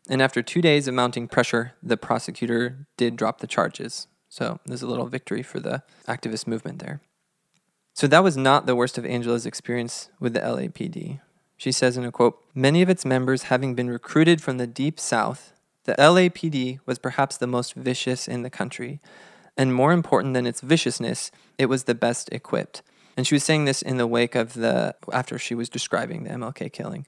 And 0.10 0.22
after 0.22 0.42
2 0.42 0.62
days 0.62 0.88
of 0.88 0.94
mounting 0.94 1.28
pressure, 1.28 1.74
the 1.84 1.98
prosecutor 1.98 2.88
did 2.96 3.18
drop 3.18 3.42
the 3.42 3.48
charges. 3.48 4.08
So 4.30 4.60
there's 4.66 4.82
a 4.82 4.88
little 4.88 5.08
victory 5.08 5.44
for 5.44 5.60
the 5.60 5.84
activist 6.08 6.48
movement 6.48 6.80
there. 6.80 7.02
So 8.00 8.08
that 8.08 8.24
was 8.24 8.38
not 8.38 8.66
the 8.66 8.78
worst 8.78 8.98
of 8.98 9.06
Angela's 9.06 9.46
experience 9.46 10.10
with 10.22 10.34
the 10.34 10.40
LAPD. 10.40 11.20
She 11.58 11.72
says 11.74 11.98
in 11.98 12.06
a 12.06 12.14
quote 12.14 12.42
Many 12.56 12.82
of 12.82 12.90
its 12.90 13.04
members 13.04 13.52
having 13.52 13.76
been 13.76 13.90
recruited 13.90 14.42
from 14.42 14.58
the 14.58 14.66
deep 14.66 15.02
south, 15.02 15.52
the 15.84 15.96
LAPD 15.96 16.80
was 16.86 16.98
perhaps 16.98 17.36
the 17.36 17.46
most 17.46 17.74
vicious 17.74 18.26
in 18.26 18.42
the 18.42 18.50
country. 18.50 19.02
And 19.58 19.74
more 19.74 19.92
important 19.92 20.34
than 20.34 20.48
its 20.48 20.62
viciousness, 20.62 21.30
it 21.58 21.66
was 21.66 21.84
the 21.84 21.94
best 21.94 22.30
equipped. 22.32 22.84
And 23.18 23.28
she 23.28 23.36
was 23.36 23.44
saying 23.44 23.66
this 23.66 23.82
in 23.82 23.98
the 23.98 24.08
wake 24.08 24.34
of 24.34 24.54
the, 24.54 24.96
after 25.12 25.38
she 25.38 25.54
was 25.54 25.68
describing 25.68 26.24
the 26.24 26.30
MLK 26.30 26.72
killing. 26.72 27.06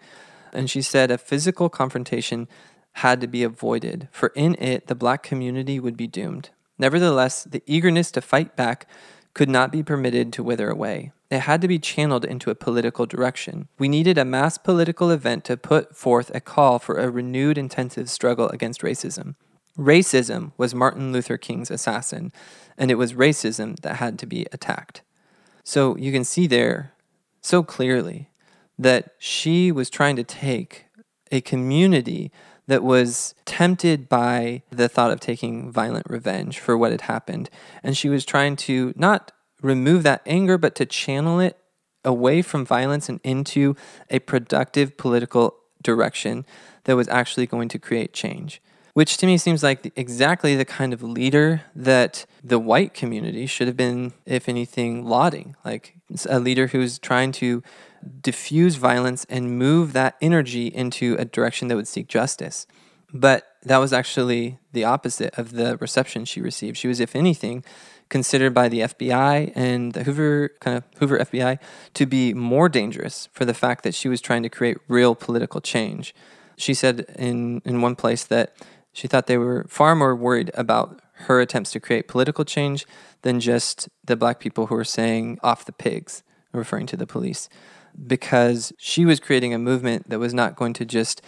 And 0.51 0.69
she 0.69 0.81
said 0.81 1.09
a 1.09 1.17
physical 1.17 1.69
confrontation 1.69 2.49
had 2.95 3.21
to 3.21 3.27
be 3.27 3.43
avoided, 3.43 4.09
for 4.11 4.33
in 4.35 4.55
it 4.55 4.87
the 4.87 4.95
black 4.95 5.23
community 5.23 5.79
would 5.79 5.95
be 5.95 6.07
doomed. 6.07 6.49
Nevertheless, 6.77 7.45
the 7.45 7.63
eagerness 7.65 8.11
to 8.11 8.19
fight 8.19 8.57
back 8.57 8.87
could 9.33 9.49
not 9.49 9.71
be 9.71 9.83
permitted 9.83 10.33
to 10.33 10.43
wither 10.43 10.69
away. 10.69 11.11
It 11.29 11.39
had 11.39 11.61
to 11.61 11.67
be 11.67 11.79
channeled 11.79 12.25
into 12.25 12.49
a 12.49 12.55
political 12.55 13.05
direction. 13.05 13.69
We 13.79 13.87
needed 13.87 14.17
a 14.17 14.25
mass 14.25 14.57
political 14.57 15.09
event 15.11 15.45
to 15.45 15.55
put 15.55 15.95
forth 15.95 16.29
a 16.35 16.41
call 16.41 16.77
for 16.79 16.97
a 16.97 17.09
renewed 17.09 17.57
intensive 17.57 18.09
struggle 18.09 18.49
against 18.49 18.81
racism. 18.81 19.35
Racism 19.77 20.51
was 20.57 20.75
Martin 20.75 21.13
Luther 21.13 21.37
King's 21.37 21.71
assassin, 21.71 22.33
and 22.77 22.91
it 22.91 22.95
was 22.95 23.13
racism 23.13 23.79
that 23.79 23.95
had 23.95 24.19
to 24.19 24.25
be 24.25 24.45
attacked. 24.51 25.01
So 25.63 25.95
you 25.95 26.11
can 26.11 26.25
see 26.25 26.47
there 26.47 26.93
so 27.41 27.63
clearly 27.63 28.29
that 28.77 29.11
she 29.17 29.71
was 29.71 29.89
trying 29.89 30.17
to 30.17 30.23
take 30.23 30.85
a 31.31 31.39
community 31.39 32.31
that 32.71 32.83
was 32.83 33.35
tempted 33.43 34.07
by 34.07 34.63
the 34.69 34.87
thought 34.87 35.11
of 35.11 35.19
taking 35.19 35.69
violent 35.69 36.09
revenge 36.09 36.57
for 36.57 36.77
what 36.77 36.91
had 36.91 37.01
happened. 37.01 37.49
And 37.83 37.97
she 37.97 38.07
was 38.07 38.23
trying 38.23 38.55
to 38.67 38.93
not 38.95 39.33
remove 39.61 40.03
that 40.03 40.21
anger, 40.25 40.57
but 40.57 40.73
to 40.75 40.85
channel 40.85 41.41
it 41.41 41.57
away 42.05 42.41
from 42.41 42.65
violence 42.65 43.09
and 43.09 43.19
into 43.25 43.75
a 44.09 44.19
productive 44.19 44.95
political 44.95 45.57
direction 45.83 46.45
that 46.85 46.95
was 46.95 47.09
actually 47.09 47.45
going 47.45 47.67
to 47.67 47.77
create 47.77 48.13
change. 48.13 48.61
Which 48.93 49.17
to 49.17 49.25
me 49.25 49.37
seems 49.37 49.63
like 49.63 49.91
exactly 49.97 50.55
the 50.55 50.63
kind 50.63 50.93
of 50.93 51.03
leader 51.03 51.63
that 51.75 52.25
the 52.41 52.57
white 52.57 52.93
community 52.93 53.47
should 53.47 53.67
have 53.67 53.77
been, 53.77 54.13
if 54.25 54.47
anything, 54.47 55.03
lauding. 55.03 55.57
Like 55.65 55.97
a 56.29 56.39
leader 56.39 56.67
who's 56.67 56.99
trying 56.99 57.33
to 57.33 57.63
diffuse 58.21 58.75
violence 58.75 59.25
and 59.29 59.57
move 59.57 59.93
that 59.93 60.15
energy 60.21 60.67
into 60.67 61.15
a 61.19 61.25
direction 61.25 61.67
that 61.67 61.75
would 61.75 61.87
seek 61.87 62.07
justice. 62.07 62.67
But 63.13 63.47
that 63.63 63.77
was 63.77 63.93
actually 63.93 64.59
the 64.71 64.85
opposite 64.85 65.37
of 65.37 65.51
the 65.51 65.77
reception 65.77 66.25
she 66.25 66.41
received. 66.41 66.77
She 66.77 66.87
was, 66.87 66.99
if 66.99 67.15
anything, 67.15 67.63
considered 68.09 68.53
by 68.53 68.69
the 68.69 68.81
FBI 68.81 69.51
and 69.55 69.93
the 69.93 70.03
Hoover 70.03 70.51
kind 70.59 70.77
of 70.77 70.83
Hoover 70.99 71.19
FBI 71.19 71.59
to 71.93 72.05
be 72.05 72.33
more 72.33 72.69
dangerous 72.69 73.29
for 73.31 73.45
the 73.45 73.53
fact 73.53 73.83
that 73.83 73.95
she 73.95 74.09
was 74.09 74.21
trying 74.21 74.43
to 74.43 74.49
create 74.49 74.77
real 74.87 75.15
political 75.15 75.61
change. 75.61 76.13
She 76.57 76.73
said 76.73 77.05
in, 77.17 77.61
in 77.65 77.81
one 77.81 77.95
place 77.95 78.23
that 78.25 78.55
she 78.93 79.07
thought 79.07 79.27
they 79.27 79.37
were 79.37 79.65
far 79.69 79.95
more 79.95 80.15
worried 80.15 80.51
about 80.53 81.01
her 81.25 81.39
attempts 81.39 81.71
to 81.71 81.79
create 81.79 82.07
political 82.07 82.43
change 82.43 82.85
than 83.21 83.39
just 83.39 83.87
the 84.03 84.15
black 84.15 84.39
people 84.39 84.67
who 84.67 84.75
were 84.75 84.83
saying 84.83 85.39
off 85.43 85.65
the 85.65 85.71
pigs, 85.71 86.23
referring 86.51 86.87
to 86.87 86.97
the 86.97 87.07
police 87.07 87.47
because 88.07 88.73
she 88.77 89.05
was 89.05 89.19
creating 89.19 89.53
a 89.53 89.59
movement 89.59 90.09
that 90.09 90.19
was 90.19 90.33
not 90.33 90.55
going 90.55 90.73
to 90.73 90.85
just 90.85 91.21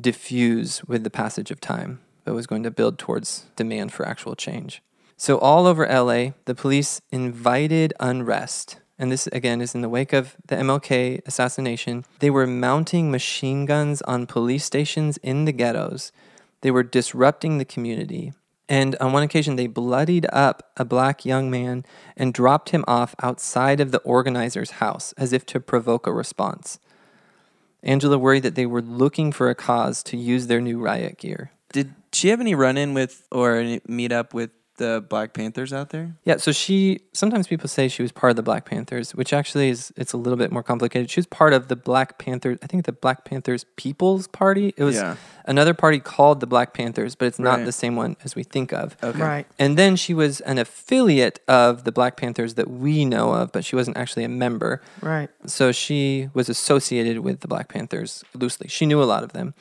diffuse 0.00 0.82
with 0.84 1.04
the 1.04 1.10
passage 1.10 1.50
of 1.50 1.60
time, 1.60 2.00
but 2.24 2.34
was 2.34 2.46
going 2.46 2.62
to 2.62 2.70
build 2.70 2.98
towards 2.98 3.46
demand 3.56 3.92
for 3.92 4.06
actual 4.06 4.34
change. 4.34 4.82
So, 5.16 5.38
all 5.38 5.66
over 5.66 5.86
LA, 5.86 6.30
the 6.46 6.54
police 6.54 7.02
invited 7.10 7.92
unrest. 8.00 8.78
And 8.98 9.10
this, 9.10 9.26
again, 9.28 9.60
is 9.60 9.74
in 9.74 9.80
the 9.80 9.88
wake 9.88 10.12
of 10.12 10.36
the 10.46 10.56
MLK 10.56 11.20
assassination. 11.26 12.04
They 12.18 12.30
were 12.30 12.46
mounting 12.46 13.10
machine 13.10 13.64
guns 13.64 14.02
on 14.02 14.26
police 14.26 14.64
stations 14.64 15.16
in 15.18 15.46
the 15.46 15.52
ghettos. 15.52 16.12
They 16.60 16.70
were 16.70 16.82
disrupting 16.82 17.58
the 17.58 17.64
community. 17.64 18.32
And 18.70 18.94
on 19.00 19.12
one 19.12 19.24
occasion, 19.24 19.56
they 19.56 19.66
bloodied 19.66 20.26
up 20.32 20.70
a 20.76 20.84
black 20.84 21.24
young 21.24 21.50
man 21.50 21.84
and 22.16 22.32
dropped 22.32 22.70
him 22.70 22.84
off 22.86 23.16
outside 23.20 23.80
of 23.80 23.90
the 23.90 23.98
organizer's 23.98 24.70
house 24.72 25.12
as 25.18 25.32
if 25.32 25.44
to 25.46 25.58
provoke 25.58 26.06
a 26.06 26.12
response. 26.12 26.78
Angela 27.82 28.16
worried 28.16 28.44
that 28.44 28.54
they 28.54 28.66
were 28.66 28.80
looking 28.80 29.32
for 29.32 29.50
a 29.50 29.56
cause 29.56 30.04
to 30.04 30.16
use 30.16 30.46
their 30.46 30.60
new 30.60 30.78
riot 30.78 31.18
gear. 31.18 31.50
Did 31.72 31.96
she 32.12 32.28
have 32.28 32.40
any 32.40 32.54
run 32.54 32.76
in 32.76 32.94
with 32.94 33.26
or 33.32 33.56
any 33.56 33.80
meet 33.88 34.12
up 34.12 34.32
with 34.32 34.50
the 34.80 35.04
Black 35.08 35.32
Panthers 35.34 35.72
out 35.72 35.90
there? 35.90 36.16
Yeah, 36.24 36.38
so 36.38 36.50
she 36.50 37.00
sometimes 37.12 37.46
people 37.46 37.68
say 37.68 37.86
she 37.86 38.02
was 38.02 38.10
part 38.10 38.30
of 38.30 38.36
the 38.36 38.42
Black 38.42 38.64
Panthers, 38.64 39.14
which 39.14 39.32
actually 39.32 39.68
is 39.68 39.92
it's 39.96 40.12
a 40.12 40.16
little 40.16 40.36
bit 40.36 40.50
more 40.50 40.62
complicated. 40.64 41.08
She 41.10 41.20
was 41.20 41.26
part 41.26 41.52
of 41.52 41.68
the 41.68 41.76
Black 41.76 42.18
Panther, 42.18 42.58
I 42.62 42.66
think 42.66 42.86
the 42.86 42.92
Black 42.92 43.24
Panthers 43.24 43.64
People's 43.76 44.26
Party. 44.26 44.74
It 44.76 44.82
was 44.84 44.96
Yeah. 44.96 45.14
another 45.44 45.74
party 45.74 46.00
called 46.00 46.40
the 46.40 46.46
Black 46.46 46.74
Panthers, 46.74 47.14
but 47.14 47.26
it's 47.28 47.38
not 47.38 47.58
Right. 47.58 47.64
the 47.66 47.72
same 47.72 47.94
one 47.94 48.16
as 48.24 48.34
we 48.34 48.42
think 48.42 48.72
of. 48.72 48.96
Okay. 49.02 49.20
Right. 49.20 49.46
And 49.58 49.76
then 49.76 49.94
she 49.96 50.14
was 50.14 50.40
an 50.40 50.58
affiliate 50.58 51.38
of 51.46 51.84
the 51.84 51.92
Black 51.92 52.16
Panthers 52.16 52.54
that 52.54 52.68
we 52.68 53.04
know 53.04 53.32
of, 53.34 53.52
but 53.52 53.64
she 53.64 53.76
wasn't 53.76 53.96
actually 53.96 54.24
a 54.24 54.28
member. 54.28 54.80
Right. 55.00 55.28
So 55.46 55.70
she 55.72 56.30
was 56.34 56.48
associated 56.48 57.20
with 57.20 57.40
the 57.40 57.48
Black 57.48 57.68
Panthers 57.68 58.24
loosely. 58.34 58.66
She 58.68 58.86
knew 58.86 59.00
a 59.02 59.04
lot 59.04 59.22
of 59.22 59.32
them, 59.32 59.54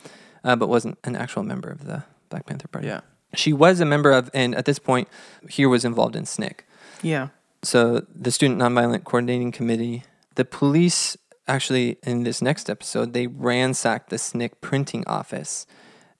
uh, 0.43 0.55
but 0.55 0.69
wasn't 0.69 0.97
an 1.03 1.15
actual 1.15 1.43
member 1.43 1.69
of 1.69 1.85
the 1.85 2.03
Black 2.29 2.45
Panther 2.45 2.67
Party. 2.67 2.87
Yeah. 2.87 3.01
She 3.35 3.53
was 3.53 3.79
a 3.79 3.85
member 3.85 4.11
of, 4.11 4.29
and 4.33 4.55
at 4.55 4.65
this 4.65 4.79
point, 4.79 5.07
here 5.49 5.69
was 5.69 5.85
involved 5.85 6.15
in 6.15 6.23
SNCC. 6.23 6.59
Yeah. 7.01 7.29
So 7.61 8.05
the 8.13 8.31
Student 8.31 8.59
Nonviolent 8.59 9.03
Coordinating 9.03 9.51
Committee, 9.51 10.03
the 10.35 10.45
police 10.45 11.17
actually, 11.47 11.97
in 12.03 12.23
this 12.23 12.41
next 12.41 12.69
episode, 12.69 13.13
they 13.13 13.27
ransacked 13.27 14.09
the 14.09 14.17
SNCC 14.17 14.51
printing 14.61 15.03
office 15.07 15.65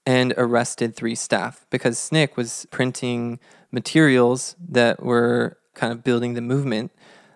and 0.04 0.34
arrested 0.36 0.96
three 0.96 1.14
staff 1.14 1.66
because 1.70 1.96
SNCC 1.98 2.36
was 2.36 2.66
printing 2.70 3.38
materials 3.70 4.56
that 4.68 5.02
were 5.02 5.58
kind 5.74 5.92
of 5.92 6.02
building 6.02 6.34
the 6.34 6.40
movement 6.40 6.90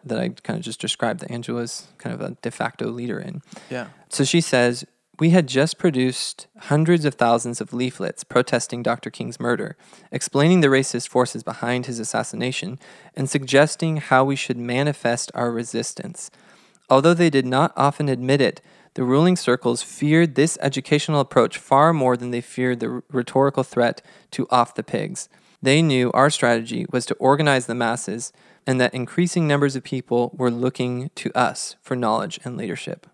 that 0.04 0.18
I 0.18 0.28
kind 0.28 0.58
of 0.58 0.64
just 0.64 0.80
described 0.80 1.20
that 1.20 1.30
Angela's 1.30 1.88
kind 1.98 2.14
of 2.14 2.20
a 2.20 2.36
de 2.42 2.50
facto 2.50 2.88
leader 2.88 3.18
in. 3.18 3.42
Yeah. 3.70 3.88
So 4.08 4.24
she 4.24 4.40
says, 4.40 4.84
We 5.16 5.30
had 5.30 5.46
just 5.46 5.78
produced 5.78 6.48
hundreds 6.58 7.04
of 7.04 7.14
thousands 7.14 7.60
of 7.60 7.72
leaflets 7.72 8.24
protesting 8.24 8.82
Dr. 8.82 9.10
King's 9.10 9.38
murder, 9.38 9.76
explaining 10.10 10.60
the 10.60 10.66
racist 10.68 11.08
forces 11.08 11.44
behind 11.44 11.86
his 11.86 12.00
assassination, 12.00 12.80
and 13.14 13.30
suggesting 13.30 13.98
how 13.98 14.24
we 14.24 14.34
should 14.34 14.56
manifest 14.56 15.30
our 15.32 15.52
resistance. 15.52 16.32
Although 16.90 17.14
they 17.14 17.30
did 17.30 17.46
not 17.46 17.72
often 17.76 18.08
admit 18.08 18.40
it, 18.40 18.60
the 18.94 19.04
ruling 19.04 19.36
circles 19.36 19.82
feared 19.82 20.34
this 20.34 20.58
educational 20.60 21.20
approach 21.20 21.58
far 21.58 21.92
more 21.92 22.16
than 22.16 22.32
they 22.32 22.40
feared 22.40 22.80
the 22.80 23.02
rhetorical 23.10 23.62
threat 23.62 24.02
to 24.32 24.48
off 24.50 24.74
the 24.74 24.82
pigs. 24.82 25.28
They 25.62 25.80
knew 25.80 26.10
our 26.12 26.28
strategy 26.28 26.86
was 26.90 27.06
to 27.06 27.14
organize 27.14 27.66
the 27.66 27.74
masses 27.74 28.32
and 28.66 28.80
that 28.80 28.94
increasing 28.94 29.46
numbers 29.46 29.76
of 29.76 29.84
people 29.84 30.32
were 30.36 30.50
looking 30.50 31.10
to 31.14 31.32
us 31.38 31.76
for 31.82 31.94
knowledge 31.94 32.40
and 32.44 32.56
leadership. 32.56 33.06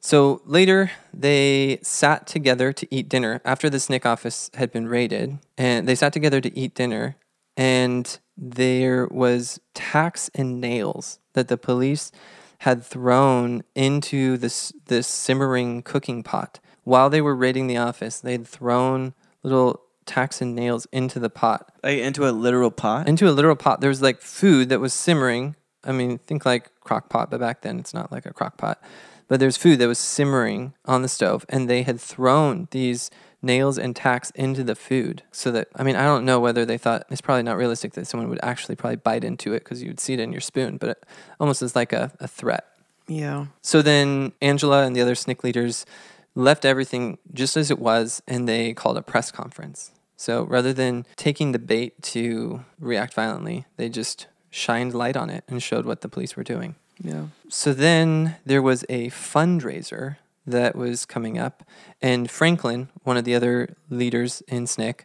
So 0.00 0.42
later, 0.44 0.90
they 1.12 1.80
sat 1.82 2.26
together 2.26 2.72
to 2.72 2.86
eat 2.94 3.08
dinner 3.08 3.40
after 3.44 3.68
the 3.68 3.78
SNCC 3.78 4.06
office 4.06 4.50
had 4.54 4.70
been 4.72 4.88
raided, 4.88 5.38
and 5.56 5.88
they 5.88 5.94
sat 5.94 6.12
together 6.12 6.40
to 6.40 6.56
eat 6.56 6.74
dinner, 6.74 7.16
and 7.56 8.18
there 8.36 9.08
was 9.10 9.60
tacks 9.74 10.30
and 10.34 10.60
nails 10.60 11.18
that 11.32 11.48
the 11.48 11.56
police 11.56 12.12
had 12.58 12.84
thrown 12.84 13.62
into 13.74 14.36
this 14.36 14.72
this 14.86 15.06
simmering 15.06 15.82
cooking 15.82 16.22
pot 16.22 16.60
while 16.84 17.10
they 17.10 17.20
were 17.20 17.34
raiding 17.34 17.66
the 17.66 17.76
office. 17.76 18.20
They'd 18.20 18.46
thrown 18.46 19.14
little 19.42 19.82
tacks 20.06 20.40
and 20.40 20.54
nails 20.54 20.86
into 20.92 21.18
the 21.18 21.28
pot, 21.30 21.70
Like 21.82 21.98
into 21.98 22.26
a 22.26 22.30
literal 22.30 22.70
pot. 22.70 23.08
into 23.08 23.28
a 23.28 23.32
literal 23.32 23.56
pot. 23.56 23.80
There 23.80 23.90
was 23.90 24.00
like 24.00 24.20
food 24.20 24.68
that 24.70 24.80
was 24.80 24.94
simmering. 24.94 25.56
I 25.84 25.92
mean, 25.92 26.18
think 26.18 26.46
like 26.46 26.70
crock 26.80 27.08
pot, 27.10 27.30
but 27.30 27.40
back 27.40 27.62
then 27.62 27.78
it's 27.78 27.92
not 27.92 28.10
like 28.10 28.26
a 28.26 28.32
crock 28.32 28.56
pot. 28.56 28.80
But 29.28 29.40
there's 29.40 29.56
food 29.56 29.78
that 29.78 29.88
was 29.88 29.98
simmering 29.98 30.74
on 30.84 31.02
the 31.02 31.08
stove, 31.08 31.44
and 31.48 31.68
they 31.68 31.82
had 31.82 32.00
thrown 32.00 32.68
these 32.70 33.10
nails 33.40 33.78
and 33.78 33.94
tacks 33.94 34.30
into 34.30 34.64
the 34.64 34.74
food 34.74 35.22
so 35.30 35.50
that 35.52 35.68
I 35.76 35.84
mean 35.84 35.94
I 35.94 36.02
don't 36.04 36.24
know 36.24 36.40
whether 36.40 36.64
they 36.64 36.76
thought 36.76 37.06
it's 37.08 37.20
probably 37.20 37.44
not 37.44 37.56
realistic 37.56 37.92
that 37.92 38.06
someone 38.06 38.28
would 38.30 38.40
actually 38.42 38.74
probably 38.74 38.96
bite 38.96 39.22
into 39.22 39.52
it 39.52 39.60
because 39.62 39.80
you 39.80 39.88
would 39.90 40.00
see 40.00 40.14
it 40.14 40.20
in 40.20 40.32
your 40.32 40.40
spoon, 40.40 40.76
but 40.76 40.90
it 40.90 41.06
almost 41.38 41.62
as 41.62 41.76
like 41.76 41.92
a, 41.92 42.10
a 42.18 42.26
threat. 42.26 42.66
Yeah. 43.06 43.46
So 43.62 43.80
then 43.80 44.32
Angela 44.42 44.84
and 44.84 44.94
the 44.94 45.00
other 45.00 45.14
SNCC 45.14 45.44
leaders 45.44 45.86
left 46.34 46.64
everything 46.64 47.18
just 47.32 47.56
as 47.56 47.70
it 47.70 47.78
was 47.78 48.22
and 48.26 48.48
they 48.48 48.74
called 48.74 48.96
a 48.96 49.02
press 49.02 49.30
conference. 49.30 49.92
So 50.16 50.42
rather 50.44 50.72
than 50.72 51.06
taking 51.16 51.52
the 51.52 51.58
bait 51.58 52.02
to 52.02 52.64
react 52.80 53.14
violently, 53.14 53.66
they 53.76 53.88
just 53.88 54.26
shined 54.50 54.94
light 54.94 55.16
on 55.16 55.30
it 55.30 55.44
and 55.48 55.62
showed 55.62 55.86
what 55.86 56.00
the 56.00 56.08
police 56.08 56.36
were 56.36 56.42
doing. 56.42 56.74
Yeah. 57.02 57.26
So 57.48 57.72
then 57.72 58.36
there 58.44 58.62
was 58.62 58.84
a 58.88 59.10
fundraiser 59.10 60.16
that 60.46 60.74
was 60.74 61.04
coming 61.04 61.38
up, 61.38 61.62
and 62.00 62.30
Franklin, 62.30 62.88
one 63.04 63.16
of 63.16 63.24
the 63.24 63.34
other 63.34 63.76
leaders 63.90 64.42
in 64.48 64.64
SNCC, 64.64 65.00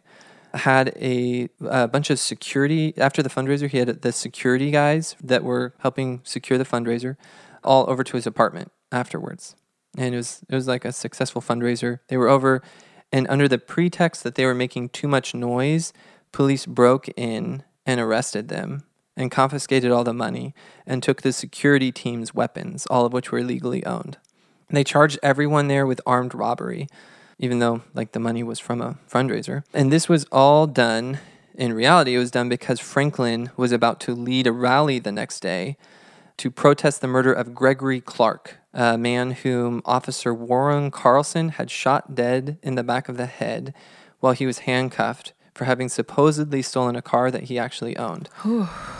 had 0.54 0.92
a, 0.96 1.48
a 1.60 1.88
bunch 1.88 2.10
of 2.10 2.18
security. 2.18 2.94
After 2.96 3.22
the 3.22 3.28
fundraiser, 3.28 3.68
he 3.68 3.78
had 3.78 4.02
the 4.02 4.12
security 4.12 4.70
guys 4.70 5.16
that 5.22 5.42
were 5.42 5.74
helping 5.80 6.20
secure 6.24 6.58
the 6.58 6.64
fundraiser 6.64 7.16
all 7.62 7.88
over 7.90 8.04
to 8.04 8.16
his 8.16 8.26
apartment 8.26 8.70
afterwards. 8.92 9.56
And 9.96 10.14
it 10.14 10.18
was 10.18 10.42
it 10.48 10.54
was 10.54 10.68
like 10.68 10.84
a 10.84 10.92
successful 10.92 11.42
fundraiser. 11.42 12.00
They 12.08 12.16
were 12.16 12.28
over, 12.28 12.62
and 13.12 13.26
under 13.28 13.48
the 13.48 13.58
pretext 13.58 14.22
that 14.24 14.34
they 14.34 14.46
were 14.46 14.54
making 14.54 14.90
too 14.90 15.08
much 15.08 15.34
noise, 15.34 15.92
police 16.32 16.66
broke 16.66 17.08
in 17.16 17.62
and 17.86 18.00
arrested 18.00 18.48
them 18.48 18.84
and 19.16 19.30
confiscated 19.30 19.90
all 19.90 20.04
the 20.04 20.12
money 20.12 20.54
and 20.86 21.02
took 21.02 21.22
the 21.22 21.32
security 21.32 21.92
team's 21.92 22.34
weapons, 22.34 22.86
all 22.86 23.06
of 23.06 23.12
which 23.12 23.30
were 23.30 23.42
legally 23.42 23.84
owned. 23.86 24.18
They 24.70 24.84
charged 24.84 25.18
everyone 25.22 25.68
there 25.68 25.86
with 25.86 26.00
armed 26.06 26.34
robbery, 26.34 26.88
even 27.38 27.58
though 27.58 27.82
like 27.94 28.12
the 28.12 28.20
money 28.20 28.42
was 28.42 28.58
from 28.58 28.80
a 28.80 28.98
fundraiser. 29.10 29.62
And 29.72 29.92
this 29.92 30.08
was 30.08 30.24
all 30.32 30.66
done 30.66 31.18
in 31.56 31.72
reality, 31.72 32.16
it 32.16 32.18
was 32.18 32.32
done 32.32 32.48
because 32.48 32.80
Franklin 32.80 33.50
was 33.56 33.70
about 33.70 34.00
to 34.00 34.14
lead 34.14 34.46
a 34.46 34.52
rally 34.52 34.98
the 34.98 35.12
next 35.12 35.40
day 35.40 35.76
to 36.36 36.50
protest 36.50 37.00
the 37.00 37.06
murder 37.06 37.32
of 37.32 37.54
Gregory 37.54 38.00
Clark, 38.00 38.56
a 38.72 38.98
man 38.98 39.30
whom 39.30 39.80
Officer 39.84 40.34
Warren 40.34 40.90
Carlson 40.90 41.50
had 41.50 41.70
shot 41.70 42.16
dead 42.16 42.58
in 42.62 42.74
the 42.74 42.82
back 42.82 43.08
of 43.08 43.16
the 43.16 43.26
head 43.26 43.72
while 44.18 44.32
he 44.32 44.46
was 44.46 44.60
handcuffed 44.60 45.32
for 45.54 45.64
having 45.64 45.88
supposedly 45.88 46.62
stolen 46.62 46.96
a 46.96 47.02
car 47.02 47.30
that 47.30 47.44
he 47.44 47.58
actually 47.58 47.96
owned. 47.96 48.28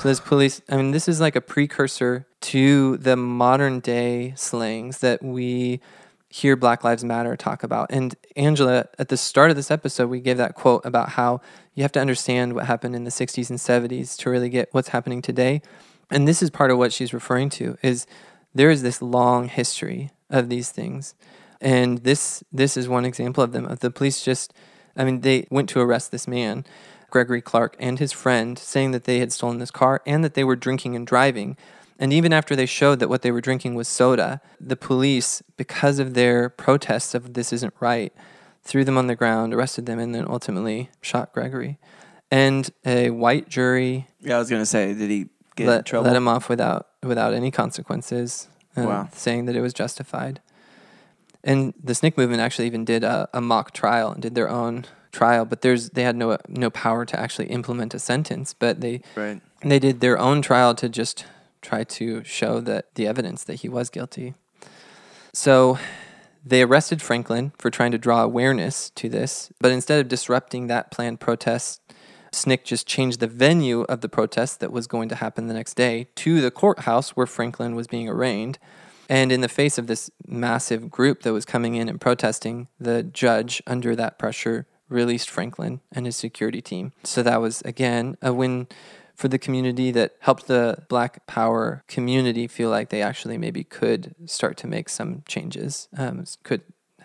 so 0.01 0.09
this 0.09 0.21
police, 0.21 0.63
I 0.69 0.77
mean, 0.77 0.93
this 0.93 1.09
is 1.09 1.21
like 1.21 1.37
a 1.37 1.41
precursor 1.41 2.27
to 2.43 2.97
the 2.99 3.17
modern 3.17 3.81
day 3.81 4.35
slangs 4.37 4.99
that 5.01 5.23
we 5.23 5.81
hear 6.29 6.57
Black 6.57 6.83
Lives 6.83 7.05
Matter 7.05 7.37
talk 7.37 7.63
about. 7.63 7.89
And 7.91 8.15
Angela, 8.35 8.87
at 8.99 9.09
the 9.09 9.17
start 9.17 9.51
of 9.51 9.57
this 9.57 9.71
episode, 9.71 10.09
we 10.09 10.21
gave 10.21 10.37
that 10.37 10.55
quote 10.55 10.85
about 10.85 11.11
how 11.11 11.41
you 11.75 11.83
have 11.83 11.93
to 11.93 12.01
understand 12.01 12.55
what 12.55 12.67
happened 12.67 12.97
in 12.97 13.05
the 13.05 13.11
60s 13.11 13.51
and 13.51 13.59
70s 13.59 14.17
to 14.19 14.31
really 14.31 14.49
get 14.49 14.69
what's 14.73 14.89
happening 14.89 15.23
today. 15.23 15.63
And 16.11 16.27
this 16.27 16.43
is 16.43 16.51
part 16.51 16.71
of 16.71 16.79
what 16.79 16.93
she's 16.93 17.15
referring 17.15 17.51
to 17.51 17.79
is 17.83 18.07
there 18.55 18.71
is 18.71 18.83
this 18.83 19.01
long 19.01 19.49
history 19.49 20.11
of 20.31 20.49
these 20.49 20.71
things. 20.71 21.15
And 21.61 21.99
this 21.99 22.45
this 22.53 22.77
is 22.77 22.89
one 22.89 23.05
example 23.05 23.43
of 23.43 23.53
them. 23.53 23.65
Of 23.65 23.81
the 23.81 23.91
police 23.91 24.23
just 24.23 24.53
I 24.97 25.05
mean, 25.05 25.21
they 25.21 25.47
went 25.51 25.69
to 25.71 25.81
arrest 25.81 26.11
this 26.11 26.27
man, 26.29 26.65
Gregory 27.11 27.41
Clark, 27.41 27.77
and 27.79 27.99
his 27.99 28.13
friend, 28.13 28.59
saying 28.59 28.91
that 28.93 29.05
they 29.05 29.19
had 29.21 29.33
stolen 29.33 29.59
this 29.59 29.71
car 29.71 30.03
and 30.07 30.23
that 30.25 30.35
they 30.35 30.45
were 30.45 30.57
drinking 30.57 30.97
and 30.97 31.07
driving. 31.07 31.57
And 31.99 32.13
even 32.13 32.33
after 32.33 32.57
they 32.57 32.67
showed 32.67 32.99
that 32.99 33.09
what 33.09 33.23
they 33.23 33.31
were 33.31 33.41
drinking 33.41 33.75
was 33.77 33.87
soda, 33.87 34.41
the 34.61 34.77
police, 34.77 35.43
because 35.57 35.99
of 35.99 36.15
their 36.15 36.49
protests 36.49 37.15
of 37.15 37.35
this 37.35 37.53
isn't 37.53 37.75
right, 37.81 38.13
threw 38.63 38.85
them 38.85 38.99
on 38.99 39.07
the 39.07 39.15
ground, 39.15 39.55
arrested 39.55 39.87
them, 39.87 39.99
and 39.99 40.15
then 40.15 40.25
ultimately 40.29 40.91
shot 41.01 41.33
Gregory. 41.33 41.79
And 42.31 42.69
a 42.85 43.11
white 43.11 43.49
jury 43.49 44.09
Yeah, 44.21 44.37
I 44.37 44.39
was 44.39 44.51
gonna 44.51 44.67
say, 44.67 44.93
did 44.95 45.09
he 45.11 45.29
get 45.55 45.65
in 45.65 45.69
let, 45.69 45.87
trouble? 45.87 46.07
let 46.09 46.17
him 46.17 46.27
off 46.27 46.49
without 46.49 46.89
without 47.03 47.33
any 47.35 47.51
consequences, 47.53 48.49
uh, 48.77 48.83
Wow. 48.83 49.09
saying 49.13 49.45
that 49.45 49.55
it 49.55 49.61
was 49.61 49.73
justified. 49.75 50.41
And 51.45 51.75
the 51.83 51.93
SNCC 51.93 52.17
movement 52.17 52.41
actually 52.41 52.67
even 52.67 52.85
did 52.85 53.05
a, 53.05 53.29
a 53.35 53.41
mock 53.41 53.73
trial 53.73 54.11
and 54.11 54.23
did 54.23 54.35
their 54.35 54.49
own 54.49 54.87
trial, 55.13 55.45
but 55.45 55.61
there's 55.61 55.91
they 55.91 56.03
had 56.03 56.17
no 56.17 56.37
no 56.49 56.71
power 56.71 57.05
to 57.05 57.19
actually 57.19 57.47
implement 57.47 57.95
a 57.95 57.99
sentence, 57.99 58.53
but 58.53 58.81
they 58.81 59.01
right. 59.15 59.41
they 59.63 59.79
did 59.79 60.01
their 60.01 60.19
own 60.19 60.43
trial 60.43 60.75
to 60.75 60.89
just 60.89 61.27
try 61.63 61.85
to 61.85 62.25
show 62.25 62.61
that 62.61 62.95
the 62.95 63.07
evidence 63.07 63.45
that 63.45 63.57
he 63.57 63.69
was 63.69 63.89
guilty. 63.89 64.35
So 65.33 65.79
they 66.45 66.63
arrested 66.63 67.01
Franklin 67.01 67.53
for 67.59 67.71
trying 67.71 67.93
to 67.93 67.99
draw 67.99 68.23
awareness 68.23 68.91
to 68.91 69.09
this, 69.09 69.51
but 69.61 69.73
instead 69.73 70.01
of 70.01 70.09
disrupting 70.09 70.67
that 70.67 70.91
planned 70.91 71.21
protest, 71.21 71.81
SNCC 72.33 72.65
just 72.65 72.87
changed 72.87 73.21
the 73.21 73.27
venue 73.27 73.83
of 73.83 74.01
the 74.01 74.09
protest 74.09 74.61
that 74.61 74.73
was 74.73 74.87
going 74.87 75.09
to 75.09 75.15
happen 75.15 75.47
the 75.47 75.55
next 75.55 75.75
day 75.75 76.09
to 76.17 76.41
the 76.41 76.51
courthouse 76.51 77.11
where 77.11 77.27
Franklin 77.27 77.75
was 77.75 77.87
being 77.87 78.09
arraigned. 78.09 78.59
And 79.09 79.31
in 79.31 79.41
the 79.41 79.49
face 79.49 79.79
of 79.79 79.87
this 79.87 80.11
massive 80.27 80.91
group 80.91 81.23
that 81.23 81.33
was 81.33 81.45
coming 81.45 81.75
in 81.75 81.89
and 81.89 82.01
protesting, 82.01 82.69
the 82.79 83.03
judge, 83.03 83.63
under 83.67 83.95
that 83.97 84.19
pressure, 84.19 84.67
released 84.89 85.31
Franklin 85.31 85.81
and 85.93 86.07
his 86.07 86.17
security 86.17 86.63
team. 86.63 86.93
So 87.03 87.23
that 87.23 87.41
was, 87.41 87.63
again, 87.63 88.17
a 88.23 88.33
win 88.33 88.69
for 89.15 89.29
the 89.29 89.39
community 89.39 89.91
that 89.93 90.17
helped 90.21 90.47
the 90.47 90.85
Black 90.89 91.27
Power 91.27 91.85
community 91.87 92.47
feel 92.47 92.71
like 92.71 92.89
they 92.89 93.03
actually 93.03 93.39
maybe 93.39 93.63
could 93.63 94.15
start 94.27 94.57
to 94.59 94.67
make 94.67 94.89
some 94.89 95.23
changes. 95.27 95.89
Um, 95.97 96.25
could 96.43 96.63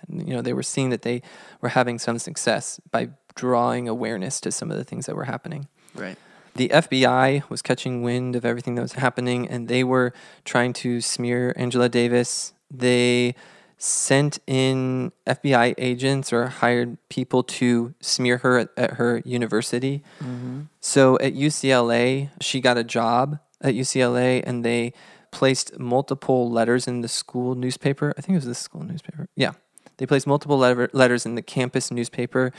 you 0.07 0.33
know 0.33 0.41
they 0.41 0.53
were 0.53 0.63
seeing 0.63 0.89
that 0.89 1.03
they 1.03 1.21
were 1.61 1.69
having 1.69 1.99
some 1.99 2.17
success 2.17 2.79
by 2.91 3.09
drawing 3.35 3.87
awareness 3.87 4.41
to 4.41 4.51
some 4.51 4.71
of 4.71 4.77
the 4.77 4.83
things 4.83 5.05
that 5.05 5.15
were 5.15 5.25
happening. 5.25 5.67
Right. 5.93 6.17
The 6.59 6.67
FBI 6.67 7.49
was 7.49 7.61
catching 7.61 8.01
wind 8.01 8.35
of 8.35 8.43
everything 8.43 8.75
that 8.75 8.81
was 8.81 8.91
happening, 8.91 9.47
and 9.47 9.69
they 9.69 9.81
were 9.81 10.11
trying 10.43 10.73
to 10.73 10.99
smear 10.99 11.53
Angela 11.55 11.87
Davis. 11.87 12.51
They 12.69 13.33
sent 13.77 14.39
in 14.45 15.13
FBI 15.25 15.73
agents 15.77 16.33
or 16.33 16.47
hired 16.47 16.97
people 17.07 17.43
to 17.43 17.93
smear 18.01 18.39
her 18.39 18.57
at, 18.57 18.69
at 18.75 18.91
her 18.95 19.21
university. 19.23 20.03
Mm-hmm. 20.19 20.63
So 20.81 21.17
at 21.19 21.33
UCLA, 21.33 22.29
she 22.41 22.59
got 22.59 22.77
a 22.77 22.83
job 22.83 23.39
at 23.61 23.73
UCLA, 23.73 24.43
and 24.45 24.65
they 24.65 24.91
placed 25.31 25.79
multiple 25.79 26.51
letters 26.51 26.89
in 26.89 26.99
the 26.99 27.07
school 27.07 27.55
newspaper. 27.55 28.13
I 28.17 28.21
think 28.21 28.33
it 28.33 28.39
was 28.39 28.45
the 28.47 28.53
school 28.53 28.83
newspaper. 28.83 29.29
Yeah. 29.37 29.53
They 29.95 30.05
placed 30.05 30.27
multiple 30.27 30.57
letter- 30.57 30.89
letters 30.91 31.25
in 31.25 31.35
the 31.35 31.41
campus 31.41 31.89
newspaper, 31.89 32.51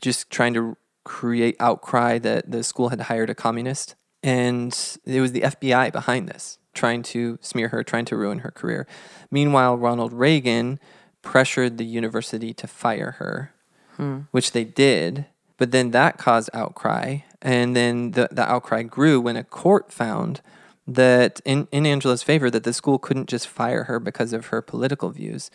just 0.00 0.30
trying 0.30 0.54
to 0.54 0.76
create 1.04 1.56
outcry 1.60 2.18
that 2.18 2.50
the 2.50 2.62
school 2.62 2.90
had 2.90 3.02
hired 3.02 3.30
a 3.30 3.34
communist. 3.34 3.94
And 4.22 4.76
it 5.04 5.20
was 5.20 5.32
the 5.32 5.42
FBI 5.42 5.92
behind 5.92 6.28
this. 6.28 6.58
trying 6.72 7.02
to 7.02 7.36
smear 7.42 7.68
her, 7.68 7.82
trying 7.82 8.04
to 8.04 8.16
ruin 8.16 8.38
her 8.40 8.50
career. 8.52 8.86
Meanwhile, 9.28 9.76
Ronald 9.76 10.12
Reagan 10.12 10.78
pressured 11.20 11.78
the 11.78 11.84
university 11.84 12.54
to 12.54 12.66
fire 12.68 13.12
her, 13.18 13.52
hmm. 13.96 14.20
which 14.30 14.52
they 14.52 14.62
did. 14.62 15.26
But 15.56 15.72
then 15.72 15.90
that 15.90 16.16
caused 16.16 16.48
outcry. 16.54 17.18
And 17.42 17.74
then 17.74 18.12
the, 18.12 18.28
the 18.30 18.48
outcry 18.48 18.82
grew 18.84 19.20
when 19.20 19.36
a 19.36 19.42
court 19.44 19.92
found 19.92 20.42
that 20.86 21.40
in, 21.44 21.68
in 21.70 21.86
Angela's 21.86 22.22
favor 22.22 22.50
that 22.50 22.64
the 22.64 22.72
school 22.72 22.98
couldn't 22.98 23.28
just 23.28 23.46
fire 23.46 23.84
her 23.84 23.98
because 24.00 24.32
of 24.32 24.46
her 24.46 24.62
political 24.62 25.10
views. 25.10 25.50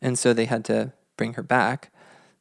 And 0.00 0.18
so 0.18 0.32
they 0.32 0.46
had 0.46 0.64
to 0.66 0.92
bring 1.16 1.34
her 1.34 1.42
back. 1.42 1.92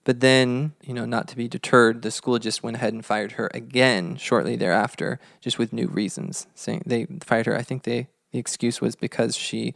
But 0.06 0.22
then, 0.22 0.74
you 0.82 0.94
know, 0.94 1.06
not 1.06 1.28
to 1.28 1.36
be 1.36 1.48
deterred, 1.48 2.02
the 2.02 2.10
school 2.12 2.40
just 2.40 2.64
went 2.64 2.78
ahead 2.78 2.94
and 2.94 3.06
fired 3.06 3.34
her 3.34 3.50
again 3.54 4.16
shortly 4.16 4.56
thereafter, 4.56 5.20
just 5.42 5.60
with 5.60 5.74
new 5.74 5.88
reasons. 5.88 6.48
Saying 6.56 6.84
they 6.86 7.06
fired 7.22 7.46
her. 7.46 7.56
I 7.56 7.62
think 7.62 7.84
they 7.84 8.08
the 8.32 8.40
excuse 8.40 8.80
was 8.82 8.96
because 8.96 9.36
she 9.36 9.74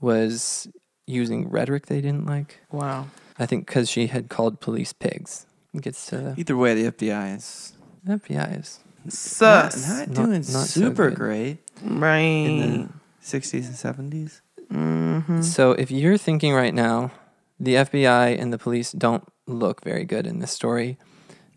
was 0.00 0.68
using 1.06 1.48
rhetoric 1.48 1.86
they 1.86 2.00
didn't 2.00 2.26
like. 2.26 2.60
Wow. 2.70 3.08
I 3.38 3.46
think 3.46 3.66
because 3.66 3.90
she 3.90 4.06
had 4.08 4.28
called 4.28 4.60
police 4.60 4.92
pigs. 4.92 5.46
It 5.72 5.82
gets 5.82 6.06
to 6.06 6.34
Either 6.36 6.56
way, 6.56 6.74
the 6.80 6.92
FBI 6.92 7.36
is 7.36 7.72
the 8.04 8.14
FBI 8.18 8.60
is 8.60 8.80
not, 9.04 9.12
Sus. 9.12 9.88
not 9.88 10.08
Not- 10.08 10.14
doing 10.14 10.32
not 10.32 10.44
so 10.44 10.80
super 10.80 11.08
good. 11.08 11.18
great 11.18 11.58
right. 11.82 12.18
in 12.20 12.82
the 12.82 12.88
60s 13.26 13.66
and 13.66 14.10
70s. 14.12 14.40
Mm-hmm. 14.72 15.42
So 15.42 15.72
if 15.72 15.90
you're 15.90 16.18
thinking 16.18 16.52
right 16.54 16.74
now, 16.74 17.10
the 17.58 17.74
FBI 17.74 18.38
and 18.40 18.52
the 18.52 18.58
police 18.58 18.92
don't 18.92 19.26
look 19.46 19.82
very 19.82 20.04
good 20.04 20.26
in 20.26 20.38
this 20.38 20.52
story. 20.52 20.98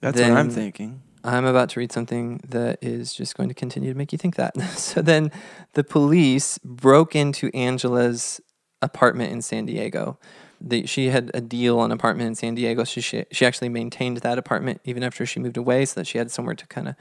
That's 0.01 0.19
what 0.19 0.31
I'm 0.31 0.49
thinking. 0.49 1.01
I'm 1.23 1.45
about 1.45 1.69
to 1.69 1.79
read 1.79 1.91
something 1.91 2.39
that 2.47 2.79
is 2.81 3.13
just 3.13 3.35
going 3.35 3.49
to 3.49 3.55
continue 3.55 3.91
to 3.91 3.97
make 3.97 4.11
you 4.11 4.17
think 4.17 4.35
that. 4.35 4.59
so 4.77 5.01
then 5.01 5.31
the 5.73 5.83
police 5.83 6.57
broke 6.59 7.15
into 7.15 7.49
Angela's 7.53 8.39
apartment 8.81 9.31
in 9.31 9.41
San 9.41 9.65
Diego. 9.65 10.17
The, 10.61 10.85
she 10.85 11.07
had 11.07 11.29
a 11.33 11.41
deal 11.41 11.79
on 11.79 11.91
an 11.91 11.97
apartment 11.97 12.27
in 12.27 12.35
San 12.35 12.55
Diego. 12.55 12.83
So 12.83 13.01
she, 13.01 13.25
she 13.31 13.45
actually 13.45 13.69
maintained 13.69 14.17
that 14.17 14.38
apartment 14.38 14.81
even 14.85 15.03
after 15.03 15.25
she 15.25 15.39
moved 15.39 15.57
away 15.57 15.85
so 15.85 15.99
that 15.99 16.07
she 16.07 16.17
had 16.17 16.31
somewhere 16.31 16.55
to 16.55 16.65
kind 16.67 16.88
of 16.88 16.95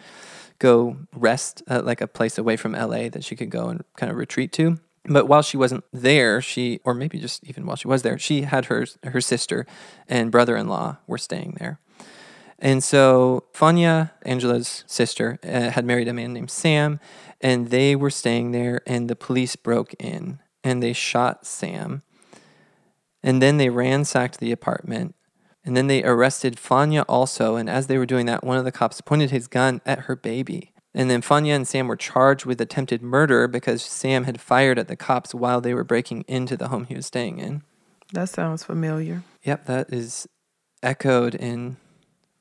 go 0.58 0.96
rest, 1.14 1.62
uh, 1.68 1.82
like 1.84 2.00
a 2.00 2.06
place 2.06 2.38
away 2.38 2.56
from 2.56 2.72
LA 2.72 3.08
that 3.08 3.22
she 3.24 3.36
could 3.36 3.50
go 3.50 3.68
and 3.68 3.84
kind 3.96 4.10
of 4.10 4.18
retreat 4.18 4.52
to. 4.52 4.78
But 5.08 5.26
while 5.28 5.42
she 5.42 5.56
wasn't 5.56 5.84
there, 5.92 6.40
she, 6.40 6.80
or 6.84 6.94
maybe 6.94 7.18
just 7.18 7.44
even 7.44 7.64
while 7.64 7.76
she 7.76 7.88
was 7.88 8.02
there, 8.02 8.18
she 8.18 8.42
had 8.42 8.66
her, 8.66 8.86
her 9.04 9.20
sister 9.20 9.66
and 10.08 10.32
brother 10.32 10.56
in 10.56 10.68
law 10.68 10.98
were 11.06 11.18
staying 11.18 11.56
there. 11.60 11.78
And 12.58 12.82
so 12.82 13.44
Fania, 13.52 14.12
Angela's 14.22 14.82
sister, 14.86 15.38
uh, 15.44 15.70
had 15.70 15.84
married 15.84 16.08
a 16.08 16.12
man 16.12 16.32
named 16.32 16.50
Sam, 16.50 16.98
and 17.40 17.68
they 17.68 17.94
were 17.94 18.10
staying 18.10 18.52
there, 18.52 18.80
and 18.86 19.08
the 19.08 19.16
police 19.16 19.56
broke 19.56 19.94
in 19.94 20.40
and 20.64 20.82
they 20.82 20.92
shot 20.92 21.46
Sam. 21.46 22.02
And 23.22 23.40
then 23.40 23.56
they 23.56 23.68
ransacked 23.68 24.40
the 24.40 24.50
apartment. 24.50 25.14
And 25.64 25.76
then 25.76 25.86
they 25.86 26.02
arrested 26.02 26.56
Fania 26.56 27.04
also. 27.08 27.56
And 27.56 27.70
as 27.70 27.86
they 27.86 27.98
were 27.98 28.06
doing 28.06 28.26
that, 28.26 28.44
one 28.44 28.56
of 28.56 28.64
the 28.64 28.72
cops 28.72 29.00
pointed 29.00 29.30
his 29.30 29.46
gun 29.46 29.80
at 29.86 30.00
her 30.00 30.16
baby. 30.16 30.72
And 30.96 31.10
then 31.10 31.20
Fania 31.20 31.54
and 31.54 31.68
Sam 31.68 31.88
were 31.88 31.96
charged 31.96 32.46
with 32.46 32.58
attempted 32.58 33.02
murder 33.02 33.46
because 33.46 33.82
Sam 33.82 34.24
had 34.24 34.40
fired 34.40 34.78
at 34.78 34.88
the 34.88 34.96
cops 34.96 35.34
while 35.34 35.60
they 35.60 35.74
were 35.74 35.84
breaking 35.84 36.24
into 36.26 36.56
the 36.56 36.68
home 36.68 36.86
he 36.86 36.96
was 36.96 37.04
staying 37.04 37.38
in. 37.38 37.62
That 38.14 38.30
sounds 38.30 38.64
familiar. 38.64 39.22
Yep, 39.44 39.66
that 39.66 39.92
is 39.92 40.26
echoed 40.82 41.34
in 41.34 41.76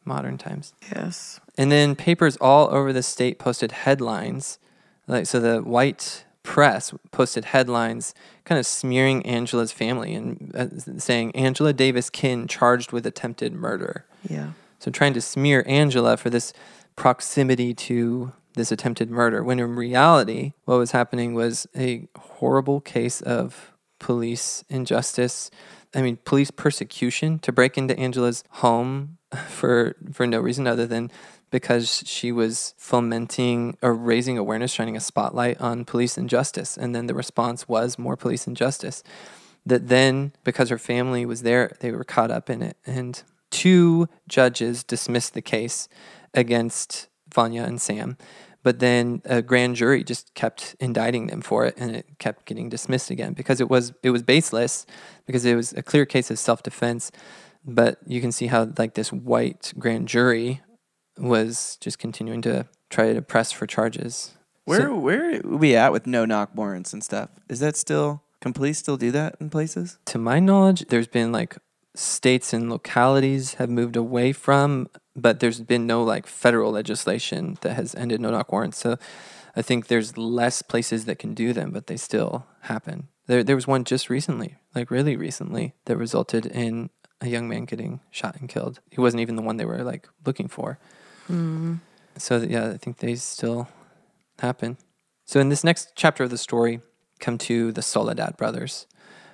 modern 0.06 0.38
times. 0.38 0.74
Yes. 0.90 1.42
And 1.58 1.70
then 1.70 1.98
papers 1.98 2.38
all 2.38 2.74
over 2.74 2.94
the 2.94 3.04
state 3.04 3.40
posted 3.40 3.74
headlines. 3.74 4.58
Like 5.06 5.26
so 5.26 5.42
the 5.42 5.60
white 5.60 6.24
press 6.42 6.94
posted 7.12 7.46
headlines 7.46 8.14
kind 8.46 8.58
of 8.58 8.66
smearing 8.66 9.26
Angela's 9.26 9.74
family 9.74 10.14
and 10.14 10.56
uh, 10.56 10.98
saying 10.98 11.36
Angela 11.36 11.74
Davis 11.74 12.10
Kin 12.10 12.48
charged 12.48 12.94
with 12.94 13.06
attempted 13.06 13.52
murder. 13.54 14.06
Yeah. 14.30 14.52
So 14.80 14.92
trying 14.92 15.14
to 15.16 15.22
smear 15.22 15.66
Angela 15.68 16.16
for 16.16 16.30
this 16.30 16.54
proximity 16.96 17.74
to 17.74 18.32
this 18.56 18.72
attempted 18.72 19.10
murder 19.10 19.44
when 19.44 19.60
in 19.60 19.76
reality 19.76 20.54
what 20.66 20.78
was 20.78 20.92
happening 20.92 21.34
was 21.34 21.68
a 21.76 22.08
horrible 22.18 22.82
case 22.82 23.22
of 23.22 23.72
police 24.00 24.64
injustice. 24.70 25.52
I 25.94 26.02
mean 26.02 26.18
police 26.26 26.52
persecution 26.52 27.40
to 27.40 27.52
break 27.52 27.78
into 27.78 27.98
Angela's 27.98 28.44
home 28.50 29.18
for 29.50 29.96
for 30.12 30.26
no 30.26 30.40
reason 30.40 30.68
other 30.68 30.86
than 30.86 31.12
because 31.52 32.04
she 32.06 32.34
was 32.34 32.74
fomenting 32.78 33.78
or 33.82 33.94
raising 33.94 34.38
awareness, 34.38 34.72
shining 34.72 34.98
a 34.98 35.00
spotlight 35.00 35.60
on 35.62 35.86
police 35.86 36.18
injustice. 36.18 36.76
And 36.76 36.94
then 36.94 37.08
the 37.08 37.14
response 37.14 37.66
was 37.66 37.98
more 37.98 38.18
police 38.18 38.46
injustice. 38.46 39.04
That 39.66 39.88
then, 39.88 40.34
because 40.44 40.70
her 40.70 40.78
family 40.78 41.26
was 41.26 41.44
there, 41.44 41.76
they 41.80 41.92
were 41.92 42.04
caught 42.04 42.30
up 42.30 42.50
in 42.50 42.62
it. 42.62 42.76
And 42.86 43.24
two 43.52 44.10
judges 44.28 44.84
dismissed 44.84 45.34
the 45.34 45.42
case 45.42 45.88
against 46.34 47.08
Fania 47.32 47.66
and 47.66 47.82
Sam. 47.82 48.18
But 48.66 48.80
then 48.80 49.22
a 49.26 49.44
grand 49.44 49.76
jury 49.76 50.04
just 50.04 50.34
kept 50.34 50.76
indicting 50.80 51.28
them 51.28 51.42
for 51.42 51.66
it, 51.68 51.76
and 51.78 51.96
it 51.96 52.08
kept 52.18 52.48
getting 52.48 52.68
dismissed 52.68 53.12
again 53.12 53.34
because 53.34 53.62
it 53.62 53.70
was 53.70 53.94
it 54.02 54.10
was 54.10 54.24
baseless, 54.24 54.88
because 55.28 55.46
it 55.46 55.54
was 55.56 55.72
a 55.74 55.84
clear 55.84 56.04
case 56.06 56.32
of 56.32 56.40
self 56.40 56.64
defense. 56.64 57.12
But 57.64 58.00
you 58.08 58.22
can 58.22 58.32
see 58.32 58.48
how 58.48 58.68
like 58.76 58.96
this 58.96 59.14
white 59.14 59.72
grand 59.78 60.08
jury 60.08 60.62
was 61.18 61.78
just 61.80 62.00
continuing 62.00 62.42
to 62.42 62.66
try 62.90 63.14
to 63.14 63.22
press 63.22 63.52
for 63.52 63.68
charges. 63.68 64.34
Where 64.66 64.82
So- 64.82 64.98
where 64.98 65.36
are 65.36 65.58
we 65.64 65.76
at 65.76 65.92
with 65.92 66.08
no 66.08 66.26
knock 66.26 66.50
warrants 66.56 66.92
and 66.92 67.04
stuff? 67.04 67.30
Is 67.48 67.60
that 67.60 67.76
still 67.78 68.24
can 68.42 68.52
police 68.54 68.80
still 68.80 68.98
do 68.98 69.12
that 69.12 69.36
in 69.40 69.52
places? 69.52 69.98
to 70.06 70.18
my 70.18 70.40
knowledge, 70.40 70.86
there's 70.90 71.08
been 71.08 71.32
like 71.32 71.58
states 71.96 72.52
and 72.52 72.70
localities 72.70 73.54
have 73.56 73.70
moved 73.70 73.96
away 73.96 74.34
from, 74.34 74.88
but 75.16 75.40
there's 75.40 75.62
been 75.62 75.88
no 75.88 76.04
like 76.04 76.28
federal 76.28 76.72
legislation 76.72 77.58
that 77.62 77.74
has 77.74 77.96
ended 77.96 78.20
no 78.20 78.32
knock 78.32 78.52
warrants. 78.52 78.78
So 78.78 78.98
I 79.56 79.62
think 79.62 79.88
there's 79.88 80.18
less 80.18 80.62
places 80.62 81.06
that 81.06 81.20
can 81.20 81.34
do 81.34 81.54
them, 81.54 81.72
but 81.72 81.88
they 81.88 81.98
still 81.98 82.46
happen. 82.62 83.08
There, 83.28 83.44
there 83.44 83.56
was 83.56 83.68
one 83.68 83.86
just 83.86 84.10
recently, 84.10 84.58
like 84.76 84.92
really 84.92 85.16
recently, 85.16 85.74
that 85.86 85.98
resulted 85.98 86.46
in 86.46 86.90
a 87.22 87.28
young 87.28 87.48
man 87.48 87.66
getting 87.66 88.02
shot 88.12 88.36
and 88.40 88.50
killed. 88.50 88.82
He 88.92 89.00
wasn't 89.00 89.22
even 89.22 89.36
the 89.36 89.42
one 89.42 89.58
they 89.58 89.66
were 89.66 89.84
like 89.84 90.08
looking 90.26 90.48
for. 90.48 90.78
Mm-hmm. 91.24 91.76
So 92.18 92.38
yeah, 92.38 92.70
I 92.70 92.78
think 92.78 92.98
they 92.98 93.16
still 93.16 93.70
happen. 94.40 94.78
So 95.26 95.40
in 95.40 95.50
this 95.50 95.64
next 95.64 95.94
chapter 95.96 96.24
of 96.24 96.30
the 96.30 96.38
story, 96.38 96.82
come 97.20 97.38
to 97.40 97.72
the 97.72 97.82
Soledad 97.82 98.38
brothers. 98.38 98.86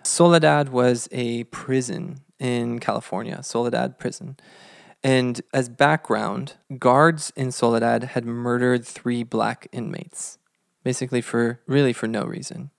Soledad 0.03 0.69
was 0.69 1.09
a 1.11 1.43
prison 1.45 2.21
in 2.39 2.79
California, 2.79 3.43
Soledad 3.43 3.99
prison. 3.99 4.37
And 5.03 5.41
as 5.53 5.67
background, 5.67 6.55
guards 6.77 7.31
in 7.35 7.51
Soledad 7.51 8.03
had 8.03 8.25
murdered 8.25 8.85
three 8.85 9.23
black 9.23 9.67
inmates, 9.71 10.37
basically 10.83 11.21
for 11.21 11.59
really 11.65 11.93
for 11.93 12.07
no 12.07 12.23
reason. 12.23 12.69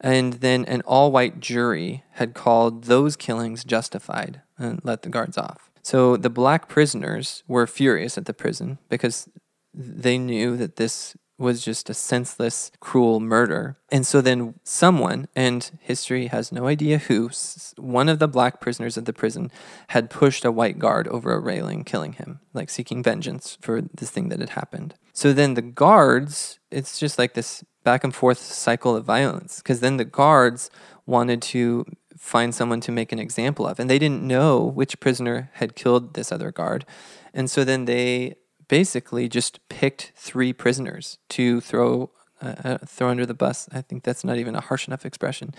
And 0.00 0.34
then 0.34 0.64
an 0.64 0.82
all 0.82 1.12
white 1.12 1.40
jury 1.40 2.04
had 2.12 2.34
called 2.34 2.84
those 2.84 3.16
killings 3.16 3.64
justified 3.64 4.42
and 4.58 4.80
let 4.82 5.02
the 5.02 5.08
guards 5.08 5.38
off. 5.38 5.70
So 5.82 6.16
the 6.16 6.30
black 6.30 6.68
prisoners 6.68 7.44
were 7.46 7.66
furious 7.66 8.18
at 8.18 8.26
the 8.26 8.34
prison 8.34 8.78
because 8.88 9.28
they 9.72 10.18
knew 10.18 10.56
that 10.56 10.76
this 10.76 11.16
was 11.38 11.64
just 11.64 11.90
a 11.90 11.94
senseless, 11.94 12.70
cruel 12.80 13.20
murder. 13.20 13.76
And 13.90 14.06
so 14.06 14.20
then 14.20 14.54
someone, 14.64 15.28
and 15.36 15.70
history 15.80 16.28
has 16.28 16.50
no 16.50 16.66
idea 16.66 16.98
who, 16.98 17.30
one 17.76 18.08
of 18.08 18.18
the 18.18 18.28
black 18.28 18.60
prisoners 18.60 18.96
at 18.96 19.04
the 19.04 19.12
prison 19.12 19.50
had 19.88 20.08
pushed 20.08 20.44
a 20.44 20.52
white 20.52 20.78
guard 20.78 21.06
over 21.08 21.34
a 21.34 21.40
railing, 21.40 21.84
killing 21.84 22.14
him, 22.14 22.40
like 22.54 22.70
seeking 22.70 23.02
vengeance 23.02 23.58
for 23.60 23.82
this 23.82 24.10
thing 24.10 24.30
that 24.30 24.40
had 24.40 24.50
happened. 24.50 24.94
So 25.12 25.32
then 25.32 25.54
the 25.54 25.62
guards, 25.62 26.58
it's 26.70 26.98
just 26.98 27.18
like 27.18 27.34
this 27.34 27.62
back 27.84 28.02
and 28.02 28.14
forth 28.14 28.38
cycle 28.38 28.96
of 28.96 29.04
violence, 29.04 29.58
because 29.58 29.80
then 29.80 29.98
the 29.98 30.04
guards 30.04 30.70
wanted 31.04 31.40
to 31.40 31.84
find 32.16 32.54
someone 32.54 32.80
to 32.80 32.90
make 32.90 33.12
an 33.12 33.18
example 33.18 33.66
of, 33.66 33.78
and 33.78 33.90
they 33.90 33.98
didn't 33.98 34.22
know 34.22 34.64
which 34.64 35.00
prisoner 35.00 35.50
had 35.54 35.76
killed 35.76 36.14
this 36.14 36.32
other 36.32 36.50
guard. 36.50 36.86
And 37.34 37.50
so 37.50 37.62
then 37.62 37.84
they 37.84 38.36
basically 38.68 39.28
just 39.28 39.66
picked 39.68 40.12
three 40.16 40.52
prisoners 40.52 41.18
to 41.30 41.60
throw 41.60 42.10
uh, 42.42 42.54
uh, 42.64 42.78
throw 42.86 43.08
under 43.08 43.24
the 43.24 43.34
bus. 43.34 43.66
I 43.72 43.80
think 43.80 44.02
that's 44.04 44.22
not 44.24 44.36
even 44.36 44.54
a 44.54 44.60
harsh 44.60 44.86
enough 44.86 45.06
expression 45.06 45.54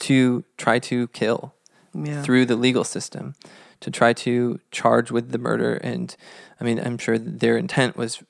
to 0.00 0.44
try 0.56 0.78
to 0.80 1.08
kill 1.08 1.54
Yeah. 1.92 2.22
through 2.22 2.46
the 2.46 2.56
legal 2.56 2.84
system 2.84 3.34
to 3.80 3.90
try 3.90 4.12
to 4.14 4.58
charge 4.70 5.10
with 5.10 5.30
the 5.32 5.38
murder 5.38 5.74
and 5.74 6.16
I 6.60 6.64
mean 6.64 6.78
I'm 6.80 6.98
sure 6.98 7.18
their 7.18 7.56
intent 7.56 7.96
was 7.96 8.22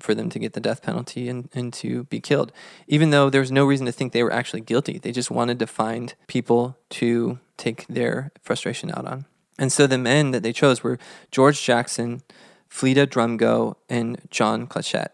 for 0.00 0.14
them 0.14 0.28
to 0.30 0.38
get 0.38 0.52
the 0.54 0.60
death 0.60 0.82
penalty 0.82 1.28
and, 1.28 1.48
and 1.54 1.72
to 1.74 2.04
be 2.04 2.20
killed 2.20 2.52
even 2.88 3.10
though 3.10 3.30
there 3.30 3.40
was 3.40 3.52
no 3.52 3.64
reason 3.64 3.86
to 3.86 3.92
think 3.92 4.12
they 4.12 4.22
were 4.24 4.32
actually 4.32 4.60
guilty 4.62 4.98
they 4.98 5.12
just 5.12 5.30
wanted 5.30 5.58
to 5.60 5.66
find 5.66 6.14
people 6.26 6.76
to 6.90 7.38
take 7.56 7.86
their 7.86 8.32
frustration 8.42 8.90
out 8.90 9.06
on 9.06 9.24
and 9.58 9.70
so 9.72 9.86
the 9.86 9.96
men 9.98 10.32
that 10.32 10.42
they 10.42 10.52
chose 10.52 10.82
were 10.82 10.98
George 11.30 11.62
Jackson 11.62 12.22
Fleeta 12.68 13.06
Drumgo 13.06 13.76
and 13.88 14.20
John 14.30 14.66
Clutchette 14.66 15.12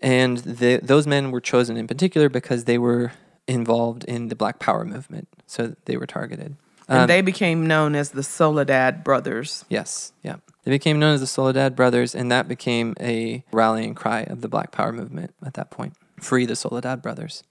And 0.00 0.38
the, 0.38 0.80
those 0.82 1.06
men 1.06 1.30
were 1.30 1.40
chosen 1.40 1.76
in 1.76 1.86
particular 1.86 2.28
because 2.28 2.64
they 2.64 2.78
were 2.78 3.12
involved 3.46 4.04
in 4.04 4.28
the 4.28 4.34
Black 4.34 4.58
Power 4.58 4.84
movement. 4.84 5.28
So 5.46 5.74
they 5.84 5.96
were 5.96 6.06
targeted. 6.06 6.56
And 6.88 7.00
Um, 7.02 7.06
they 7.06 7.20
became 7.20 7.66
known 7.66 7.94
as 7.94 8.10
the 8.10 8.22
Soledad 8.22 9.02
brothers. 9.02 9.64
Yes, 9.68 10.12
yeah. 10.22 10.36
They 10.64 10.70
became 10.70 10.98
known 10.98 11.14
as 11.14 11.20
the 11.20 11.26
Soledad 11.28 11.76
Brothers, 11.76 12.14
and 12.14 12.30
that 12.32 12.48
became 12.48 12.94
a 13.00 13.44
rallying 13.52 13.94
cry 13.94 14.22
of 14.22 14.40
the 14.40 14.48
Black 14.48 14.72
Power 14.72 14.92
movement 14.92 15.32
at 15.44 15.54
that 15.54 15.70
point. 15.70 15.94
Free 16.20 16.44
the 16.44 16.56
Soledad 16.56 17.02
Brothers. 17.02 17.44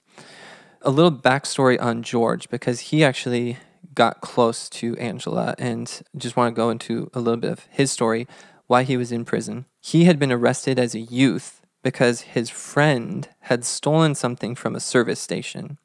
A 0.82 0.90
little 0.90 1.10
backstory 1.12 1.80
on 1.80 2.02
George, 2.02 2.50
because 2.50 2.80
he 2.80 3.02
actually 3.02 3.56
got 3.94 4.20
close 4.20 4.68
to 4.68 4.96
Angela, 4.98 5.54
and 5.58 6.02
just 6.16 6.36
want 6.36 6.54
to 6.54 6.60
go 6.60 6.68
into 6.68 7.10
a 7.14 7.20
little 7.20 7.40
bit 7.40 7.50
of 7.50 7.66
his 7.70 7.90
story, 7.90 8.26
why 8.66 8.82
he 8.82 8.96
was 8.96 9.12
in 9.12 9.24
prison. 9.24 9.66
He 9.80 10.04
had 10.04 10.18
been 10.18 10.32
arrested 10.32 10.78
as 10.78 10.94
a 10.94 11.00
youth 11.00 11.62
because 11.82 12.22
his 12.22 12.50
friend 12.50 13.28
had 13.42 13.64
stolen 13.64 14.14
something 14.14 14.54
from 14.54 14.74
a 14.74 14.80
service 14.80 15.20
station. 15.20 15.78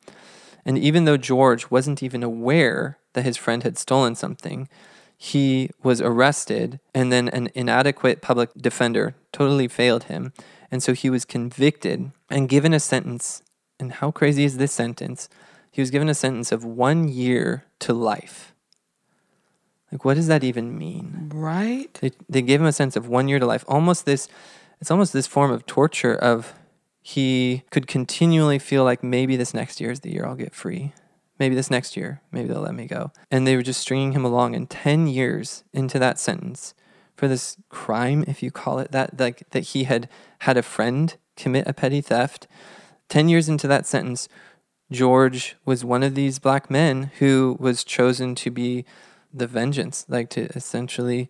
And 0.66 0.78
even 0.78 1.06
though 1.06 1.18
George 1.18 1.70
wasn't 1.70 2.02
even 2.02 2.24
aware 2.24 2.98
that 3.14 3.26
his 3.26 3.38
friend 3.38 3.64
had 3.64 3.78
stolen 3.78 4.16
something, 4.16 4.68
he 5.18 5.70
was 5.84 6.02
arrested, 6.02 6.80
and 6.96 7.12
then 7.12 7.30
an 7.30 7.50
inadequate 7.54 8.22
public 8.22 8.50
defender 8.56 9.14
totally 9.32 9.68
failed 9.68 10.06
him. 10.06 10.34
And 10.72 10.82
so 10.82 10.94
he 10.94 11.12
was 11.12 11.26
convicted 11.26 12.12
and 12.30 12.50
given 12.50 12.74
a 12.74 12.80
sentence. 12.80 13.44
And 13.80 13.92
how 13.94 14.10
crazy 14.10 14.46
is 14.46 14.58
this 14.58 14.72
sentence? 14.72 15.30
He 15.72 15.82
was 15.82 15.92
given 15.92 16.10
a 16.10 16.16
sentence 16.16 16.52
of 16.52 16.66
one 16.66 17.08
year 17.08 17.66
to 17.82 17.94
life. 17.94 18.51
Like, 19.92 20.06
what 20.06 20.16
does 20.16 20.28
that 20.28 20.44
even 20.44 20.78
mean? 20.78 21.32
Right? 21.34 21.94
They, 22.02 22.12
they 22.30 22.42
gave 22.42 22.62
him 22.62 22.68
a 22.68 22.72
sense 22.72 22.96
of 22.96 23.08
one 23.08 23.28
year 23.28 23.40
to 23.40 23.46
life. 23.46 23.66
Almost 23.68 24.06
this, 24.06 24.28
it's 24.80 24.92
almost 24.92 25.14
this 25.14 25.28
form 25.28 25.52
of 25.52 25.66
torture 25.66 26.16
of 26.16 26.54
he 27.02 27.64
could 27.72 27.88
continually 27.88 28.60
feel 28.60 28.84
like 28.84 29.04
maybe 29.04 29.36
this 29.36 29.54
next 29.54 29.82
year 29.82 29.92
is 29.92 30.02
the 30.02 30.12
year 30.12 30.26
I'll 30.26 30.36
get 30.36 30.54
free. 30.54 30.94
Maybe 31.40 31.56
this 31.56 31.72
next 31.72 31.98
year, 31.98 32.22
maybe 32.32 32.50
they'll 32.50 32.62
let 32.62 32.76
me 32.76 32.86
go. 32.86 33.12
And 33.32 33.48
they 33.48 33.56
were 33.56 33.64
just 33.64 33.82
stringing 33.82 34.12
him 34.12 34.24
along. 34.24 34.56
And 34.56 34.70
10 34.70 35.08
years 35.08 35.64
into 35.74 35.98
that 35.98 36.20
sentence 36.20 36.76
for 37.16 37.28
this 37.28 37.58
crime, 37.70 38.24
if 38.28 38.44
you 38.44 38.52
call 38.52 38.80
it 38.80 38.92
that, 38.92 39.20
like 39.20 39.50
that 39.50 39.62
he 39.62 39.86
had 39.86 40.08
had 40.40 40.58
a 40.58 40.64
friend 40.64 41.16
commit 41.36 41.68
a 41.68 41.74
petty 41.74 42.00
theft. 42.02 42.48
10 43.10 43.28
years 43.28 43.50
into 43.50 43.68
that 43.68 43.88
sentence, 43.88 44.30
George 44.92 45.56
was 45.66 45.84
one 45.84 46.04
of 46.04 46.16
these 46.16 46.38
black 46.38 46.70
men 46.70 47.12
who 47.18 47.58
was 47.60 47.84
chosen 47.84 48.36
to 48.36 48.52
be 48.52 48.86
the 49.34 49.48
vengeance, 49.48 50.06
like 50.08 50.30
to 50.32 50.46
essentially 50.56 51.30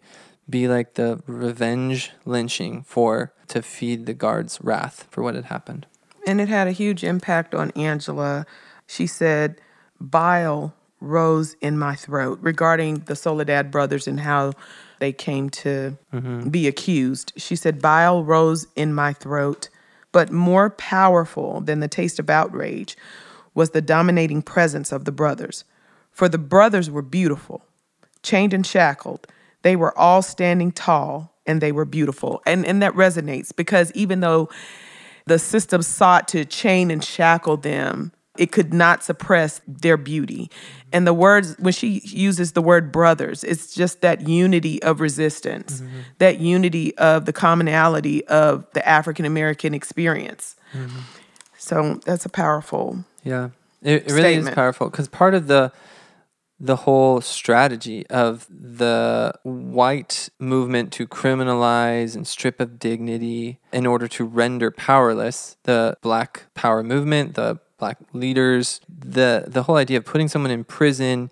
be 0.49 0.67
like 0.67 0.95
the 0.95 1.21
revenge 1.27 2.11
lynching 2.25 2.83
for 2.83 3.33
to 3.47 3.61
feed 3.61 4.05
the 4.05 4.13
guards' 4.13 4.59
wrath 4.61 5.07
for 5.09 5.23
what 5.23 5.35
had 5.35 5.45
happened. 5.45 5.85
And 6.27 6.39
it 6.39 6.49
had 6.49 6.67
a 6.67 6.71
huge 6.71 7.03
impact 7.03 7.55
on 7.55 7.71
Angela. 7.71 8.45
She 8.87 9.07
said, 9.07 9.59
Bile 9.99 10.73
rose 10.99 11.55
in 11.61 11.77
my 11.77 11.95
throat 11.95 12.39
regarding 12.41 12.99
the 12.99 13.15
Soledad 13.15 13.71
brothers 13.71 14.07
and 14.07 14.19
how 14.19 14.53
they 14.99 15.11
came 15.11 15.49
to 15.49 15.97
mm-hmm. 16.13 16.49
be 16.49 16.67
accused. 16.67 17.33
She 17.35 17.55
said, 17.55 17.81
Bile 17.81 18.23
rose 18.23 18.67
in 18.75 18.93
my 18.93 19.13
throat, 19.13 19.69
but 20.11 20.31
more 20.31 20.69
powerful 20.69 21.61
than 21.61 21.79
the 21.79 21.87
taste 21.87 22.19
of 22.19 22.29
outrage 22.29 22.95
was 23.53 23.71
the 23.71 23.81
dominating 23.81 24.41
presence 24.41 24.91
of 24.91 25.05
the 25.05 25.11
brothers. 25.11 25.63
For 26.11 26.29
the 26.29 26.37
brothers 26.37 26.89
were 26.89 27.01
beautiful, 27.01 27.65
chained 28.23 28.53
and 28.53 28.65
shackled. 28.65 29.27
They 29.61 29.75
were 29.75 29.97
all 29.97 30.21
standing 30.21 30.71
tall 30.71 31.35
and 31.45 31.61
they 31.61 31.71
were 31.71 31.85
beautiful. 31.85 32.41
And, 32.45 32.65
and 32.65 32.81
that 32.81 32.93
resonates 32.93 33.55
because 33.55 33.91
even 33.93 34.19
though 34.19 34.49
the 35.25 35.39
system 35.39 35.81
sought 35.81 36.27
to 36.29 36.45
chain 36.45 36.91
and 36.91 37.03
shackle 37.03 37.57
them, 37.57 38.11
it 38.37 38.51
could 38.51 38.73
not 38.73 39.03
suppress 39.03 39.61
their 39.67 39.97
beauty. 39.97 40.49
And 40.93 41.05
the 41.05 41.13
words, 41.13 41.55
when 41.59 41.73
she 41.73 42.01
uses 42.05 42.53
the 42.53 42.61
word 42.61 42.91
brothers, 42.91 43.43
it's 43.43 43.73
just 43.73 44.01
that 44.01 44.27
unity 44.27 44.81
of 44.83 44.99
resistance, 44.99 45.81
mm-hmm. 45.81 45.99
that 46.19 46.39
unity 46.39 46.97
of 46.97 47.25
the 47.25 47.33
commonality 47.33 48.25
of 48.27 48.65
the 48.73 48.87
African 48.87 49.25
American 49.25 49.73
experience. 49.73 50.55
Mm-hmm. 50.73 50.99
So 51.57 51.99
that's 52.05 52.25
a 52.25 52.29
powerful. 52.29 53.03
Yeah, 53.23 53.49
it, 53.83 54.07
it 54.07 54.11
really 54.11 54.35
is 54.35 54.49
powerful 54.49 54.89
because 54.89 55.07
part 55.07 55.33
of 55.33 55.47
the 55.47 55.71
the 56.63 56.75
whole 56.75 57.21
strategy 57.21 58.05
of 58.07 58.45
the 58.47 59.33
white 59.41 60.29
movement 60.37 60.93
to 60.93 61.07
criminalize 61.07 62.15
and 62.15 62.27
strip 62.27 62.59
of 62.59 62.77
dignity 62.77 63.59
in 63.73 63.87
order 63.87 64.07
to 64.07 64.23
render 64.23 64.69
powerless 64.69 65.57
the 65.63 65.97
black 66.01 66.45
power 66.53 66.83
movement, 66.83 67.33
the 67.33 67.59
black 67.79 67.97
leaders, 68.13 68.79
the 68.87 69.45
the 69.47 69.63
whole 69.63 69.75
idea 69.75 69.97
of 69.97 70.05
putting 70.05 70.27
someone 70.27 70.51
in 70.51 70.63
prison, 70.63 71.31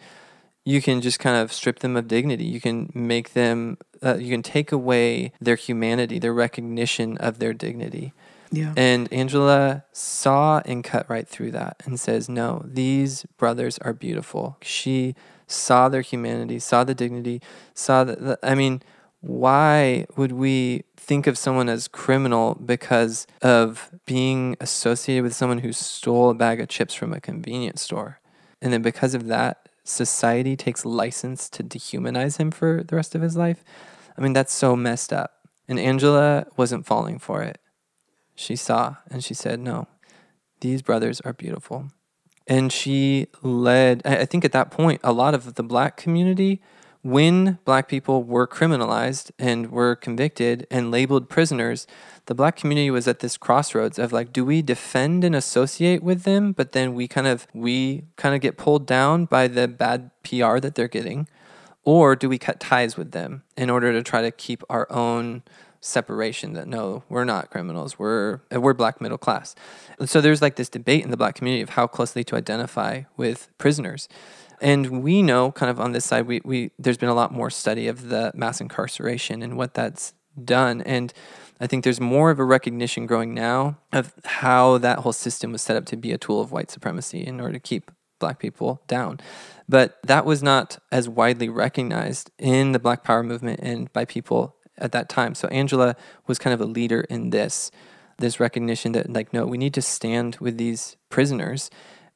you 0.66 0.82
can 0.82 1.00
just 1.00 1.20
kind 1.20 1.38
of 1.38 1.54
strip 1.54 1.80
them 1.80 1.96
of 1.96 2.08
dignity. 2.08 2.46
You 2.46 2.60
can 2.60 2.92
make 2.96 3.34
them 3.34 3.78
uh, 4.04 4.16
you 4.16 4.32
can 4.32 4.42
take 4.42 4.72
away 4.72 5.32
their 5.40 5.56
humanity, 5.56 6.18
their 6.18 6.34
recognition 6.34 7.18
of 7.18 7.38
their 7.38 7.54
dignity. 7.54 8.14
Yeah. 8.52 8.74
And 8.76 9.12
Angela 9.14 9.84
saw 9.92 10.62
and 10.66 10.84
cut 10.84 11.10
right 11.10 11.28
through 11.28 11.52
that 11.52 11.82
and 11.86 12.00
says, 12.00 12.30
No, 12.30 12.64
these 12.66 13.24
brothers 13.38 13.78
are 13.80 13.94
beautiful. 13.94 14.58
She 14.62 15.16
saw 15.48 15.90
their 15.90 16.02
humanity, 16.02 16.60
saw 16.60 16.84
the 16.84 16.96
dignity, 16.96 17.42
saw 17.74 18.04
that. 18.04 18.40
I 18.42 18.56
mean, 18.56 18.82
why 19.22 20.06
would 20.16 20.32
we 20.32 20.84
think 20.96 21.28
of 21.28 21.38
someone 21.38 21.70
as 21.70 21.88
criminal 21.88 22.56
because 22.56 23.28
of 23.42 23.92
being 24.06 24.56
associated 24.62 25.24
with 25.24 25.36
someone 25.36 25.60
who 25.60 25.74
stole 25.74 26.30
a 26.30 26.36
bag 26.36 26.62
of 26.62 26.70
chips 26.70 26.94
from 26.94 27.14
a 27.14 27.22
convenience 27.22 27.82
store? 27.82 28.20
And 28.62 28.74
then 28.74 28.82
because 28.82 29.14
of 29.14 29.28
that, 29.28 29.70
society 29.84 30.56
takes 30.56 30.86
license 30.86 31.50
to 31.50 31.64
dehumanize 31.64 32.38
him 32.38 32.52
for 32.52 32.84
the 32.84 32.96
rest 32.96 33.16
of 33.16 33.22
his 33.22 33.36
life? 33.36 33.64
I 34.18 34.22
mean, 34.22 34.34
that's 34.34 34.54
so 34.54 34.76
messed 34.76 35.12
up. 35.12 35.48
And 35.68 35.80
Angela 35.80 36.46
wasn't 36.58 36.86
falling 36.86 37.20
for 37.20 37.42
it 37.42 37.60
she 38.40 38.56
saw 38.56 38.96
and 39.12 39.24
she 39.24 39.34
said, 39.34 39.60
No, 39.60 39.88
these 40.62 40.82
brothers 40.82 41.20
are 41.22 41.34
beautiful. 41.34 41.90
And 42.48 42.72
she 42.72 43.28
led, 43.44 44.02
I 44.06 44.26
think 44.26 44.44
at 44.44 44.54
that 44.54 44.72
point, 44.72 45.02
a 45.04 45.14
lot 45.14 45.36
of 45.36 45.54
the 45.54 45.62
black 45.62 45.98
community, 45.98 46.62
when 47.04 47.60
black 47.64 47.88
people 47.88 48.24
were 48.24 48.48
criminalized 48.48 49.30
and 49.38 49.70
were 49.72 49.96
convicted 49.96 50.66
and 50.72 50.90
labeled 50.90 51.30
prisoners, 51.30 51.86
the 52.26 52.34
black 52.34 52.56
community 52.56 52.90
was 52.90 53.08
at 53.08 53.20
this 53.20 53.38
crossroads 53.38 54.00
of 54.00 54.12
like, 54.12 54.34
do 54.34 54.44
we 54.44 54.62
defend 54.62 55.24
and 55.24 55.36
associate 55.36 56.02
with 56.02 56.24
them, 56.24 56.52
but 56.54 56.72
then 56.72 56.96
we 56.96 57.08
kind 57.08 57.28
of 57.28 57.46
we 57.54 58.06
kind 58.16 58.34
of 58.34 58.42
get 58.42 58.58
pulled 58.58 58.88
down 58.88 59.26
by 59.26 59.48
the 59.48 59.68
bad 59.68 60.10
PR 60.24 60.60
that 60.60 60.74
they're 60.76 60.88
getting, 60.88 61.28
or 61.84 62.16
do 62.16 62.28
we 62.28 62.38
cut 62.38 62.60
ties 62.60 62.98
with 62.98 63.12
them 63.12 63.44
in 63.56 63.70
order 63.70 63.92
to 63.92 64.02
try 64.02 64.22
to 64.22 64.32
keep 64.32 64.64
our 64.70 64.92
own 64.92 65.44
separation 65.82 66.54
that 66.54 66.68
no 66.68 67.04
we're 67.10 67.24
not 67.24 67.50
criminals. 67.50 67.98
We're 67.98 68.42
uh, 68.54 68.60
we're 68.60 68.74
black 68.74 69.02
middle 69.02 69.18
class. 69.18 69.56
And 70.00 70.10
so 70.10 70.22
there's 70.22 70.42
like 70.42 70.56
this 70.56 70.70
debate 70.70 71.04
in 71.04 71.12
the 71.12 71.18
black 71.18 71.36
community 71.36 71.62
of 71.62 71.70
how 71.70 71.88
closely 71.88 72.24
to 72.26 72.36
identify 72.36 73.04
with 73.18 73.50
prisoners. 73.58 74.08
And 74.62 75.02
we 75.02 75.22
know 75.22 75.52
kind 75.52 75.70
of 75.70 75.80
on 75.80 75.94
this 75.94 76.06
side 76.06 76.28
we, 76.28 76.42
we 76.44 76.72
there's 76.78 76.98
been 76.98 77.10
a 77.10 77.14
lot 77.14 77.32
more 77.32 77.50
study 77.50 77.88
of 77.88 78.10
the 78.10 78.32
mass 78.36 78.60
incarceration 78.60 79.42
and 79.42 79.58
what 79.58 79.74
that's 79.74 80.14
done. 80.44 80.82
And 80.82 81.14
i 81.62 81.68
think 81.68 81.84
there's 81.84 82.00
more 82.00 82.32
of 82.32 82.40
a 82.40 82.44
recognition 82.46 83.06
growing 83.06 83.34
now 83.34 83.78
of 83.92 84.14
how 84.24 84.78
that 84.78 85.00
whole 85.00 85.12
system 85.12 85.52
was 85.52 85.62
set 85.62 85.76
up 85.76 85.86
to 85.86 85.98
be 85.98 86.14
a 86.14 86.18
tool 86.18 86.40
of 86.40 86.54
white 86.54 86.72
supremacy 86.72 87.26
in 87.26 87.42
order 87.42 87.54
to 87.54 87.60
keep 87.60 87.92
black 88.20 88.40
people 88.40 88.82
down. 88.88 89.20
But 89.68 90.00
that 90.04 90.26
was 90.26 90.44
not 90.44 90.78
as 90.92 91.10
widely 91.10 91.50
recognized 91.50 92.32
in 92.38 92.74
the 92.74 92.80
Black 92.80 93.04
Power 93.04 93.24
movement 93.24 93.60
and 93.64 93.92
by 93.94 94.06
people 94.06 94.56
at 94.82 94.92
that 94.92 95.10
time. 95.10 95.36
So 95.36 95.48
Angela 95.50 95.96
was 96.28 96.40
kind 96.40 96.54
of 96.54 96.62
a 96.62 96.66
leader 96.66 97.02
in 97.02 97.30
this, 97.30 97.72
this 98.18 98.40
recognition 98.40 98.92
that 98.94 99.12
like, 99.12 99.34
no, 99.34 99.46
we 99.46 99.58
need 99.58 99.74
to 99.76 99.82
stand 99.82 100.38
with 100.40 100.58
these 100.58 100.98
prisoners 101.10 101.70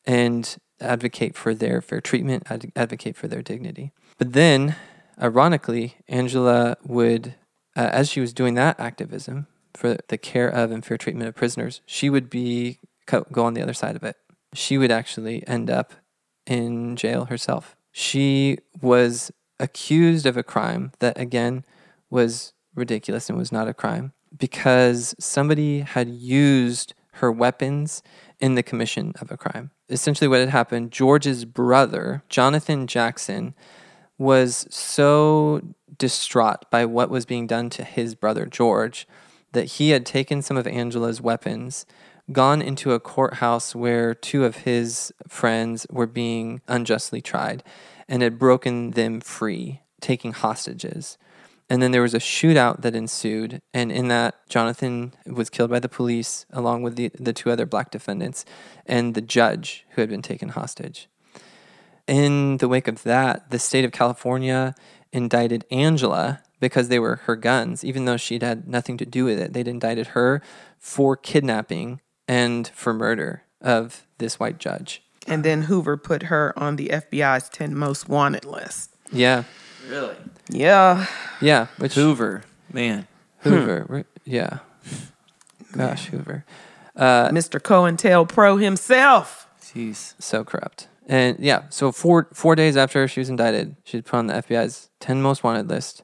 and 0.06 0.58
advocate 0.80 1.36
for 1.36 1.54
their 1.54 1.82
fair 1.82 2.02
treatment, 2.02 2.44
ad- 2.50 2.72
advocate 2.76 3.16
for 3.16 3.28
their 3.28 3.42
dignity. 3.42 3.92
But 4.18 4.34
then, 4.34 4.76
ironically, 5.22 5.96
Angela 6.08 6.78
would, 6.84 7.36
uh, 7.76 7.90
as 7.92 8.10
she 8.10 8.20
was 8.20 8.34
doing 8.34 8.56
that 8.56 8.80
activism 8.80 9.48
for 9.74 9.98
the 10.10 10.18
care 10.18 10.50
of 10.50 10.72
and 10.72 10.86
fair 10.86 10.98
treatment 10.98 11.28
of 11.28 11.36
prisoners, 11.36 11.82
she 11.86 12.10
would 12.10 12.30
be 12.30 12.80
co- 13.08 13.26
go 13.32 13.46
on 13.46 13.54
the 13.54 13.62
other 13.62 13.74
side 13.74 13.96
of 13.96 14.04
it. 14.04 14.18
She 14.54 14.78
would 14.78 14.92
actually 14.92 15.48
end 15.48 15.70
up 15.70 15.94
in 16.46 16.96
jail 16.96 17.26
herself. 17.26 17.76
She 17.92 18.58
was 18.82 19.32
accused 19.60 20.26
of 20.26 20.36
a 20.36 20.44
crime 20.44 20.92
that, 21.00 21.18
again, 21.18 21.64
was 22.14 22.54
ridiculous 22.76 23.28
and 23.28 23.38
was 23.38 23.52
not 23.52 23.68
a 23.68 23.74
crime 23.74 24.14
because 24.38 25.16
somebody 25.20 25.82
had 25.82 26.08
used 26.08 26.94
her 27.14 27.32
weapons 27.32 28.04
in 28.40 28.56
the 28.56 28.64
commission 28.64 29.14
of 29.20 29.32
a 29.32 29.38
crime. 29.38 29.72
Essentially, 29.90 30.28
what 30.28 30.40
had 30.40 30.50
happened 30.50 30.92
George's 30.92 31.44
brother, 31.44 32.24
Jonathan 32.30 32.88
Jackson, 32.88 33.56
was 34.18 34.68
so 34.70 35.62
distraught 35.98 36.70
by 36.72 36.86
what 36.86 37.10
was 37.10 37.26
being 37.26 37.48
done 37.48 37.70
to 37.72 37.84
his 37.84 38.16
brother 38.16 38.46
George 38.46 39.08
that 39.52 39.66
he 39.66 39.90
had 39.90 40.06
taken 40.06 40.42
some 40.42 40.58
of 40.58 40.68
Angela's 40.68 41.22
weapons, 41.22 41.86
gone 42.32 42.62
into 42.62 42.94
a 42.94 43.00
courthouse 43.00 43.76
where 43.76 44.14
two 44.14 44.46
of 44.46 44.58
his 44.58 45.12
friends 45.28 45.86
were 45.90 46.08
being 46.08 46.62
unjustly 46.68 47.22
tried, 47.22 47.64
and 48.08 48.22
had 48.22 48.40
broken 48.40 48.92
them 48.92 49.20
free, 49.20 49.82
taking 50.00 50.32
hostages. 50.32 51.18
And 51.74 51.82
then 51.82 51.90
there 51.90 52.04
was 52.04 52.14
a 52.14 52.20
shootout 52.20 52.84
that 52.84 52.94
ensued, 52.94 53.60
and 53.74 53.92
in 53.92 54.08
that, 54.10 54.48
Jonathan 54.48 55.12
was 55.26 55.50
killed 55.50 55.72
by 55.72 55.80
the 55.80 55.90
police 55.90 56.46
along 56.54 56.84
with 56.84 56.96
the, 56.98 57.10
the 57.18 57.34
two 57.34 57.50
other 57.50 57.66
black 57.66 57.90
defendants 57.90 58.46
and 58.86 59.16
the 59.16 59.24
judge 59.24 59.84
who 59.90 60.02
had 60.02 60.10
been 60.12 60.22
taken 60.22 60.50
hostage. 60.50 61.10
In 62.06 62.58
the 62.58 62.68
wake 62.68 62.88
of 62.88 63.02
that, 63.02 63.50
the 63.50 63.58
state 63.58 63.86
of 63.86 63.92
California 63.92 64.76
indicted 65.12 65.66
Angela 65.72 66.44
because 66.60 66.90
they 66.90 67.00
were 67.00 67.16
her 67.24 67.36
guns, 67.36 67.84
even 67.84 68.06
though 68.06 68.18
she'd 68.18 68.44
had 68.44 68.68
nothing 68.68 68.96
to 68.98 69.06
do 69.08 69.26
with 69.26 69.40
it. 69.40 69.54
They'd 69.54 69.68
indicted 69.68 70.10
her 70.10 70.44
for 70.78 71.18
kidnapping 71.18 72.02
and 72.28 72.68
for 72.76 72.94
murder 72.94 73.46
of 73.62 74.06
this 74.20 74.40
white 74.40 74.60
judge. 74.60 75.02
And 75.26 75.44
then 75.44 75.64
Hoover 75.64 75.98
put 75.98 76.24
her 76.24 76.54
on 76.56 76.76
the 76.76 76.90
FBI's 76.90 77.50
10 77.50 77.76
most 77.76 78.08
wanted 78.08 78.46
list. 78.46 78.92
Yeah, 79.12 79.46
Really? 79.90 80.16
Yeah. 80.50 81.06
yeah. 81.42 81.68
Which 81.78 81.96
Hoover, 81.96 82.44
man. 82.72 83.08
Hoover, 83.40 83.82
hmm. 83.82 83.94
re- 83.94 84.06
yeah. 84.26 84.60
Gosh, 85.72 86.06
Hoover. 86.08 86.46
Uh, 86.96 87.30
Mr. 87.30 87.62
Cohen 87.62 87.98
Pro 88.28 88.58
himself. 88.58 89.48
Jeez. 89.62 90.14
so 90.20 90.44
corrupt. 90.44 90.88
And 91.08 91.38
yeah, 91.40 91.64
so 91.70 91.92
four 91.92 92.30
four 92.34 92.56
days 92.56 92.78
after 92.78 93.08
she 93.08 93.20
was 93.20 93.30
indicted, 93.30 93.76
she 93.84 93.98
was 93.98 94.04
put 94.06 94.18
on 94.18 94.28
the 94.28 94.36
FBI's 94.36 94.90
ten 95.00 95.22
most 95.22 95.44
wanted 95.44 95.68
list. 95.68 96.04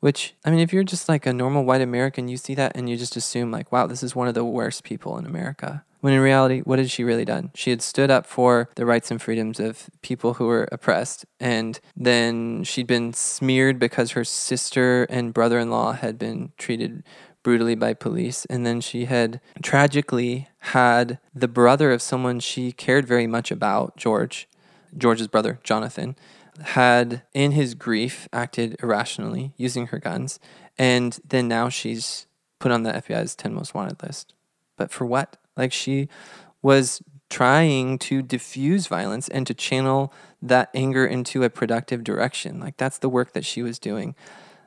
Which 0.00 0.34
I 0.44 0.50
mean, 0.50 0.60
if 0.60 0.72
you're 0.72 0.84
just 0.84 1.08
like 1.08 1.26
a 1.26 1.32
normal 1.32 1.64
white 1.64 1.80
American, 1.80 2.28
you 2.28 2.36
see 2.36 2.54
that 2.54 2.76
and 2.76 2.88
you 2.88 2.96
just 2.96 3.16
assume 3.16 3.50
like, 3.50 3.72
wow, 3.72 3.86
this 3.86 4.02
is 4.02 4.14
one 4.14 4.28
of 4.28 4.34
the 4.34 4.44
worst 4.44 4.84
people 4.84 5.18
in 5.18 5.26
America. 5.26 5.84
When 6.00 6.12
in 6.12 6.20
reality, 6.20 6.60
what 6.60 6.78
had 6.78 6.90
she 6.90 7.02
really 7.02 7.24
done? 7.24 7.50
She 7.54 7.70
had 7.70 7.82
stood 7.82 8.10
up 8.10 8.24
for 8.24 8.68
the 8.76 8.86
rights 8.86 9.10
and 9.10 9.20
freedoms 9.20 9.58
of 9.58 9.90
people 10.00 10.34
who 10.34 10.46
were 10.46 10.68
oppressed, 10.70 11.26
and 11.40 11.80
then 11.96 12.62
she'd 12.62 12.86
been 12.86 13.12
smeared 13.12 13.78
because 13.80 14.12
her 14.12 14.24
sister 14.24 15.04
and 15.04 15.34
brother-in-law 15.34 15.94
had 15.94 16.18
been 16.18 16.52
treated 16.56 17.02
brutally 17.42 17.74
by 17.74 17.94
police. 17.94 18.44
And 18.46 18.66
then 18.66 18.80
she 18.80 19.06
had 19.06 19.40
tragically 19.62 20.48
had 20.58 21.18
the 21.34 21.48
brother 21.48 21.92
of 21.92 22.02
someone 22.02 22.40
she 22.40 22.72
cared 22.72 23.06
very 23.06 23.26
much 23.26 23.50
about, 23.50 23.96
George, 23.96 24.48
George's 24.96 25.28
brother, 25.28 25.58
Jonathan, 25.64 26.14
had 26.60 27.22
in 27.34 27.52
his 27.52 27.74
grief 27.74 28.28
acted 28.32 28.76
irrationally 28.82 29.52
using 29.56 29.88
her 29.88 29.98
guns. 29.98 30.38
And 30.76 31.18
then 31.26 31.48
now 31.48 31.68
she's 31.68 32.26
put 32.58 32.72
on 32.72 32.82
the 32.82 32.92
FBI's 32.92 33.34
10 33.34 33.54
most 33.54 33.74
wanted 33.74 34.02
list. 34.02 34.34
But 34.76 34.90
for 34.90 35.06
what? 35.06 35.36
Like 35.58 35.72
she 35.72 36.08
was 36.62 37.02
trying 37.28 37.98
to 37.98 38.22
diffuse 38.22 38.86
violence 38.86 39.28
and 39.28 39.46
to 39.46 39.54
channel 39.54 40.12
that 40.40 40.70
anger 40.74 41.06
into 41.06 41.42
a 41.42 41.50
productive 41.50 42.02
direction. 42.04 42.58
Like 42.60 42.76
that's 42.76 42.98
the 42.98 43.08
work 43.08 43.32
that 43.32 43.44
she 43.44 43.62
was 43.62 43.78
doing. 43.78 44.14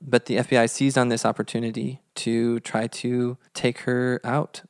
But 0.02 0.26
the 0.26 0.38
FBI 0.38 0.70
seized 0.70 0.98
on 0.98 1.10
this 1.10 1.26
opportunity 1.26 2.02
to 2.16 2.60
try 2.62 2.88
to 2.88 3.38
take 3.54 3.80
her 3.80 4.20
out. 4.24 4.64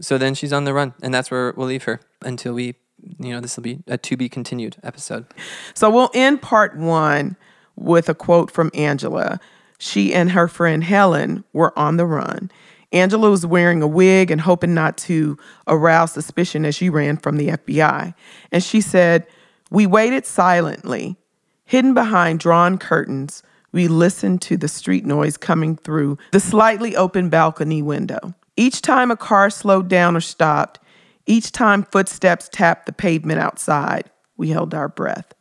So 0.00 0.18
then 0.18 0.34
she's 0.34 0.52
on 0.52 0.64
the 0.64 0.72
run, 0.72 0.94
and 1.02 1.12
that's 1.12 1.30
where 1.30 1.52
we'll 1.56 1.66
leave 1.66 1.82
her 1.84 2.00
until 2.22 2.54
we, 2.54 2.76
you 3.18 3.32
know, 3.32 3.40
this 3.40 3.56
will 3.56 3.64
be 3.64 3.82
a 3.88 3.98
to 3.98 4.16
be 4.16 4.28
continued 4.28 4.76
episode. 4.84 5.26
So 5.74 5.90
we'll 5.90 6.10
end 6.14 6.40
part 6.42 6.76
one 6.76 7.36
with 7.74 8.08
a 8.08 8.14
quote 8.14 8.50
from 8.50 8.70
Angela. 8.72 9.40
She 9.78 10.14
and 10.14 10.30
her 10.30 10.46
friend 10.46 10.84
Helen 10.84 11.44
were 11.52 11.76
on 11.76 11.96
the 11.96 12.06
run. 12.06 12.50
Angela 12.92 13.30
was 13.30 13.46
wearing 13.46 13.82
a 13.82 13.86
wig 13.86 14.30
and 14.30 14.40
hoping 14.40 14.74
not 14.74 14.96
to 14.98 15.38
arouse 15.66 16.12
suspicion 16.12 16.64
as 16.64 16.74
she 16.74 16.90
ran 16.90 17.16
from 17.16 17.36
the 17.36 17.48
FBI. 17.48 18.14
And 18.50 18.62
she 18.62 18.80
said, 18.80 19.26
We 19.70 19.86
waited 19.86 20.26
silently, 20.26 21.16
hidden 21.64 21.94
behind 21.94 22.40
drawn 22.40 22.78
curtains. 22.78 23.42
We 23.72 23.88
listened 23.88 24.42
to 24.42 24.58
the 24.58 24.68
street 24.68 25.06
noise 25.06 25.38
coming 25.38 25.76
through 25.76 26.18
the 26.32 26.40
slightly 26.40 26.94
open 26.94 27.30
balcony 27.30 27.80
window. 27.80 28.34
Each 28.56 28.82
time 28.82 29.10
a 29.10 29.16
car 29.16 29.48
slowed 29.48 29.88
down 29.88 30.14
or 30.14 30.20
stopped, 30.20 30.78
each 31.26 31.52
time 31.52 31.84
footsteps 31.84 32.48
tapped 32.52 32.86
the 32.86 32.92
pavement 32.92 33.40
outside, 33.40 34.10
we 34.36 34.50
held 34.50 34.74
our 34.74 34.88
breath, 34.88 35.32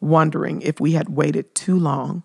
wondering 0.00 0.60
if 0.62 0.80
we 0.80 0.92
had 0.92 1.08
waited 1.08 1.54
too 1.54 1.78
long. 1.78 2.24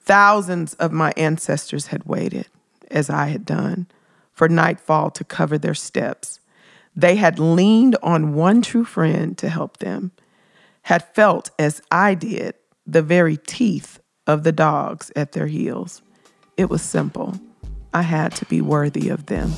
Thousands 0.00 0.74
of 0.74 0.92
my 0.92 1.12
ancestors 1.16 1.86
had 1.86 2.04
waited, 2.04 2.46
as 2.90 3.10
I 3.10 3.26
had 3.26 3.44
done, 3.44 3.86
for 4.32 4.48
nightfall 4.48 5.10
to 5.10 5.24
cover 5.24 5.58
their 5.58 5.74
steps. 5.74 6.40
They 6.94 7.16
had 7.16 7.38
leaned 7.38 7.96
on 8.02 8.34
one 8.34 8.62
true 8.62 8.84
friend 8.84 9.36
to 9.38 9.48
help 9.48 9.78
them, 9.78 10.12
had 10.82 11.04
felt, 11.14 11.50
as 11.58 11.82
I 11.90 12.14
did, 12.14 12.54
the 12.86 13.02
very 13.02 13.36
teeth 13.36 14.00
of 14.26 14.42
the 14.42 14.52
dogs 14.52 15.12
at 15.14 15.32
their 15.32 15.46
heels. 15.46 16.02
It 16.56 16.70
was 16.70 16.82
simple. 16.82 17.38
I 17.92 18.02
had 18.02 18.34
to 18.36 18.44
be 18.46 18.60
worthy 18.60 19.08
of 19.08 19.26
them. 19.26 19.52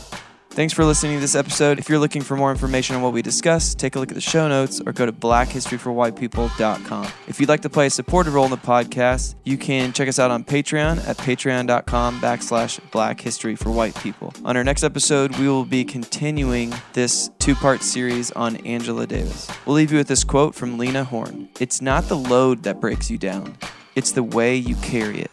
Thanks 0.53 0.74
for 0.74 0.84
listening 0.84 1.14
to 1.14 1.20
this 1.20 1.36
episode. 1.36 1.78
If 1.78 1.88
you're 1.88 2.01
looking 2.01 2.22
for 2.22 2.36
more 2.36 2.51
information 2.51 2.96
on 2.96 3.03
what 3.03 3.12
we 3.12 3.22
discussed, 3.22 3.78
take 3.78 3.94
a 3.94 4.01
look 4.01 4.11
at 4.11 4.16
the 4.16 4.20
show 4.20 4.48
notes 4.48 4.80
or 4.84 4.92
go 4.92 5.07
to 5.07 5.12
blackhistoryforwhitepeople.com. 5.12 7.07
If 7.28 7.38
you'd 7.38 7.48
like 7.48 7.61
to 7.61 7.70
play 7.70 7.86
a 7.86 7.90
supportive 7.90 8.34
role 8.34 8.46
in 8.46 8.51
the 8.51 8.57
podcast, 8.57 9.36
you 9.44 9.57
can 9.57 9.92
check 9.92 10.09
us 10.09 10.18
out 10.18 10.32
on 10.32 10.42
Patreon 10.42 11.07
at 11.07 11.16
patreon.com 11.18 12.20
backslash 12.20 12.80
black 12.90 13.20
history 13.20 13.55
for 13.55 13.70
white 13.70 13.94
people. 14.03 14.34
On 14.44 14.57
our 14.57 14.64
next 14.64 14.82
episode, 14.82 15.36
we 15.38 15.46
will 15.46 15.64
be 15.64 15.84
continuing 15.84 16.74
this 16.94 17.30
two 17.38 17.55
part 17.55 17.80
series 17.82 18.32
on 18.32 18.57
Angela 18.66 19.07
Davis. 19.07 19.48
We'll 19.66 19.76
leave 19.76 19.92
you 19.92 19.98
with 19.98 20.09
this 20.09 20.24
quote 20.24 20.57
from 20.57 20.78
Lena 20.78 21.05
Horne 21.05 21.48
It's 21.61 21.80
not 21.80 22.09
the 22.09 22.16
load 22.16 22.64
that 22.64 22.80
breaks 22.80 23.09
you 23.09 23.18
down, 23.18 23.57
it's 23.94 24.11
the 24.11 24.24
way 24.24 24.57
you 24.57 24.74
carry 24.76 25.20
it. 25.20 25.30